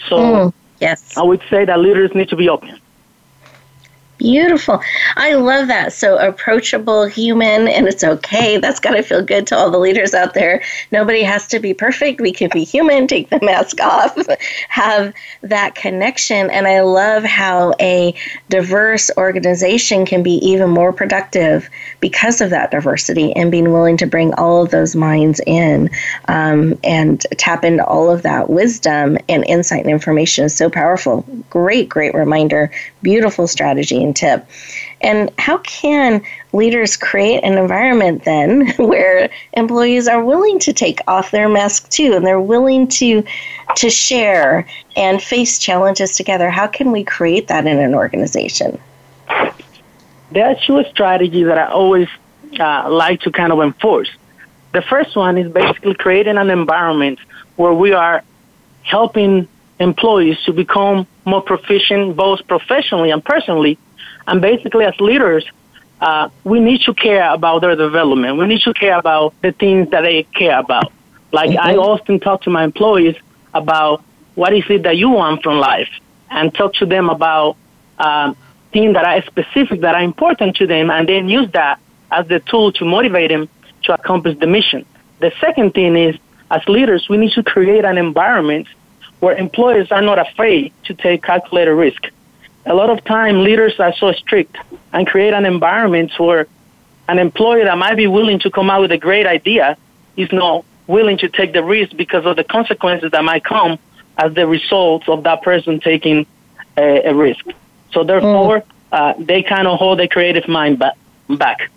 So 0.09 0.17
Mm, 0.17 0.53
yes. 0.81 1.17
I 1.17 1.23
would 1.23 1.43
say 1.51 1.65
that 1.65 1.79
leaders 1.79 2.15
need 2.15 2.29
to 2.31 2.37
be 2.37 2.49
open. 2.49 2.79
Beautiful. 4.21 4.83
I 5.17 5.33
love 5.33 5.69
that. 5.69 5.95
So 5.95 6.19
approachable, 6.19 7.07
human, 7.07 7.67
and 7.67 7.89
it's 7.89 8.05
okay. 8.05 8.59
That's 8.59 8.79
got 8.79 8.91
to 8.91 9.03
feel 9.03 9.23
good 9.23 9.47
to 9.47 9.57
all 9.57 9.71
the 9.71 9.79
leaders 9.79 10.13
out 10.13 10.35
there. 10.35 10.63
Nobody 10.93 11.23
has 11.23 11.47
to 11.49 11.59
be 11.59 11.73
perfect. 11.73 12.21
We 12.21 12.31
can 12.31 12.51
be 12.53 12.63
human, 12.63 13.07
take 13.07 13.31
the 13.31 13.41
mask 13.41 13.81
off, 13.83 14.19
have 14.69 15.15
that 15.41 15.75
connection. 15.75 16.51
And 16.51 16.67
I 16.67 16.81
love 16.81 17.25
how 17.25 17.73
a 17.81 18.15
diverse 18.51 19.11
organization 19.17 20.05
can 20.05 20.23
be 20.23 20.35
even 20.47 20.69
more 20.69 20.93
productive 20.93 21.71
because 22.01 22.43
of 22.43 22.51
that 22.51 22.73
diversity 22.73 23.33
and 23.33 23.51
being 23.51 23.73
willing 23.73 23.97
to 23.97 24.07
bring 24.07 24.35
all 24.35 24.63
of 24.63 24.71
those 24.71 24.95
minds 24.95 25.41
in 25.47 25.89
um, 26.29 26.79
and 26.85 27.23
tap 27.39 27.65
into 27.65 27.87
all 27.87 28.11
of 28.11 28.21
that 28.21 28.51
wisdom 28.51 29.17
and 29.31 29.47
insight 29.47 29.85
and 29.85 29.91
information 29.91 30.45
is 30.45 30.55
so 30.55 30.69
powerful. 30.69 31.25
Great, 31.49 31.89
great 31.89 32.13
reminder. 32.13 32.71
Beautiful 33.03 33.47
strategy 33.47 34.03
and 34.03 34.15
tip. 34.15 34.47
And 35.01 35.31
how 35.39 35.59
can 35.59 36.23
leaders 36.53 36.97
create 36.97 37.43
an 37.43 37.57
environment 37.57 38.25
then 38.25 38.69
where 38.79 39.31
employees 39.55 40.09
are 40.09 40.23
willing 40.23 40.59
to 40.61 40.73
take 40.73 41.01
off 41.07 41.31
their 41.31 41.49
mask 41.49 41.89
too 41.89 42.13
and 42.15 42.27
they're 42.27 42.41
willing 42.41 42.89
to 42.89 43.25
to 43.77 43.91
share 43.91 44.67
and 44.97 45.23
face 45.23 45.59
challenges 45.59 46.17
together? 46.17 46.51
How 46.51 46.67
can 46.67 46.93
we 46.93 47.05
create 47.05 47.49
that 47.49 47.67
in 47.67 47.79
an 47.79 47.95
organization? 47.95 48.79
Are 49.39 50.55
two 50.67 50.85
strategies 50.91 51.47
that 51.47 51.59
I 51.59 51.67
always 51.67 52.09
uh, 52.59 52.91
like 52.91 53.21
to 53.23 53.31
kind 53.31 53.53
of 53.53 53.61
enforce. 53.61 54.11
The 54.73 54.83
first 54.83 55.17
one 55.17 55.39
is 55.39 55.51
basically 55.53 55.95
creating 55.95 56.37
an 56.37 56.51
environment 56.51 57.19
where 57.57 57.73
we 57.73 57.93
are 57.93 58.23
helping 58.83 59.49
employees 59.81 60.39
to 60.45 60.53
become 60.53 61.07
more 61.25 61.43
proficient, 61.43 62.15
both 62.15 62.47
professionally 62.47 63.11
and 63.11 63.25
personally. 63.25 63.79
And 64.27 64.41
basically, 64.41 64.85
as 64.85 64.99
leaders, 65.01 65.45
uh, 66.01 66.29
we 66.45 66.61
need 66.61 66.83
to 66.83 66.95
care 66.95 67.33
about 67.33 67.63
their 67.63 67.75
development. 67.75 68.39
We 68.39 68.47
need 68.47 68.61
to 68.63 68.75
care 68.75 68.99
about 68.99 69.35
the 69.43 69.53
things 69.53 69.91
that 69.91 70.03
they 70.03 70.23
care 70.23 70.59
about. 70.59 70.93
Like 71.33 71.51
mm-hmm. 71.51 71.67
I 71.67 71.77
often 71.77 72.21
talk 72.21 72.43
to 72.43 72.51
my 72.51 72.65
employees 72.65 73.17
about 73.53 74.05
what 74.35 74.55
is 74.55 74.65
it 74.69 74.85
that 74.85 74.97
you 74.97 75.11
want 75.11 75.43
from 75.43 75.59
life, 75.59 75.91
and 76.31 76.55
talk 76.55 76.75
to 76.75 76.87
them 76.87 77.11
about 77.11 77.57
um, 77.99 78.37
things 78.73 78.95
that 78.95 79.05
are 79.05 79.23
specific, 79.23 79.81
that 79.81 79.95
are 79.95 80.03
important 80.03 80.57
to 80.57 80.67
them, 80.67 80.91
and 80.91 81.09
then 81.09 81.29
use 81.29 81.51
that 81.53 81.81
as 82.11 82.27
the 82.29 82.41
tool 82.41 82.73
to 82.73 82.85
motivate 82.85 83.31
them 83.31 83.49
to 83.83 83.95
accomplish 83.95 84.39
the 84.39 84.47
mission. 84.47 84.85
The 85.19 85.33
second 85.41 85.75
thing 85.75 85.97
is, 85.97 86.17
as 86.51 86.67
leaders, 86.69 87.09
we 87.09 87.17
need 87.17 87.33
to 87.33 87.43
create 87.43 87.85
an 87.85 87.99
environment 87.99 88.69
where 89.21 89.37
employees 89.37 89.91
are 89.93 90.03
not 90.03 90.19
afraid 90.19 90.73
to 90.85 90.95
take 90.95 91.23
calculated 91.23 91.73
risk. 91.73 92.03
A 92.67 92.75
lot 92.75 92.91
of 92.91 93.05
time, 93.05 93.43
leaders 93.43 93.79
are 93.79 93.95
so 93.95 94.13
strict 94.13 94.57
and 94.93 95.07
create 95.07 95.33
an 95.33 95.47
environment 95.47 96.13
where 96.19 96.47
an 97.09 97.19
employee 97.19 97.65
that 97.65 97.79
might 97.79 97.97
be 97.97 98.07
willing 98.07 98.39
to 98.41 98.51
come 98.51 98.71
out 98.71 98.81
with 98.83 98.93
a 98.93 98.99
great 98.99 99.27
idea 99.27 99.77
is 100.17 100.31
not 100.33 100.65
willing 100.87 101.19
to 101.19 101.29
take 101.29 101.53
the 101.53 101.63
risk 101.63 101.97
because 101.97 102.27
of 102.27 102.37
the 102.37 102.45
consequences 102.45 103.11
that 103.13 103.25
might 103.25 103.45
come 103.45 103.79
as 104.19 104.35
the 104.35 104.47
result 104.47 105.09
of 105.09 105.23
that 105.23 105.43
person 105.43 105.81
taking 105.81 106.27
a, 106.77 107.09
a 107.09 107.15
risk. 107.15 107.45
So 107.93 108.05
therefore, 108.05 108.61
mm. 108.61 108.65
uh, 108.93 109.15
they 109.19 109.43
kind 109.43 109.67
of 109.67 109.79
hold 109.79 109.99
their 109.99 110.09
creative 110.09 110.49
mind 110.49 110.79
back. 110.79 110.97
back. 111.29 111.71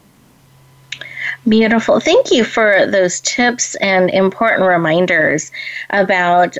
Beautiful. 1.47 1.99
Thank 1.99 2.31
you 2.31 2.43
for 2.45 2.85
those 2.85 3.19
tips 3.21 3.75
and 3.75 4.09
important 4.09 4.67
reminders 4.67 5.51
about 5.89 6.57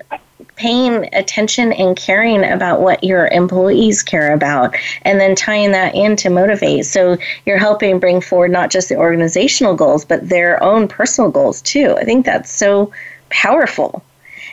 paying 0.56 1.14
attention 1.14 1.74
and 1.74 1.96
caring 1.96 2.44
about 2.44 2.82
what 2.82 3.04
your 3.04 3.28
employees 3.28 4.04
care 4.04 4.34
about 4.34 4.76
and 5.04 5.20
then 5.20 5.36
tying 5.36 5.72
that 5.72 5.96
in 5.96 6.16
to 6.16 6.30
motivate 6.30 6.86
so 6.86 7.18
you're 7.46 7.58
helping 7.58 8.00
bring 8.00 8.22
forward 8.22 8.52
not 8.52 8.72
just 8.72 8.90
the 8.90 8.96
organizational 8.96 9.76
goals 9.76 10.06
but 10.06 10.30
their 10.30 10.62
own 10.64 10.88
personal 10.88 11.30
goals 11.30 11.62
too 11.62 11.96
i 11.98 12.04
think 12.04 12.26
that's 12.26 12.52
so 12.52 12.92
powerful 13.30 14.04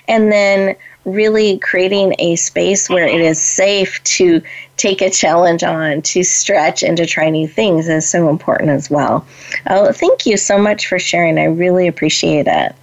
and 0.09 0.33
then 0.33 0.77
really 1.05 1.59
creating 1.59 2.15
a 2.19 2.37
space 2.37 2.89
where 2.89 3.07
it 3.07 3.21
is 3.21 3.41
safe 3.41 4.03
to 4.05 4.43
take 4.77 5.01
a 5.01 5.11
challenge 5.11 5.63
on, 5.63 6.03
to 6.03 6.23
stretch, 6.23 6.83
and 6.83 6.97
to 6.97 7.07
try 7.07 7.31
new 7.31 7.49
things 7.49 7.89
is 7.89 8.09
so 8.09 8.29
important 8.29 8.71
as 8.71 8.91
well. 8.91 9.25
Oh, 9.69 9.93
thank 9.93 10.27
you 10.27 10.37
so 10.37 10.59
much 10.59 10.87
for 10.87 10.99
sharing. 10.99 11.39
I 11.39 11.45
really 11.45 11.87
appreciate 11.87 12.47
it. 12.47 12.75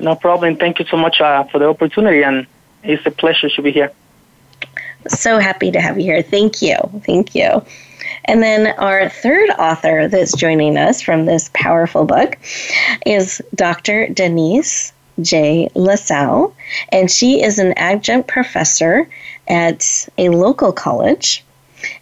No 0.00 0.14
problem. 0.14 0.56
Thank 0.56 0.78
you 0.78 0.86
so 0.86 0.96
much 0.96 1.20
uh, 1.20 1.44
for 1.44 1.58
the 1.58 1.68
opportunity, 1.68 2.22
and 2.22 2.46
it's 2.82 3.04
a 3.06 3.10
pleasure 3.10 3.48
to 3.50 3.62
be 3.62 3.70
here. 3.70 3.92
So 5.08 5.38
happy 5.38 5.70
to 5.70 5.80
have 5.80 5.98
you 5.98 6.04
here. 6.04 6.22
Thank 6.22 6.62
you. 6.62 6.76
Thank 7.06 7.34
you. 7.34 7.62
And 8.26 8.42
then 8.42 8.68
our 8.78 9.08
third 9.08 9.50
author 9.50 10.08
that's 10.08 10.36
joining 10.36 10.76
us 10.76 11.00
from 11.00 11.26
this 11.26 11.50
powerful 11.54 12.04
book 12.04 12.38
is 13.06 13.40
Dr. 13.54 14.08
Denise 14.08 14.92
J. 15.20 15.68
LaSalle, 15.74 16.54
and 16.90 17.10
she 17.10 17.42
is 17.42 17.58
an 17.58 17.72
adjunct 17.76 18.28
professor 18.28 19.08
at 19.48 20.08
a 20.18 20.28
local 20.30 20.72
college. 20.72 21.44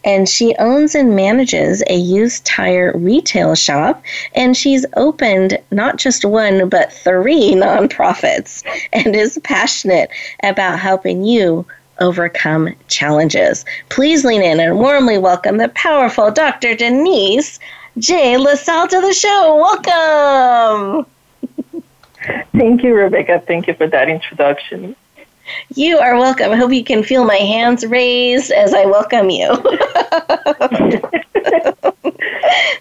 And 0.05 0.29
she 0.29 0.55
owns 0.59 0.95
and 0.95 1.15
manages 1.15 1.83
a 1.89 1.97
used 1.97 2.45
tire 2.45 2.93
retail 2.97 3.55
shop, 3.55 4.03
and 4.35 4.57
she's 4.57 4.87
opened 4.97 5.59
not 5.71 5.97
just 5.97 6.25
one, 6.25 6.69
but 6.69 6.93
three 6.93 7.53
nonprofits, 7.55 8.63
and 8.93 9.15
is 9.15 9.39
passionate 9.45 10.11
about 10.43 10.79
helping 10.79 11.25
you 11.25 11.67
overcome 12.01 12.75
challenges. 12.89 13.65
Please 13.89 14.25
lean 14.25 14.43
in 14.43 14.61
and 14.61 14.79
warmly 14.79 15.19
welcome 15.19 15.57
the 15.57 15.69
powerful 15.71 16.31
Dr. 16.31 16.75
Denise 16.75 17.59
J. 17.99 18.37
LaSalle 18.37 18.89
to 18.89 19.01
the 19.01 19.13
show. 19.13 19.57
Welcome. 19.57 21.07
Thank 22.53 22.83
you, 22.83 22.95
Rebecca. 22.95 23.43
Thank 23.47 23.67
you 23.67 23.75
for 23.75 23.87
that 23.87 24.09
introduction. 24.09 24.95
You 25.75 25.99
are 25.99 26.17
welcome. 26.17 26.53
I 26.53 26.57
hope 26.57 26.73
you 26.73 26.85
can 26.85 27.03
feel 27.03 27.25
my 27.25 27.37
hands 27.37 27.87
raised 27.87 28.51
as 28.51 28.75
I 28.75 28.85
welcome 28.87 29.31
you. 29.31 29.47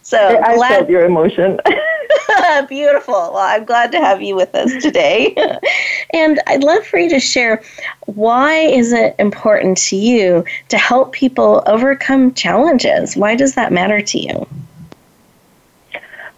so 0.02 0.40
I 0.40 0.56
glad, 0.56 0.70
felt 0.70 0.90
your 0.90 1.06
emotion. 1.06 1.60
beautiful. 2.68 3.14
Well, 3.14 3.38
I'm 3.38 3.66
glad 3.66 3.92
to 3.92 4.00
have 4.00 4.22
you 4.22 4.36
with 4.36 4.54
us 4.56 4.72
today. 4.82 5.36
and 6.14 6.40
I'd 6.48 6.64
love 6.64 6.86
for 6.86 6.98
you 6.98 7.10
to 7.10 7.20
share 7.20 7.62
why 8.06 8.56
is 8.56 8.94
it 8.94 9.16
important 9.20 9.78
to 9.78 9.96
you 9.96 10.46
to 10.70 10.78
help 10.78 11.12
people 11.14 11.64
overcome 11.68 12.34
challenges? 12.34 13.16
Why 13.16 13.36
does 13.36 13.56
that 13.56 13.72
matter 13.72 14.02
to 14.02 14.20
you? 14.20 14.48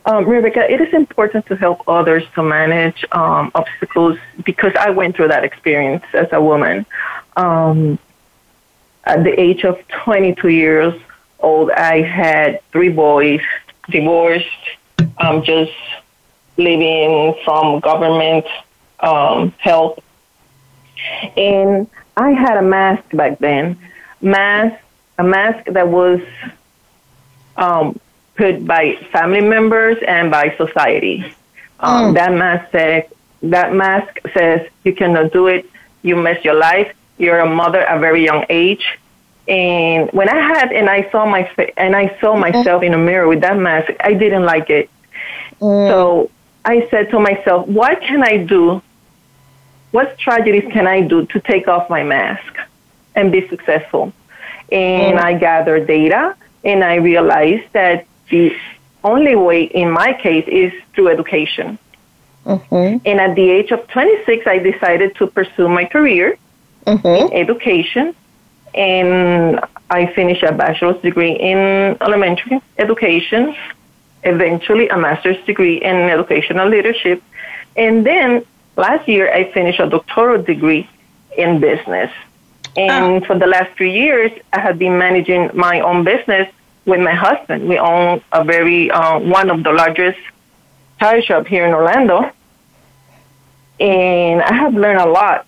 Um, 0.06 0.26
Rebecca, 0.26 0.72
it 0.72 0.82
is 0.82 0.94
important 0.94 1.46
to 1.48 1.56
help 1.56 1.88
others 1.88 2.24
to 2.36 2.44
manage 2.44 3.06
um, 3.12 3.52
obstacles 3.54 4.18
because 4.46 4.74
I 4.80 4.90
went 4.92 5.16
through 5.16 5.28
that 5.28 5.44
experience 5.44 6.04
as 6.14 6.28
a 6.32 6.42
woman. 6.42 6.86
Um, 7.36 8.00
at 9.04 9.24
the 9.24 9.40
age 9.40 9.66
of 9.66 9.78
22 9.88 10.50
years 10.50 10.94
old, 11.40 11.72
I 11.72 12.02
had 12.02 12.62
three 12.72 12.90
boys, 12.90 13.42
divorced, 13.90 14.46
um, 15.18 15.44
just 15.44 15.74
living 16.58 17.36
from 17.44 17.80
government 17.80 18.46
um, 19.00 19.54
help. 19.58 20.04
And 21.36 21.88
I 22.18 22.32
had 22.32 22.58
a 22.58 22.62
mask 22.62 23.04
back 23.14 23.40
then, 23.40 23.78
mask, 24.22 24.82
a 25.18 25.24
mask 25.24 25.66
that 25.72 25.88
was 25.88 26.22
um, 27.58 28.00
put 28.40 28.66
by 28.66 28.96
family 29.12 29.42
members 29.42 29.98
and 30.08 30.32
by 30.32 30.56
society. 30.56 31.18
Um, 31.82 31.98
mm. 31.98 32.14
That 32.20 32.32
mask 32.34 32.72
says 32.72 33.04
that 33.56 33.74
mask 33.74 34.12
says 34.34 34.60
you 34.86 34.94
cannot 34.96 35.34
do 35.34 35.48
it. 35.48 35.70
You 36.08 36.16
mess 36.16 36.40
your 36.48 36.58
life. 36.70 36.90
You're 37.18 37.40
a 37.40 37.50
mother 37.62 37.82
at 37.82 37.98
a 37.98 38.00
very 38.00 38.24
young 38.24 38.46
age. 38.50 38.86
And 39.48 40.10
when 40.12 40.30
I 40.30 40.40
had 40.52 40.72
and 40.72 40.90
I 40.90 41.10
saw 41.12 41.26
my 41.26 41.44
and 41.76 41.96
I 42.04 42.06
saw 42.22 42.32
mm-hmm. 42.32 42.48
myself 42.48 42.82
in 42.82 42.94
a 42.94 43.02
mirror 43.10 43.28
with 43.28 43.42
that 43.42 43.58
mask, 43.58 43.92
I 44.00 44.14
didn't 44.14 44.46
like 44.54 44.70
it. 44.70 44.90
Mm. 45.60 45.90
So 45.90 46.32
I 46.64 46.88
said 46.90 47.10
to 47.12 47.20
myself, 47.20 47.68
what 47.68 48.00
can 48.02 48.24
I 48.24 48.38
do? 48.38 48.82
What 49.92 50.18
tragedies 50.18 50.68
can 50.72 50.88
I 50.88 51.02
do 51.02 51.26
to 51.34 51.38
take 51.42 51.68
off 51.68 51.90
my 51.90 52.04
mask 52.04 52.54
and 53.16 53.34
be 53.34 53.42
successful? 53.50 54.14
And 54.72 55.18
mm. 55.18 55.28
I 55.30 55.34
gathered 55.34 55.88
data 55.88 56.38
and 56.64 56.84
I 56.84 56.96
realized 56.96 57.68
that 57.74 58.06
the 58.30 58.56
only 59.04 59.36
way, 59.36 59.64
in 59.64 59.92
my 59.92 60.14
case, 60.14 60.46
is 60.48 60.74
through 60.94 61.10
education. 61.10 61.78
Mm-hmm. 62.46 62.98
And 63.06 63.20
at 63.20 63.36
the 63.36 63.50
age 63.50 63.72
of 63.72 63.88
26, 63.88 64.48
I 64.48 64.60
decided 64.60 65.16
to 65.18 65.28
pursue 65.28 65.68
my 65.68 65.86
career 65.86 66.38
mm-hmm. 66.86 67.08
in 67.08 67.34
education. 67.34 68.16
And 68.74 69.60
I 69.90 70.08
finished 70.14 70.44
a 70.44 70.52
bachelor's 70.52 71.02
degree 71.02 71.34
in 71.34 71.98
elementary 72.02 72.62
education, 72.78 73.56
eventually 74.24 74.90
a 74.90 74.98
master's 74.98 75.44
degree 75.46 75.78
in 75.78 75.96
educational 75.96 76.70
leadership. 76.70 77.24
And 77.76 78.06
then 78.06 78.46
last 78.76 79.08
year, 79.08 79.32
I 79.32 79.52
finished 79.52 79.80
a 79.80 79.90
doctoral 79.90 80.44
degree 80.44 80.88
in 81.38 81.60
business. 81.60 82.12
And 82.78 83.24
oh. 83.24 83.26
for 83.26 83.38
the 83.38 83.48
last 83.48 83.76
three 83.76 83.94
years, 83.94 84.32
I 84.54 84.60
have 84.60 84.78
been 84.78 84.98
managing 84.98 85.50
my 85.54 85.82
own 85.82 86.04
business 86.04 86.52
with 86.90 87.00
my 87.00 87.14
husband. 87.14 87.68
We 87.68 87.78
own 87.78 88.22
a 88.32 88.44
very 88.44 88.92
uh, 88.92 89.20
one 89.20 89.50
of 89.50 89.64
the 89.64 89.72
largest 89.72 90.20
tire 91.00 91.22
shop 91.22 91.48
here 91.48 91.66
in 91.66 91.74
Orlando, 91.74 92.32
and 93.80 94.42
I 94.42 94.54
have 94.54 94.74
learned 94.74 95.00
a 95.00 95.10
lot. 95.10 95.46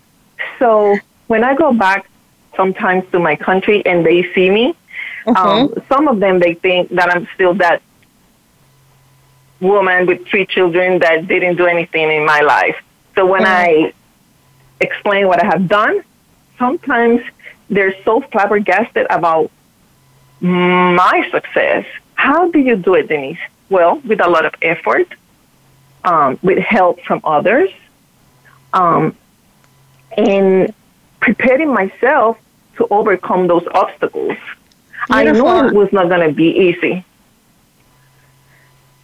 So 0.59 0.97
when 1.27 1.43
I 1.43 1.55
go 1.55 1.73
back 1.73 2.07
sometimes 2.55 3.03
to 3.11 3.19
my 3.19 3.35
country 3.35 3.85
and 3.85 4.05
they 4.05 4.31
see 4.33 4.49
me, 4.49 4.75
mm-hmm. 5.25 5.35
um, 5.35 5.73
some 5.89 6.07
of 6.07 6.19
them 6.19 6.39
they 6.39 6.53
think 6.53 6.89
that 6.89 7.09
I'm 7.13 7.27
still 7.35 7.53
that 7.55 7.81
woman 9.59 10.07
with 10.07 10.25
three 10.27 10.45
children 10.45 10.99
that 10.99 11.27
didn't 11.27 11.55
do 11.57 11.65
anything 11.65 12.11
in 12.11 12.25
my 12.25 12.41
life. 12.41 12.77
So 13.15 13.25
when 13.25 13.43
mm-hmm. 13.43 13.85
I 13.85 13.93
explain 14.79 15.27
what 15.27 15.41
I 15.43 15.45
have 15.45 15.67
done, 15.67 16.03
sometimes 16.57 17.21
they're 17.69 17.95
so 18.03 18.21
flabbergasted 18.31 19.07
about 19.09 19.51
my 20.41 21.27
success. 21.31 21.85
How 22.15 22.49
do 22.49 22.59
you 22.59 22.75
do 22.75 22.95
it, 22.95 23.07
Denise? 23.07 23.39
Well, 23.69 23.99
with 24.03 24.19
a 24.19 24.29
lot 24.29 24.45
of 24.45 24.53
effort, 24.61 25.07
um, 26.03 26.37
with 26.41 26.57
help 26.57 27.01
from 27.01 27.21
others, 27.23 27.69
um, 28.73 29.15
and 30.17 30.73
preparing 31.19 31.73
myself 31.73 32.37
to 32.77 32.87
overcome 32.89 33.47
those 33.47 33.65
obstacles. 33.73 34.37
Beautiful. 35.07 35.47
I 35.47 35.61
knew 35.61 35.67
it 35.67 35.73
was 35.73 35.91
not 35.93 36.09
going 36.09 36.27
to 36.27 36.33
be 36.33 36.49
easy. 36.67 37.05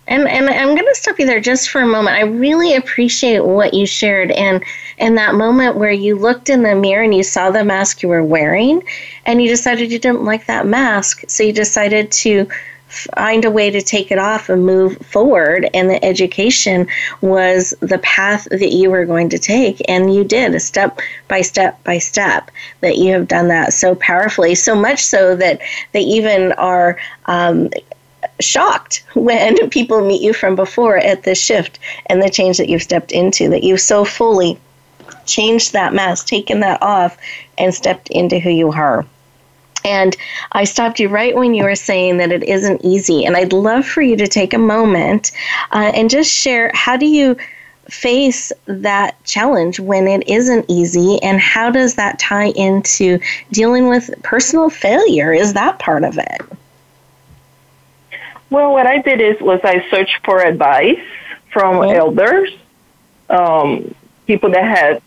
And 0.08 0.28
and 0.28 0.50
I'm 0.50 0.76
going 0.76 0.88
to 0.88 0.96
stop 0.96 1.20
you 1.20 1.26
there 1.26 1.42
just 1.42 1.70
for 1.70 1.82
a 1.82 1.88
moment. 1.88 2.16
I 2.16 2.22
really 2.22 2.76
appreciate 2.76 3.44
what 3.44 3.74
you 3.74 3.86
shared 3.86 4.32
and 4.32 4.64
and 4.98 5.18
that 5.18 5.36
moment 5.36 5.76
where 5.76 5.92
you 5.92 6.18
looked 6.18 6.50
in 6.50 6.64
the 6.64 6.76
mirror 6.76 7.04
and 7.04 7.14
you 7.14 7.24
saw 7.24 7.52
the 7.52 7.64
mask 7.64 8.02
you 8.02 8.10
were 8.10 8.24
wearing 8.24 8.84
and 9.26 9.42
you 9.42 9.48
decided 9.50 9.92
you 9.92 10.00
didn't 10.00 10.24
like 10.24 10.46
that 10.46 10.66
mask, 10.66 11.24
so 11.28 11.44
you 11.44 11.54
decided 11.54 12.12
to 12.12 12.48
find 12.88 13.44
a 13.46 13.52
way 13.52 13.70
to 13.70 13.82
take 13.82 14.12
it 14.12 14.18
off 14.18 14.50
and 14.50 14.66
move 14.66 14.98
forward 15.06 15.70
and 15.74 15.90
the 15.90 16.04
education 16.04 16.88
was 17.22 17.74
the 17.82 17.98
path 18.00 18.48
that 18.50 18.72
you 18.72 18.90
were 18.90 19.06
going 19.06 19.30
to 19.30 19.38
take. 19.38 19.82
And 19.90 20.14
you 20.14 20.24
did 20.24 20.56
a 20.56 20.60
step 20.60 21.00
by 21.28 21.42
step 21.42 21.84
by 21.84 21.98
step 21.98 22.50
that 22.82 22.98
you 22.98 23.12
have 23.14 23.28
done 23.28 23.50
that 23.50 23.74
so 23.74 23.96
powerfully. 23.96 24.56
So 24.56 24.76
much 24.76 25.04
so 25.04 25.36
that 25.36 25.60
they 25.92 26.02
even 26.02 26.54
are 26.54 26.98
um, 27.26 27.70
shocked 28.40 29.04
when 29.14 29.70
people 29.70 30.06
meet 30.06 30.22
you 30.22 30.34
from 30.34 30.56
before 30.56 30.98
at 30.98 31.24
the 31.24 31.36
shift 31.36 31.80
and 32.08 32.22
the 32.22 32.30
change 32.30 32.58
that 32.58 32.70
you've 32.70 32.84
stepped 32.84 33.12
into, 33.12 33.50
that 33.50 33.64
you've 33.64 33.82
so 33.82 34.06
fully 34.06 34.60
changed 35.26 35.74
that 35.74 35.94
mask, 35.94 36.28
taken 36.28 36.60
that 36.62 36.82
off, 36.82 37.18
and 37.58 37.74
stepped 37.74 38.10
into 38.10 38.40
who 38.40 38.50
you 38.50 38.72
are. 38.72 39.06
And 39.86 40.18
I 40.52 40.66
stopped 40.66 41.00
you 41.00 41.08
right 41.08 41.36
when 41.36 41.54
you 41.54 41.64
were 41.64 41.76
saying 41.76 42.18
that 42.18 42.32
it 42.32 42.44
isn't 42.44 42.84
easy. 42.84 43.26
And 43.26 43.38
I'd 43.38 43.54
love 43.54 43.86
for 43.86 44.02
you 44.02 44.18
to 44.18 44.28
take 44.28 44.54
a 44.54 44.58
moment 44.58 45.32
uh, 45.72 45.92
and 45.94 46.10
just 46.10 46.32
share 46.32 46.72
how 46.74 46.98
do 46.98 47.06
you 47.06 47.38
face 47.90 48.52
that 48.66 49.24
challenge 49.24 49.80
when 49.80 50.08
it 50.08 50.28
isn't 50.28 50.66
easy 50.68 51.22
and 51.24 51.40
how 51.40 51.70
does 51.70 51.96
that 51.96 52.20
tie 52.20 52.50
into 52.50 53.18
dealing 53.52 53.88
with 53.88 54.12
personal 54.24 54.70
failure 54.70 55.32
is 55.32 55.54
that 55.54 55.80
part 55.80 56.04
of 56.04 56.18
it 56.18 56.42
well, 58.50 58.72
what 58.72 58.88
I 58.88 59.02
did 59.02 59.22
is 59.22 59.40
was 59.42 59.60
I 59.64 59.86
searched 59.90 60.20
for 60.24 60.40
advice 60.40 61.00
from 61.52 61.78
mm-hmm. 61.78 61.98
elders, 61.98 62.50
um, 63.30 63.94
people 64.26 64.52
that 64.52 64.64
had 64.64 65.02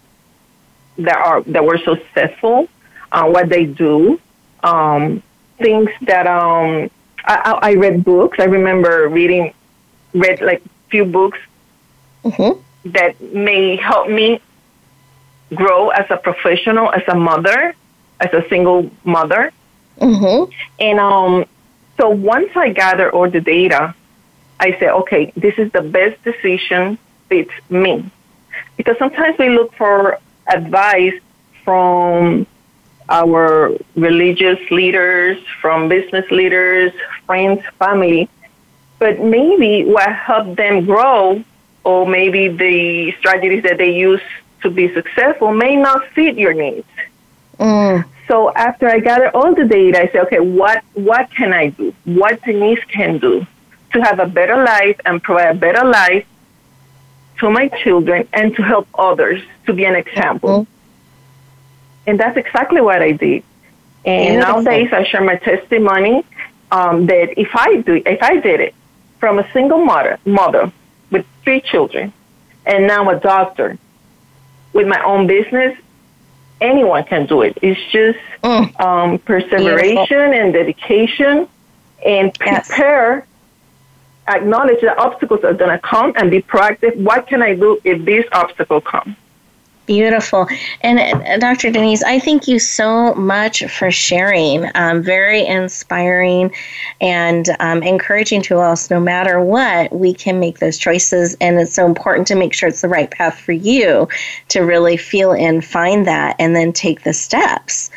that 0.99 1.17
are 1.17 1.43
that 1.43 1.65
were 1.65 1.79
successful, 1.79 2.69
uh, 3.13 3.25
what 3.25 3.49
they 3.49 3.65
do, 3.65 4.21
um, 4.63 5.23
things 5.59 5.91
that 6.03 6.27
um, 6.27 6.91
I, 7.25 7.59
I, 7.63 7.73
read 7.75 8.05
books. 8.05 8.39
I 8.39 8.45
remember 8.45 9.09
reading, 9.09 9.55
read 10.13 10.41
like 10.41 10.63
few 10.91 11.05
books 11.05 11.39
mm-hmm. 12.25 12.61
that 12.91 13.21
may 13.21 13.77
help 13.77 14.09
me 14.09 14.41
grow 15.55 15.91
as 15.91 16.07
a 16.11 16.17
professional, 16.17 16.93
as 16.93 17.03
a 17.09 17.15
mother, 17.15 17.75
as 18.21 18.33
a 18.33 18.47
single 18.49 18.91
mother. 19.05 19.53
Mm-hmm. 19.99 20.51
And 20.79 21.01
um, 21.01 21.47
so 22.01 22.09
once 22.09 22.51
I 22.57 22.71
gather 22.71 23.13
all 23.13 23.29
the 23.29 23.43
data, 23.43 23.95
I 24.59 24.71
say, 24.79 24.89
okay, 24.89 25.33
this 25.37 25.55
is 25.59 25.71
the 25.73 25.83
best 25.83 26.23
decision 26.25 26.97
fits 27.29 27.53
me. 27.69 28.11
Because 28.79 28.97
sometimes 28.99 29.37
we 29.39 29.51
look 29.51 29.75
for 29.75 30.19
advice 30.47 31.21
from 31.63 32.47
our 33.11 33.77
religious 33.97 34.59
leaders, 34.71 35.37
from 35.61 35.91
business 35.91 36.25
leaders, 36.31 36.93
friends, 37.27 37.61
family, 37.79 38.31
but 38.99 39.21
maybe 39.21 39.85
what 39.85 40.11
helped 40.11 40.57
them 40.57 40.87
grow 40.87 41.45
or 41.85 42.07
maybe 42.07 42.49
the 42.49 43.13
strategies 43.19 43.63
that 43.65 43.77
they 43.77 43.95
use 43.95 44.23
to 44.63 44.71
be 44.71 44.93
successful 44.95 45.53
may 45.53 45.77
not 45.77 46.07
fit 46.15 46.39
your 46.39 46.55
needs. 46.55 46.89
Mm. 47.59 48.05
So 48.31 48.53
after 48.55 48.89
I 48.89 49.01
gather 49.01 49.29
all 49.31 49.57
the 49.57 49.65
data, 49.65 50.03
I 50.03 50.07
say, 50.13 50.21
okay, 50.21 50.39
what, 50.39 50.85
what 50.95 51.29
can 51.33 51.53
I 51.53 51.71
do? 51.71 51.93
What 52.05 52.41
Denise 52.45 52.85
can 52.85 53.19
do 53.19 53.45
to 53.93 54.01
have 54.03 54.21
a 54.21 54.27
better 54.27 54.63
life 54.63 55.01
and 55.05 55.21
provide 55.21 55.57
a 55.57 55.59
better 55.59 55.85
life 55.85 56.25
to 57.41 57.51
my 57.51 57.67
children 57.83 58.29
and 58.33 58.55
to 58.55 58.63
help 58.63 58.87
others 58.95 59.43
to 59.67 59.73
be 59.73 59.85
an 59.85 59.97
example. 59.97 60.61
Mm-hmm. 60.61 62.09
And 62.09 62.21
that's 62.21 62.37
exactly 62.37 62.81
what 62.81 63.03
I 63.03 63.11
did. 63.11 63.43
And 64.05 64.37
Beautiful. 64.37 64.63
nowadays 64.63 64.93
I 64.93 65.03
share 65.03 65.25
my 65.25 65.35
testimony 65.35 66.25
um, 66.71 67.07
that 67.07 67.37
if 67.37 67.51
I 67.53 67.81
do, 67.81 68.01
if 68.07 68.23
I 68.23 68.39
did 68.39 68.61
it 68.61 68.77
from 69.19 69.41
a 69.41 69.53
single 69.53 69.85
mother, 69.85 70.21
mother 70.25 70.73
with 71.11 71.27
three 71.43 71.61
children, 71.61 72.13
and 72.65 72.87
now 72.87 73.11
a 73.11 73.19
doctor 73.19 73.77
with 74.73 74.87
my 74.87 75.03
own 75.03 75.27
business, 75.27 75.77
anyone 76.61 77.05
can 77.05 77.27
do 77.27 77.43
it. 77.43 77.59
It's 77.63 77.81
just 77.91 78.19
mm. 78.43 78.81
um, 78.81 79.19
perseveration 79.19 80.07
Beautiful. 80.07 80.35
and 80.35 80.53
dedication 80.53 81.49
and 82.05 82.35
prepare, 82.35 83.27
yes. 84.27 84.37
acknowledge 84.37 84.81
that 84.83 84.99
obstacles 84.99 85.45
are 85.45 85.55
going 85.55 85.71
to 85.71 85.79
come 85.79 86.13
and 86.17 86.31
be 86.31 86.43
proactive. 86.43 86.97
What 86.97 87.27
can 87.27 87.43
I 87.43 87.55
do 87.55 87.81
if 87.85 88.05
this 88.05 88.25
obstacle 88.33 88.81
comes? 88.81 89.17
Beautiful. 89.91 90.47
And 90.83 91.01
uh, 91.01 91.39
Dr. 91.39 91.73
Denise, 91.73 92.05
I 92.05 92.21
thank 92.21 92.47
you 92.47 92.61
so 92.61 93.13
much 93.15 93.65
for 93.65 93.91
sharing. 93.91 94.71
Um, 94.77 95.03
very 95.03 95.45
inspiring 95.45 96.55
and 97.01 97.49
um, 97.59 97.83
encouraging 97.83 98.43
to 98.43 98.61
us. 98.61 98.89
No 98.89 99.01
matter 99.01 99.41
what, 99.41 99.93
we 99.93 100.15
can 100.15 100.39
make 100.39 100.61
those 100.61 100.79
choices. 100.79 101.37
And 101.41 101.59
it's 101.59 101.75
so 101.75 101.87
important 101.87 102.29
to 102.29 102.37
make 102.37 102.55
sure 102.55 102.69
it's 102.69 102.83
the 102.83 102.89
right 102.89 103.11
path 103.11 103.37
for 103.41 103.51
you 103.51 104.09
to 104.51 104.61
really 104.61 104.97
feel 104.97 105.33
and 105.33 105.65
find 105.65 106.07
that 106.07 106.37
and 106.39 106.55
then 106.55 106.73
take 106.73 107.03
the 107.03 107.13
steps 107.13 107.91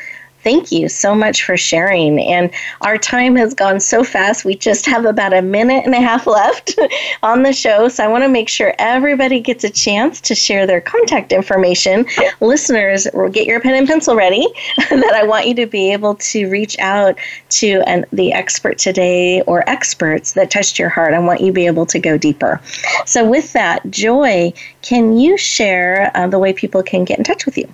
thank 0.43 0.71
you 0.71 0.89
so 0.89 1.15
much 1.15 1.43
for 1.43 1.57
sharing. 1.57 2.19
And 2.19 2.51
our 2.81 2.97
time 2.97 3.35
has 3.35 3.53
gone 3.53 3.79
so 3.79 4.03
fast. 4.03 4.45
We 4.45 4.55
just 4.55 4.85
have 4.85 5.05
about 5.05 5.33
a 5.33 5.41
minute 5.41 5.85
and 5.85 5.93
a 5.93 6.01
half 6.01 6.27
left 6.27 6.77
on 7.23 7.43
the 7.43 7.53
show. 7.53 7.87
So 7.87 8.03
I 8.03 8.07
want 8.07 8.23
to 8.23 8.29
make 8.29 8.49
sure 8.49 8.73
everybody 8.77 9.39
gets 9.39 9.63
a 9.63 9.69
chance 9.69 10.21
to 10.21 10.35
share 10.35 10.67
their 10.67 10.81
contact 10.81 11.31
information. 11.31 12.05
Listeners, 12.41 13.07
get 13.31 13.47
your 13.47 13.59
pen 13.61 13.75
and 13.75 13.87
pencil 13.87 14.15
ready 14.15 14.45
that 14.77 15.13
I 15.15 15.23
want 15.23 15.47
you 15.47 15.55
to 15.55 15.65
be 15.65 15.93
able 15.93 16.15
to 16.15 16.49
reach 16.49 16.77
out 16.79 17.17
to 17.49 17.81
an, 17.87 18.05
the 18.11 18.33
expert 18.33 18.77
today 18.77 19.41
or 19.43 19.67
experts 19.69 20.33
that 20.33 20.51
touched 20.51 20.77
your 20.77 20.89
heart. 20.89 21.13
I 21.13 21.19
want 21.19 21.41
you 21.41 21.47
to 21.47 21.53
be 21.53 21.65
able 21.65 21.85
to 21.87 21.99
go 21.99 22.17
deeper. 22.17 22.61
So, 23.05 23.27
with 23.27 23.53
that, 23.53 23.89
Joy, 23.89 24.53
can 24.81 25.17
you 25.17 25.37
share 25.37 26.11
uh, 26.15 26.27
the 26.27 26.39
way 26.39 26.53
people 26.53 26.83
can 26.83 27.05
get 27.05 27.17
in 27.17 27.23
touch 27.23 27.45
with 27.45 27.57
you? 27.57 27.67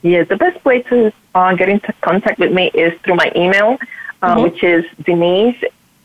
Yes, 0.01 0.27
the 0.27 0.37
best 0.37 0.63
way 0.63 0.81
to 0.83 1.11
uh, 1.35 1.55
get 1.55 1.69
into 1.69 1.93
contact 2.01 2.39
with 2.39 2.51
me 2.53 2.71
is 2.73 2.97
through 3.01 3.15
my 3.15 3.31
email, 3.35 3.77
uh, 4.21 4.35
mm-hmm. 4.35 4.43
which 4.43 4.63
is 4.63 4.85
denise 5.03 5.61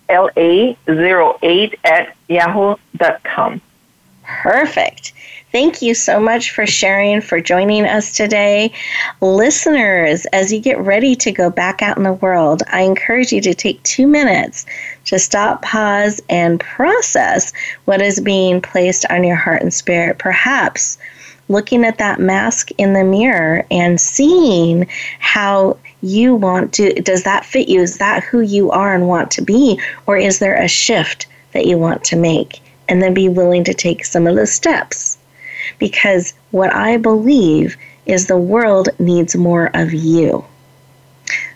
la08 0.09 1.75
at 1.85 2.17
yahoo.com. 2.29 3.61
Perfect. 4.25 5.13
Thank 5.55 5.83
you 5.83 5.95
so 5.95 6.19
much 6.19 6.51
for 6.51 6.67
sharing, 6.67 7.21
for 7.21 7.41
joining 7.41 7.85
us 7.85 8.17
today. 8.17 8.73
Listeners, 9.21 10.27
as 10.33 10.53
you 10.53 10.59
get 10.59 10.81
ready 10.81 11.15
to 11.15 11.31
go 11.31 11.49
back 11.49 11.81
out 11.81 11.97
in 11.97 12.03
the 12.03 12.15
world, 12.15 12.65
I 12.73 12.81
encourage 12.81 13.31
you 13.31 13.41
to 13.43 13.55
take 13.55 13.81
two 13.85 14.09
minutes 14.09 14.67
to 15.05 15.17
stop, 15.17 15.63
pause, 15.63 16.21
and 16.29 16.59
process 16.59 17.53
what 17.85 18.03
is 18.03 18.19
being 18.19 18.63
placed 18.63 19.07
on 19.11 19.23
your 19.23 19.37
heart 19.37 19.63
and 19.63 19.73
spirit. 19.73 20.19
Perhaps 20.19 20.99
looking 21.49 21.85
at 21.85 21.99
that 21.99 22.19
mask 22.19 22.73
in 22.77 22.93
the 22.93 23.05
mirror 23.05 23.65
and 23.71 24.01
seeing 24.01 24.89
how 25.21 25.77
you 26.03 26.35
want 26.35 26.73
to 26.73 26.95
does 26.95 27.23
that 27.23 27.47
fit 27.47 27.69
you 27.69 27.81
is 27.81 27.99
that 27.99 28.25
who 28.25 28.41
you 28.41 28.73
are 28.73 28.93
and 28.93 29.07
want 29.07 29.31
to 29.31 29.41
be 29.41 29.81
or 30.07 30.17
is 30.17 30.41
there 30.41 30.61
a 30.61 30.67
shift 30.67 31.27
that 31.53 31.67
you 31.67 31.79
want 31.79 32.03
to 32.03 32.17
make 32.17 32.61
and 32.89 33.01
then 33.01 33.15
be 33.15 33.29
willing 33.29 33.63
to 33.63 33.73
take 33.73 34.05
some 34.05 34.27
of 34.27 34.35
those 34.35 34.53
steps 34.53 35.14
because 35.79 36.35
what 36.51 36.73
I 36.73 36.97
believe 36.97 37.77
is 38.07 38.27
the 38.27 38.37
world 38.37 38.89
needs 38.99 39.37
more 39.37 39.71
of 39.75 39.93
you. 39.93 40.45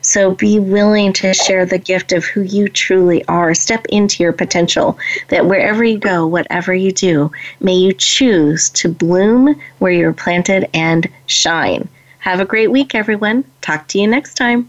So 0.01 0.35
be 0.35 0.59
willing 0.59 1.13
to 1.15 1.35
share 1.35 1.67
the 1.67 1.79
gift 1.79 2.13
of 2.13 2.25
who 2.25 2.41
you 2.41 2.69
truly 2.69 3.25
are. 3.27 3.55
Step 3.55 3.85
into 3.91 4.23
your 4.23 4.33
potential 4.33 4.99
that 5.29 5.47
wherever 5.47 5.85
you 5.85 5.99
go, 5.99 6.27
whatever 6.27 6.73
you 6.75 6.93
do, 6.93 7.31
may 7.61 7.75
you 7.75 7.93
choose 7.93 8.71
to 8.71 8.89
bloom 8.89 9.61
where 9.79 9.93
you're 9.93 10.13
planted 10.15 10.69
and 10.73 11.09
shine. 11.27 11.89
Have 12.21 12.41
a 12.41 12.47
great 12.47 12.71
week, 12.71 12.95
everyone. 12.95 13.45
Talk 13.61 13.89
to 13.89 13.99
you 13.99 14.07
next 14.07 14.35
time. 14.35 14.69